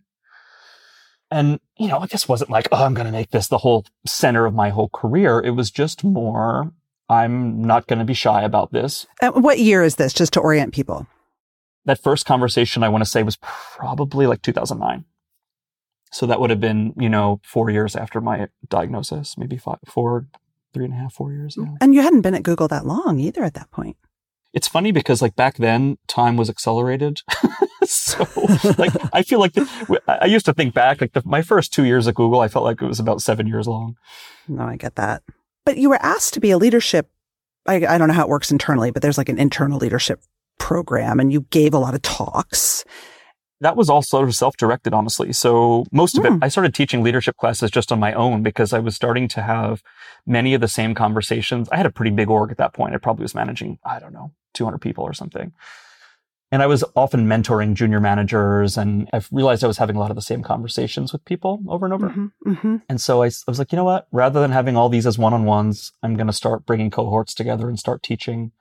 and, 1.30 1.60
you 1.78 1.88
know, 1.88 2.06
this 2.06 2.28
wasn't 2.28 2.50
like, 2.50 2.68
oh, 2.72 2.84
I'm 2.84 2.94
going 2.94 3.06
to 3.06 3.12
make 3.12 3.32
this 3.32 3.48
the 3.48 3.58
whole 3.58 3.86
center 4.06 4.46
of 4.46 4.54
my 4.54 4.70
whole 4.70 4.90
career. 4.90 5.40
It 5.40 5.52
was 5.52 5.72
just 5.72 6.04
more, 6.04 6.72
I'm 7.10 7.62
not 7.62 7.88
going 7.88 8.00
to 8.00 8.06
be 8.06 8.14
shy 8.14 8.44
about 8.44 8.72
this. 8.72 9.06
And 9.22 9.44
what 9.44 9.60
year 9.60 9.84
is 9.84 9.96
this, 9.96 10.14
just 10.14 10.34
to 10.34 10.40
orient 10.40 10.74
people? 10.74 11.08
That 11.88 12.04
first 12.04 12.26
conversation, 12.26 12.84
I 12.84 12.90
want 12.90 13.04
to 13.04 13.10
say, 13.10 13.24
was 13.24 13.38
probably 13.42 14.28
like 14.28 14.42
2009. 14.42 15.06
So 16.12 16.26
that 16.26 16.40
would 16.40 16.50
have 16.50 16.60
been, 16.60 16.94
you 16.98 17.10
know, 17.10 17.40
four 17.44 17.70
years 17.70 17.96
after 17.96 18.22
my 18.22 18.48
diagnosis, 18.68 19.38
maybe 19.38 19.58
five, 19.58 19.80
four, 19.86 20.28
three 20.74 20.86
and 20.86 20.94
a 20.94 20.98
half, 20.98 21.14
four 21.14 21.32
years. 21.32 21.56
Yeah. 21.58 21.76
And 21.82 21.94
you 21.96 22.02
hadn't 22.02 22.22
been 22.22 22.36
at 22.36 22.44
Google 22.44 22.68
that 22.68 22.86
long 22.86 23.20
either 23.20 23.44
at 23.44 23.54
that 23.56 23.72
point. 23.72 23.98
It's 24.54 24.68
funny 24.68 24.92
because 24.92 25.22
like 25.22 25.36
back 25.36 25.58
then, 25.58 25.98
time 26.08 26.38
was 26.38 26.50
accelerated. 26.50 27.22
so 27.84 28.26
like 28.78 28.94
I 29.14 29.24
feel 29.24 29.40
like 29.40 29.54
the, 29.54 30.02
I 30.08 30.26
used 30.26 30.46
to 30.46 30.54
think 30.54 30.74
back 30.74 31.02
like 31.02 31.14
the, 31.14 31.22
my 31.26 31.42
first 31.42 31.74
two 31.74 31.86
years 31.86 32.08
at 32.08 32.16
Google, 32.16 32.40
I 32.40 32.48
felt 32.48 32.66
like 32.66 32.82
it 32.82 32.88
was 32.88 33.00
about 33.00 33.22
seven 33.22 33.48
years 33.48 33.68
long. 33.68 33.96
No, 34.48 34.64
I 34.64 34.76
get 34.76 34.96
that. 34.96 35.24
But 35.66 35.78
you 35.78 35.90
were 35.90 36.02
asked 36.02 36.34
to 36.36 36.40
be 36.40 36.52
a 36.52 36.58
leadership. 36.58 37.10
I, 37.66 37.86
I 37.86 37.98
don't 37.98 38.08
know 38.08 38.14
how 38.14 38.24
it 38.24 38.30
works 38.30 38.52
internally, 38.52 38.92
but 38.92 39.02
there's 39.02 39.18
like 39.18 39.30
an 39.30 39.38
internal 39.38 39.78
leadership 39.78 40.22
program, 40.58 41.20
and 41.20 41.32
you 41.32 41.42
gave 41.50 41.74
a 41.74 41.80
lot 41.80 41.94
of 41.94 42.02
talks. 42.02 42.86
That 43.60 43.76
was 43.76 43.90
all 43.90 44.04
sort 44.04 44.28
of 44.28 44.36
self-directed, 44.36 44.94
honestly. 44.94 45.34
So 45.34 45.86
most 45.92 46.18
of 46.18 46.26
it, 46.26 46.32
hmm. 46.32 46.44
I 46.44 46.48
started 46.48 46.76
teaching 46.76 47.02
leadership 47.02 47.38
classes 47.38 47.72
just 47.72 47.92
on 47.92 48.00
my 48.00 48.14
own 48.14 48.44
because 48.44 48.72
I 48.72 48.80
was 48.80 48.96
starting 48.96 49.28
to 49.30 49.42
have 49.42 49.82
many 50.28 50.54
of 50.54 50.62
the 50.62 50.68
same 50.68 50.94
conversations. 50.94 51.68
I 51.72 51.78
had 51.78 51.88
a 51.88 51.92
pretty 51.92 52.12
big 52.12 52.30
org 52.30 52.52
at 52.52 52.58
that 52.58 52.74
point. 52.74 52.94
I 52.94 52.98
probably 52.98 53.24
was 53.24 53.34
managing, 53.34 53.80
I 53.84 54.00
don't 54.00 54.14
know, 54.14 54.32
200 54.54 54.78
people 54.78 55.04
or 55.04 55.14
something. 55.14 55.54
And 56.52 56.62
I 56.62 56.68
was 56.68 56.84
often 56.96 57.28
mentoring 57.28 57.74
junior 57.74 58.00
managers, 58.00 58.78
and 58.78 59.10
I 59.12 59.22
realized 59.32 59.66
I 59.66 59.68
was 59.68 59.80
having 59.80 59.98
a 59.98 60.00
lot 60.00 60.12
of 60.12 60.16
the 60.16 60.22
same 60.22 60.44
conversations 60.44 61.12
with 61.12 61.26
people 61.26 61.62
over 61.68 61.86
and 61.86 61.94
over. 61.94 62.10
Mm-hmm, 62.10 62.52
mm-hmm. 62.52 62.76
And 62.88 63.02
so 63.02 63.22
I, 63.22 63.26
I, 63.26 63.50
was 63.50 63.60
like, 63.60 63.74
you 63.74 63.76
know 63.76 63.84
what? 63.84 64.08
Rather 64.14 64.40
than 64.40 64.52
having 64.52 64.78
all 64.78 64.88
these 64.88 65.06
as 65.06 65.18
one 65.18 65.34
on 65.34 65.44
ones, 65.44 65.92
I'm 66.04 66.16
going 66.16 66.28
to 66.28 66.34
start 66.34 66.66
bringing 66.66 66.90
cohorts 66.90 67.34
together 67.34 67.68
and 67.68 67.78
start 67.78 68.02
teaching 68.02 68.54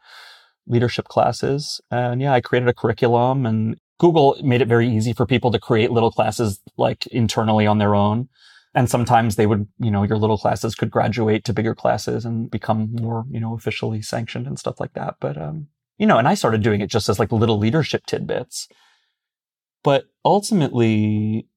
leadership 0.67 1.09
classes. 1.09 1.81
And 1.91 2.21
yeah, 2.21 2.33
I 2.33 2.41
created 2.41 2.69
a 2.69 2.75
curriculum, 2.75 3.47
and 3.47 3.77
Google 3.99 4.37
made 4.43 4.61
it 4.61 4.69
very 4.69 4.89
easy 4.89 5.13
for 5.13 5.27
people 5.27 5.51
to 5.53 5.59
create 5.59 5.91
little 5.91 6.11
classes 6.11 6.61
like 6.77 7.07
internally 7.09 7.67
on 7.67 7.79
their 7.79 7.95
own. 7.95 8.29
And 8.75 8.91
sometimes 8.91 9.37
they 9.37 9.47
would, 9.47 9.67
you 9.79 9.91
know, 9.91 10.03
your 10.03 10.19
little 10.19 10.37
classes 10.37 10.75
could 10.75 10.91
graduate 10.91 11.45
to 11.45 11.55
bigger 11.55 11.75
classes 11.75 12.27
and 12.27 12.51
become 12.51 12.95
more, 12.95 13.25
you 13.31 13.41
know, 13.41 13.55
officially 13.55 14.03
sanctioned 14.03 14.47
and 14.47 14.59
stuff 14.59 14.79
like 14.79 14.93
that. 14.93 15.15
But, 15.19 15.41
um, 15.41 15.69
you 15.97 16.07
know, 16.07 16.19
and 16.19 16.29
I 16.29 16.35
started 16.35 16.63
doing 16.63 16.83
it 16.83 16.91
just 16.91 17.09
as 17.09 17.19
like 17.19 17.33
little 17.33 17.57
leadership 17.59 18.05
tidbits. 18.05 18.69
But 19.83 20.05
ultimately, 20.27 21.49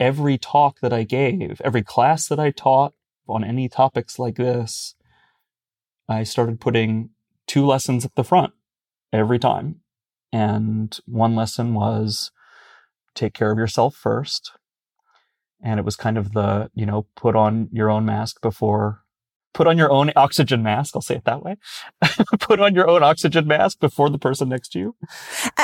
every 0.00 0.36
talk 0.36 0.80
that 0.80 0.92
I 0.92 1.04
gave, 1.04 1.60
every 1.64 1.82
class 1.82 2.26
that 2.26 2.40
I 2.40 2.50
taught 2.50 2.94
on 3.28 3.44
any 3.44 3.68
topics 3.68 4.18
like 4.18 4.34
this, 4.34 4.96
I 6.08 6.24
started 6.24 6.60
putting 6.60 7.10
two 7.52 7.66
lessons 7.66 8.02
at 8.06 8.14
the 8.14 8.24
front 8.24 8.54
every 9.12 9.38
time. 9.38 9.76
And 10.32 10.98
one 11.04 11.36
lesson 11.36 11.74
was 11.74 12.30
take 13.14 13.34
care 13.34 13.52
of 13.52 13.58
yourself 13.58 13.94
first. 13.94 14.52
And 15.62 15.78
it 15.78 15.84
was 15.84 15.94
kind 15.94 16.16
of 16.16 16.32
the, 16.32 16.70
you 16.74 16.86
know, 16.86 17.06
put 17.14 17.36
on 17.36 17.68
your 17.70 17.90
own 17.90 18.06
mask 18.06 18.40
before 18.40 19.00
put 19.52 19.66
on 19.66 19.76
your 19.76 19.92
own 19.92 20.10
oxygen 20.16 20.62
mask. 20.62 20.96
I'll 20.96 21.02
say 21.02 21.16
it 21.16 21.26
that 21.26 21.42
way. 21.42 21.56
put 22.40 22.58
on 22.58 22.74
your 22.74 22.88
own 22.88 23.02
oxygen 23.02 23.46
mask 23.46 23.80
before 23.80 24.08
the 24.08 24.18
person 24.18 24.48
next 24.48 24.70
to 24.70 24.78
you. 24.78 24.96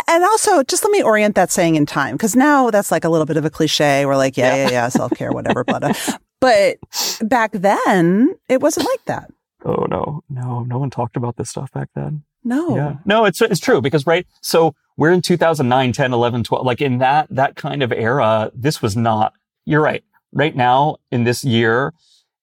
And 0.07 0.25
also, 0.25 0.63
just 0.63 0.85
let 0.85 0.91
me 0.91 1.03
orient 1.03 1.37
that 1.37 1.51
saying 1.51 1.75
in 1.75 1.87
time, 1.87 2.17
because 2.17 2.37
now 2.37 2.71
that's 2.71 2.91
like 2.91 3.05
a 3.05 3.09
little 3.09 3.25
bit 3.25 3.39
of 3.39 3.47
a 3.47 3.51
cliche. 3.51 4.05
We're 4.05 4.19
like, 4.19 4.37
yeah, 4.37 4.57
yeah, 4.57 4.65
yeah, 4.65 4.71
yeah 4.73 4.89
self 4.89 5.13
care, 5.13 5.33
whatever, 5.33 5.65
but 5.65 5.85
uh, 5.85 5.95
but 6.39 6.77
back 7.23 7.53
then 7.53 8.35
it 8.51 8.61
wasn't 8.61 8.87
like 8.87 9.05
that. 9.07 9.31
Oh 9.65 9.87
no, 9.89 10.23
no, 10.29 10.61
no 10.65 10.79
one 10.79 10.91
talked 10.91 11.17
about 11.17 11.37
this 11.37 11.51
stuff 11.51 11.73
back 11.73 11.89
then. 11.95 12.25
No. 12.45 12.77
Yeah. 12.77 12.97
No, 13.05 13.25
it's 13.25 13.41
it's 13.43 13.61
true 13.61 13.81
because 13.81 14.07
right. 14.07 14.27
So 14.41 14.75
we're 14.97 15.13
in 15.13 15.23
2009, 15.23 15.93
10, 15.93 16.13
11, 16.13 16.45
12. 16.45 16.67
Like 16.67 16.81
in 16.81 16.99
that 16.99 17.27
that 17.31 17.57
kind 17.57 17.83
of 17.83 17.93
era, 17.93 18.51
this 18.55 18.81
was 18.81 18.97
not. 18.97 19.35
You're 19.65 19.83
right. 19.83 20.05
Right 20.33 20.55
now 20.55 20.97
in 21.11 21.25
this 21.25 21.45
year, 21.45 21.95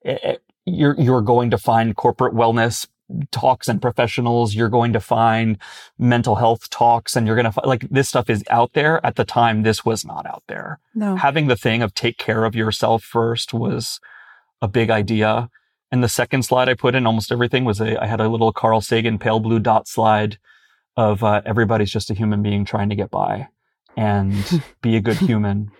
it, 0.01 0.41
you're, 0.65 0.95
you're 0.99 1.21
going 1.21 1.51
to 1.51 1.57
find 1.57 1.95
corporate 1.95 2.33
wellness 2.33 2.87
talks 3.31 3.67
and 3.67 3.81
professionals. 3.81 4.55
You're 4.55 4.69
going 4.69 4.93
to 4.93 4.99
find 4.99 5.57
mental 5.97 6.35
health 6.35 6.69
talks 6.69 7.15
and 7.15 7.27
you're 7.27 7.35
going 7.35 7.45
to 7.45 7.51
find 7.51 7.67
like 7.67 7.87
this 7.89 8.09
stuff 8.09 8.29
is 8.29 8.43
out 8.49 8.73
there. 8.73 9.05
At 9.05 9.15
the 9.15 9.25
time, 9.25 9.63
this 9.63 9.85
was 9.85 10.05
not 10.05 10.25
out 10.25 10.43
there. 10.47 10.79
No. 10.93 11.15
Having 11.15 11.47
the 11.47 11.55
thing 11.55 11.81
of 11.81 11.93
take 11.93 12.17
care 12.17 12.45
of 12.45 12.55
yourself 12.55 13.03
first 13.03 13.53
was 13.53 13.99
a 14.61 14.67
big 14.67 14.89
idea. 14.89 15.49
And 15.91 16.03
the 16.03 16.09
second 16.09 16.43
slide 16.43 16.67
I 16.67 16.73
put 16.73 16.95
in 16.95 17.05
almost 17.05 17.31
everything 17.31 17.63
was 17.63 17.79
a, 17.79 18.01
I 18.01 18.07
had 18.07 18.19
a 18.19 18.27
little 18.27 18.51
Carl 18.51 18.81
Sagan 18.81 19.17
pale 19.17 19.39
blue 19.39 19.59
dot 19.59 19.87
slide 19.87 20.37
of 20.97 21.23
uh, 21.23 21.41
everybody's 21.45 21.91
just 21.91 22.09
a 22.09 22.13
human 22.13 22.41
being 22.41 22.65
trying 22.65 22.89
to 22.89 22.95
get 22.95 23.11
by 23.11 23.47
and 23.95 24.63
be 24.81 24.95
a 24.95 25.01
good 25.01 25.17
human. 25.17 25.71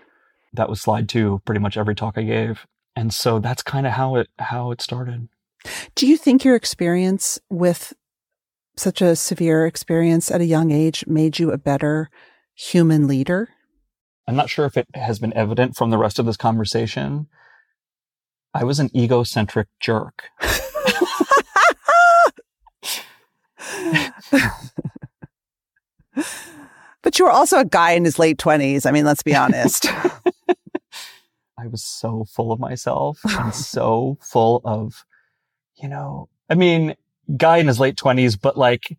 That 0.52 0.68
was 0.68 0.80
slide 0.80 1.08
two, 1.08 1.42
pretty 1.44 1.60
much 1.60 1.76
every 1.76 1.94
talk 1.94 2.16
I 2.16 2.22
gave 2.22 2.66
and 2.96 3.12
so 3.12 3.38
that's 3.38 3.62
kind 3.62 3.86
of 3.86 3.92
how 3.92 4.16
it 4.16 4.28
how 4.38 4.72
it 4.72 4.80
started. 4.80 5.28
Do 5.94 6.06
you 6.06 6.16
think 6.16 6.44
your 6.44 6.56
experience 6.56 7.38
with 7.50 7.92
such 8.76 9.02
a 9.02 9.14
severe 9.14 9.66
experience 9.66 10.30
at 10.30 10.40
a 10.40 10.46
young 10.46 10.70
age 10.70 11.06
made 11.06 11.38
you 11.38 11.52
a 11.52 11.58
better 11.58 12.10
human 12.54 13.06
leader? 13.06 13.50
I'm 14.26 14.36
not 14.36 14.50
sure 14.50 14.64
if 14.64 14.76
it 14.76 14.86
has 14.94 15.18
been 15.18 15.34
evident 15.34 15.76
from 15.76 15.90
the 15.90 15.98
rest 15.98 16.18
of 16.18 16.26
this 16.26 16.36
conversation. 16.36 17.28
I 18.56 18.64
was 18.64 18.80
an 18.80 18.90
egocentric 18.96 19.68
jerk. 19.80 20.30
but 27.02 27.18
you 27.18 27.26
were 27.26 27.30
also 27.30 27.58
a 27.58 27.66
guy 27.66 27.90
in 27.90 28.06
his 28.06 28.18
late 28.18 28.38
20s. 28.38 28.86
I 28.86 28.92
mean, 28.92 29.04
let's 29.04 29.22
be 29.22 29.34
honest. 29.34 29.84
I 31.58 31.66
was 31.66 31.84
so 31.84 32.24
full 32.24 32.50
of 32.50 32.58
myself 32.58 33.20
and 33.28 33.54
so 33.54 34.16
full 34.22 34.62
of, 34.64 35.04
you 35.74 35.90
know, 35.90 36.30
I 36.48 36.54
mean, 36.54 36.94
guy 37.36 37.58
in 37.58 37.66
his 37.66 37.78
late 37.78 37.98
twenties, 37.98 38.36
but 38.36 38.56
like 38.56 38.96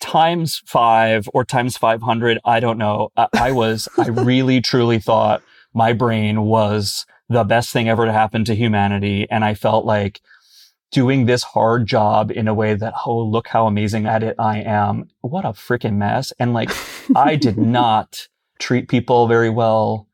times 0.00 0.62
five 0.64 1.28
or 1.34 1.44
times 1.44 1.76
500. 1.76 2.38
I 2.46 2.60
don't 2.60 2.78
know. 2.78 3.10
I, 3.14 3.26
I 3.34 3.52
was, 3.52 3.90
I 3.98 4.08
really 4.08 4.62
truly 4.62 5.00
thought 5.00 5.42
my 5.74 5.92
brain 5.92 6.44
was 6.44 7.04
the 7.28 7.44
best 7.44 7.70
thing 7.70 7.88
ever 7.88 8.06
to 8.06 8.12
happen 8.12 8.44
to 8.44 8.54
humanity. 8.54 9.26
And 9.30 9.44
I 9.44 9.54
felt 9.54 9.84
like 9.84 10.20
doing 10.92 11.26
this 11.26 11.42
hard 11.42 11.86
job 11.86 12.30
in 12.30 12.48
a 12.48 12.54
way 12.54 12.74
that, 12.74 12.94
oh, 13.04 13.18
look 13.18 13.48
how 13.48 13.66
amazing 13.66 14.06
at 14.06 14.22
it 14.22 14.36
I 14.38 14.58
am. 14.60 15.08
What 15.20 15.44
a 15.44 15.50
freaking 15.50 15.96
mess. 15.96 16.32
And 16.38 16.52
like, 16.52 16.70
I 17.16 17.36
did 17.36 17.58
not 17.58 18.28
treat 18.58 18.88
people 18.88 19.26
very 19.26 19.50
well 19.50 20.06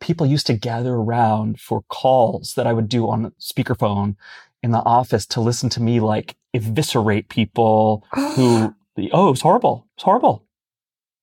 people 0.00 0.26
used 0.26 0.46
to 0.46 0.54
gather 0.54 0.94
around 0.94 1.60
for 1.60 1.82
calls 1.88 2.54
that 2.54 2.66
I 2.66 2.72
would 2.72 2.88
do 2.88 3.08
on 3.08 3.32
speakerphone 3.40 4.16
in 4.62 4.70
the 4.70 4.84
office 4.84 5.26
to 5.26 5.40
listen 5.40 5.68
to 5.70 5.82
me 5.82 6.00
like 6.00 6.36
eviscerate 6.54 7.28
people 7.28 8.04
who, 8.14 8.74
oh, 9.12 9.28
it 9.28 9.30
was 9.30 9.40
horrible. 9.40 9.86
It's 9.96 10.04
horrible. 10.04 10.44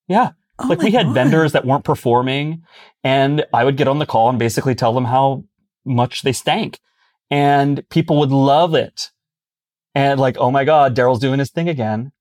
Yeah. 0.07 0.31
Oh 0.63 0.67
like 0.67 0.81
we 0.81 0.91
had 0.91 1.07
God. 1.07 1.13
vendors 1.13 1.51
that 1.51 1.65
weren't 1.65 1.83
performing 1.83 2.63
and 3.03 3.45
I 3.53 3.63
would 3.63 3.77
get 3.77 3.87
on 3.87 3.99
the 3.99 4.05
call 4.05 4.29
and 4.29 4.39
basically 4.39 4.75
tell 4.75 4.93
them 4.93 5.05
how 5.05 5.43
much 5.85 6.21
they 6.21 6.33
stank 6.33 6.79
and 7.29 7.87
people 7.89 8.19
would 8.19 8.31
love 8.31 8.75
it. 8.75 9.09
And 9.95 10.19
like, 10.19 10.37
oh 10.37 10.51
my 10.51 10.63
God, 10.63 10.95
Daryll's 10.95 11.19
doing 11.19 11.39
his 11.39 11.51
thing 11.51 11.69
again. 11.69 12.11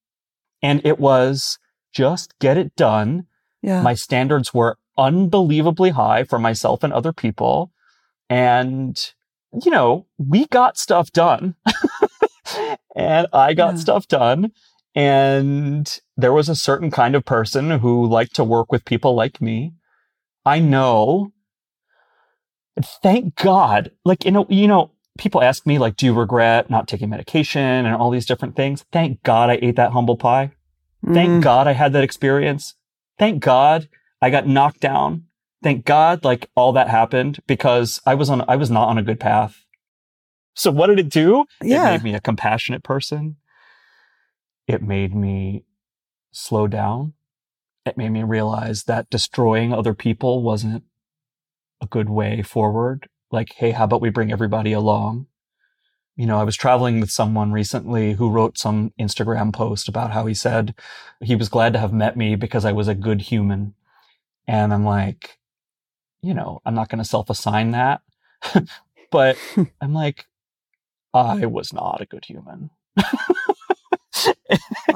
And 0.63 0.81
it 0.85 0.99
was 0.99 1.59
just 1.93 2.39
get 2.39 2.57
it 2.57 2.75
done. 2.77 3.27
Yeah. 3.63 3.83
My 3.83 3.95
standards 3.95 4.53
were 4.55 4.79
unbelievably 4.99 5.91
high 5.91 6.25
for 6.25 6.39
myself 6.39 6.83
and 6.83 6.93
other 6.93 7.13
people. 7.13 7.73
And, 8.29 8.99
you 9.63 9.71
know, 9.71 10.07
we 10.19 10.47
got 10.47 10.79
stuff 10.79 11.13
done. 11.13 11.57
and 12.97 13.27
I 13.33 13.55
got 13.55 13.75
yeah. 13.75 13.81
stuff 13.81 14.09
done. 14.09 14.53
And 14.95 15.99
there 16.17 16.33
was 16.33 16.49
a 16.49 16.55
certain 16.57 16.91
kind 16.91 17.15
of 17.15 17.25
person 17.25 17.71
who 17.81 18.07
liked 18.07 18.35
to 18.37 18.45
work 18.45 18.71
with 18.71 18.85
people 18.85 19.15
like 19.15 19.41
me. 19.41 19.73
I 20.45 20.59
know. 20.59 21.33
Thank 23.03 23.37
God. 23.37 23.91
Like, 24.05 24.25
you 24.25 24.31
know, 24.31 24.47
you 24.49 24.67
know, 24.67 24.91
people 25.19 25.43
ask 25.43 25.67
me, 25.67 25.79
like, 25.79 25.97
do 25.97 26.07
you 26.07 26.15
regret 26.15 26.71
not 26.71 26.89
taking 26.89 27.11
medication 27.11 27.61
and 27.61 27.95
all 27.95 28.11
these 28.11 28.27
different 28.27 28.57
things? 28.57 28.85
Thank 28.93 29.23
God 29.23 29.51
I 29.51 29.59
ate 29.63 29.77
that 29.77 29.93
humble 29.93 30.17
pie. 30.17 30.53
Thank 31.13 31.31
Mm. 31.31 31.43
God 31.43 31.67
I 31.67 31.73
had 31.73 31.93
that 31.95 32.05
experience. 32.05 32.75
Thank 33.19 33.43
God 33.43 33.89
I 34.21 34.31
got 34.31 34.47
knocked 34.47 34.81
down. 34.81 35.25
Thank 35.63 35.85
God, 35.85 36.25
like 36.25 36.49
all 36.57 36.73
that 36.73 36.89
happened 36.89 37.41
because 37.47 38.01
I 38.07 38.15
was 38.15 38.31
on, 38.31 38.45
I 38.49 38.57
was 38.57 38.71
not 38.71 38.89
on 38.89 38.99
a 38.99 39.03
good 39.03 39.21
path. 39.21 39.65
So 40.55 40.71
what 40.71 40.89
did 40.89 40.99
it 40.99 41.09
do? 41.09 41.45
It 41.61 41.69
Yeah. 41.69 41.91
made 41.91 42.03
me 42.03 42.15
a 42.15 42.21
compassionate 42.21 42.83
person. 42.83 43.37
It 44.67 44.83
made 44.83 45.15
me 45.15 45.65
slow 46.33 46.67
down. 46.67 47.15
It 47.85 47.97
made 47.97 48.11
me 48.11 48.23
realize 48.23 48.85
that 48.85 49.11
destroying 49.11 49.73
other 49.73 49.95
people 49.95 50.43
wasn't 50.43 50.85
a 51.81 51.87
good 51.87 52.09
way 52.09 52.43
forward. 52.43 53.09
Like, 53.31 53.55
hey, 53.57 53.73
how 53.73 53.85
about 53.85 54.01
we 54.01 54.11
bring 54.11 54.33
everybody 54.33 54.73
along? 54.73 55.27
You 56.17 56.27
know, 56.27 56.39
I 56.39 56.45
was 56.45 56.57
traveling 56.57 57.01
with 57.01 57.11
someone 57.11 57.53
recently 57.53 58.13
who 58.15 58.31
wrote 58.31 58.59
some 58.59 58.93
Instagram 59.01 59.53
post 59.53 59.89
about 59.89 60.13
how 60.13 60.27
he 60.27 60.35
said 60.35 60.75
he 61.21 61.35
was 61.35 61.49
glad 61.49 61.73
to 61.73 61.79
have 61.79 61.93
met 61.93 62.17
me 62.17 62.37
because 62.37 62.65
I 62.65 62.73
was 62.73 62.87
a 62.87 62.95
good 62.95 63.23
human. 63.23 63.75
And 64.47 64.73
I'm 64.73 64.85
like, 64.85 65.39
you 66.23 66.35
know, 66.35 66.61
I'm 66.65 66.75
not 66.75 66.89
going 66.89 67.03
to 67.03 67.09
self 67.09 67.31
assign 67.31 67.73
that. 67.73 68.03
but 69.11 69.37
I'm 69.81 69.95
like, 69.95 70.27
I 71.15 71.47
was 71.47 71.73
not 71.73 72.01
a 72.01 72.07
good 72.07 72.25
human. 72.27 72.71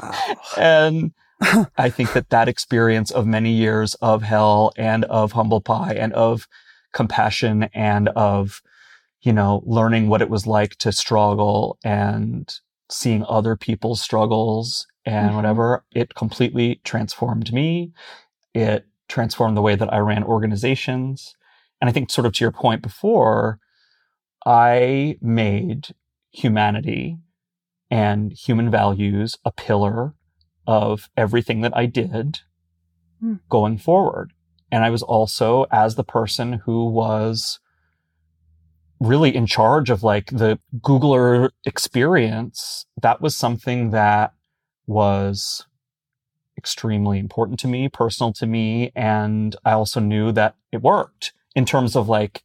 Wow. 0.01 0.35
And 0.57 1.11
I 1.77 1.89
think 1.89 2.13
that 2.13 2.29
that 2.29 2.47
experience 2.47 3.11
of 3.11 3.25
many 3.27 3.51
years 3.51 3.93
of 3.95 4.23
hell 4.23 4.71
and 4.77 5.05
of 5.05 5.33
humble 5.33 5.61
pie 5.61 5.93
and 5.93 6.13
of 6.13 6.47
compassion 6.93 7.69
and 7.73 8.09
of, 8.09 8.61
you 9.21 9.33
know, 9.33 9.63
learning 9.65 10.09
what 10.09 10.21
it 10.21 10.29
was 10.29 10.47
like 10.47 10.77
to 10.77 10.91
struggle 10.91 11.77
and 11.83 12.53
seeing 12.89 13.25
other 13.27 13.55
people's 13.55 14.01
struggles 14.01 14.87
and 15.05 15.31
Mhm. 15.31 15.35
whatever, 15.35 15.85
it 15.93 16.15
completely 16.15 16.81
transformed 16.83 17.53
me. 17.53 17.91
It 18.53 18.87
transformed 19.09 19.57
the 19.57 19.61
way 19.61 19.75
that 19.75 19.93
I 19.93 19.99
ran 19.99 20.23
organizations. 20.23 21.35
And 21.81 21.89
I 21.89 21.93
think 21.93 22.11
sort 22.11 22.25
of 22.27 22.33
to 22.33 22.43
your 22.43 22.51
point 22.51 22.81
before, 22.81 23.59
I 24.45 25.17
made 25.21 25.89
humanity 26.31 27.17
and 27.89 28.33
human 28.33 28.69
values 28.69 29.37
a 29.45 29.51
pillar 29.51 30.13
of 30.65 31.09
everything 31.15 31.61
that 31.61 31.75
I 31.75 31.85
did 31.85 32.39
Hmm. 33.19 33.35
going 33.49 33.77
forward. 33.77 34.33
And 34.71 34.83
I 34.83 34.89
was 34.89 35.01
also, 35.01 35.65
as 35.71 35.95
the 35.95 36.03
person 36.03 36.53
who 36.65 36.85
was 36.85 37.59
really 38.99 39.35
in 39.35 39.45
charge 39.45 39.89
of 39.89 40.03
like 40.03 40.27
the 40.27 40.59
Googler 40.79 41.49
experience, 41.65 42.85
that 43.01 43.21
was 43.21 43.35
something 43.35 43.91
that 43.91 44.33
was 44.85 45.65
extremely 46.57 47.19
important 47.19 47.59
to 47.59 47.67
me, 47.67 47.87
personal 47.87 48.33
to 48.33 48.45
me. 48.45 48.91
And 48.95 49.55
I 49.63 49.71
also 49.71 49.99
knew 49.99 50.31
that 50.33 50.55
it 50.71 50.81
worked 50.81 51.33
in 51.55 51.65
terms 51.65 51.95
of 51.95 52.09
like, 52.09 52.43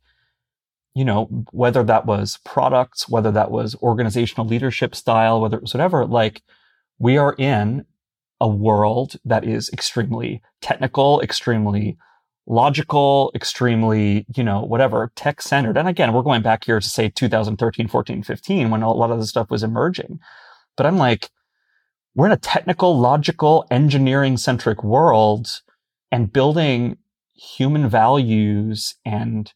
you 0.95 1.05
know, 1.05 1.25
whether 1.53 1.83
that 1.85 2.07
was 2.07 2.39
products, 2.45 3.09
whether 3.09 3.31
that 3.31 3.51
was 3.51 3.75
organizational 3.77 4.47
leadership 4.47 4.95
style, 4.95 5.41
whether 5.41 5.57
it 5.57 5.63
was 5.63 5.75
whatever, 5.75 6.05
like 6.05 6.43
we 6.99 7.17
are 7.17 7.35
in 7.39 7.85
a 8.41 8.49
world 8.49 9.17
that 9.25 9.45
is 9.45 9.71
extremely 9.73 10.43
technical, 10.61 11.21
extremely 11.21 11.97
logical, 12.47 13.31
extremely, 13.35 14.27
you 14.35 14.43
know, 14.43 14.63
whatever, 14.63 15.13
tech 15.15 15.41
centered. 15.41 15.79
And 15.79 15.89
again, 15.89 16.13
we're 16.13 16.23
going 16.23 16.43
back 16.43 16.65
here 16.65 16.81
to 16.81 16.89
say 16.89 17.09
2013, 17.09 17.89
14, 17.89 18.23
15, 18.23 18.71
when 18.71 18.83
a 18.83 18.93
lot 18.93 19.11
of 19.11 19.21
this 19.21 19.29
stuff 19.31 19.51
was 19.51 19.63
emerging. 19.63 20.19
But 20.77 20.87
I'm 20.87 20.99
like, 20.99 21.31
we're 22.15 22.27
in 22.27 22.33
a 22.33 22.37
technical, 22.37 22.99
logical, 22.99 23.65
engineering 23.71 24.37
centric 24.37 24.83
world 24.83 25.49
and 26.11 26.33
building 26.33 26.99
human 27.35 27.89
values 27.89 28.97
and 29.05 29.53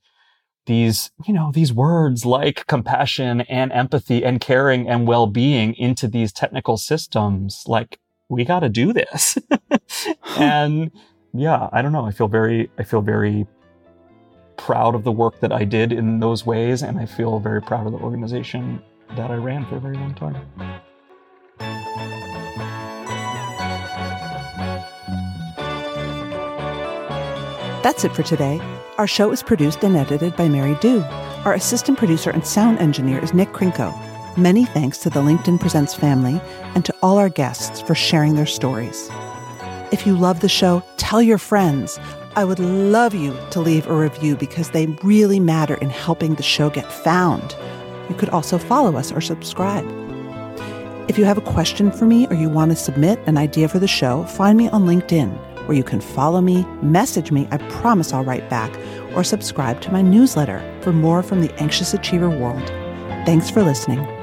these, 0.66 1.10
you 1.26 1.32
know, 1.32 1.50
these 1.52 1.72
words 1.72 2.26
like 2.26 2.66
compassion 2.66 3.40
and 3.42 3.72
empathy 3.72 4.24
and 4.24 4.40
caring 4.40 4.88
and 4.88 5.06
well-being 5.06 5.74
into 5.74 6.06
these 6.06 6.32
technical 6.32 6.76
systems. 6.76 7.64
Like 7.66 7.98
we 8.28 8.44
got 8.44 8.60
to 8.60 8.68
do 8.68 8.92
this. 8.92 9.38
and 10.36 10.90
yeah, 11.32 11.68
I 11.72 11.82
don't 11.82 11.92
know. 11.92 12.04
I 12.04 12.10
feel 12.10 12.28
very, 12.28 12.70
I 12.78 12.82
feel 12.82 13.00
very 13.00 13.46
proud 14.56 14.94
of 14.94 15.04
the 15.04 15.12
work 15.12 15.40
that 15.40 15.52
I 15.52 15.64
did 15.64 15.92
in 15.92 16.20
those 16.20 16.44
ways. 16.44 16.82
And 16.82 16.98
I 16.98 17.06
feel 17.06 17.38
very 17.38 17.62
proud 17.62 17.86
of 17.86 17.92
the 17.92 17.98
organization 17.98 18.82
that 19.16 19.30
I 19.30 19.36
ran 19.36 19.64
for 19.66 19.76
a 19.76 19.80
very 19.80 19.96
long 19.96 20.14
time. 20.14 20.36
That's 27.82 28.04
it 28.04 28.12
for 28.12 28.24
today. 28.24 28.60
Our 28.98 29.06
show 29.06 29.30
is 29.30 29.42
produced 29.42 29.84
and 29.84 29.94
edited 29.94 30.36
by 30.36 30.48
Mary 30.48 30.74
Dew. 30.80 31.02
Our 31.44 31.52
assistant 31.52 31.98
producer 31.98 32.30
and 32.30 32.46
sound 32.46 32.78
engineer 32.78 33.22
is 33.22 33.34
Nick 33.34 33.50
Krinko. 33.50 33.94
Many 34.38 34.64
thanks 34.64 34.96
to 34.98 35.10
the 35.10 35.20
LinkedIn 35.20 35.60
Presents 35.60 35.94
family 35.94 36.40
and 36.74 36.82
to 36.86 36.94
all 37.02 37.18
our 37.18 37.28
guests 37.28 37.82
for 37.82 37.94
sharing 37.94 38.36
their 38.36 38.46
stories. 38.46 39.10
If 39.92 40.06
you 40.06 40.16
love 40.16 40.40
the 40.40 40.48
show, 40.48 40.82
tell 40.96 41.20
your 41.20 41.36
friends. 41.36 42.00
I 42.36 42.44
would 42.44 42.58
love 42.58 43.14
you 43.14 43.36
to 43.50 43.60
leave 43.60 43.86
a 43.86 43.94
review 43.94 44.34
because 44.34 44.70
they 44.70 44.86
really 45.02 45.40
matter 45.40 45.74
in 45.74 45.90
helping 45.90 46.36
the 46.36 46.42
show 46.42 46.70
get 46.70 46.90
found. 46.90 47.54
You 48.08 48.14
could 48.14 48.30
also 48.30 48.56
follow 48.56 48.96
us 48.96 49.12
or 49.12 49.20
subscribe. 49.20 49.86
If 51.06 51.18
you 51.18 51.26
have 51.26 51.38
a 51.38 51.42
question 51.42 51.92
for 51.92 52.06
me 52.06 52.26
or 52.28 52.34
you 52.34 52.48
want 52.48 52.70
to 52.70 52.76
submit 52.76 53.20
an 53.26 53.36
idea 53.36 53.68
for 53.68 53.78
the 53.78 53.86
show, 53.86 54.24
find 54.24 54.56
me 54.56 54.70
on 54.70 54.86
LinkedIn, 54.86 55.55
where 55.66 55.76
you 55.76 55.84
can 55.84 56.00
follow 56.00 56.40
me, 56.40 56.64
message 56.82 57.30
me, 57.30 57.46
I 57.50 57.58
promise 57.58 58.12
I'll 58.12 58.24
write 58.24 58.48
back, 58.48 58.74
or 59.14 59.22
subscribe 59.22 59.80
to 59.82 59.92
my 59.92 60.02
newsletter 60.02 60.62
for 60.82 60.92
more 60.92 61.22
from 61.22 61.40
the 61.40 61.52
anxious 61.60 61.94
achiever 61.94 62.30
world. 62.30 62.66
Thanks 63.26 63.50
for 63.50 63.62
listening. 63.62 64.15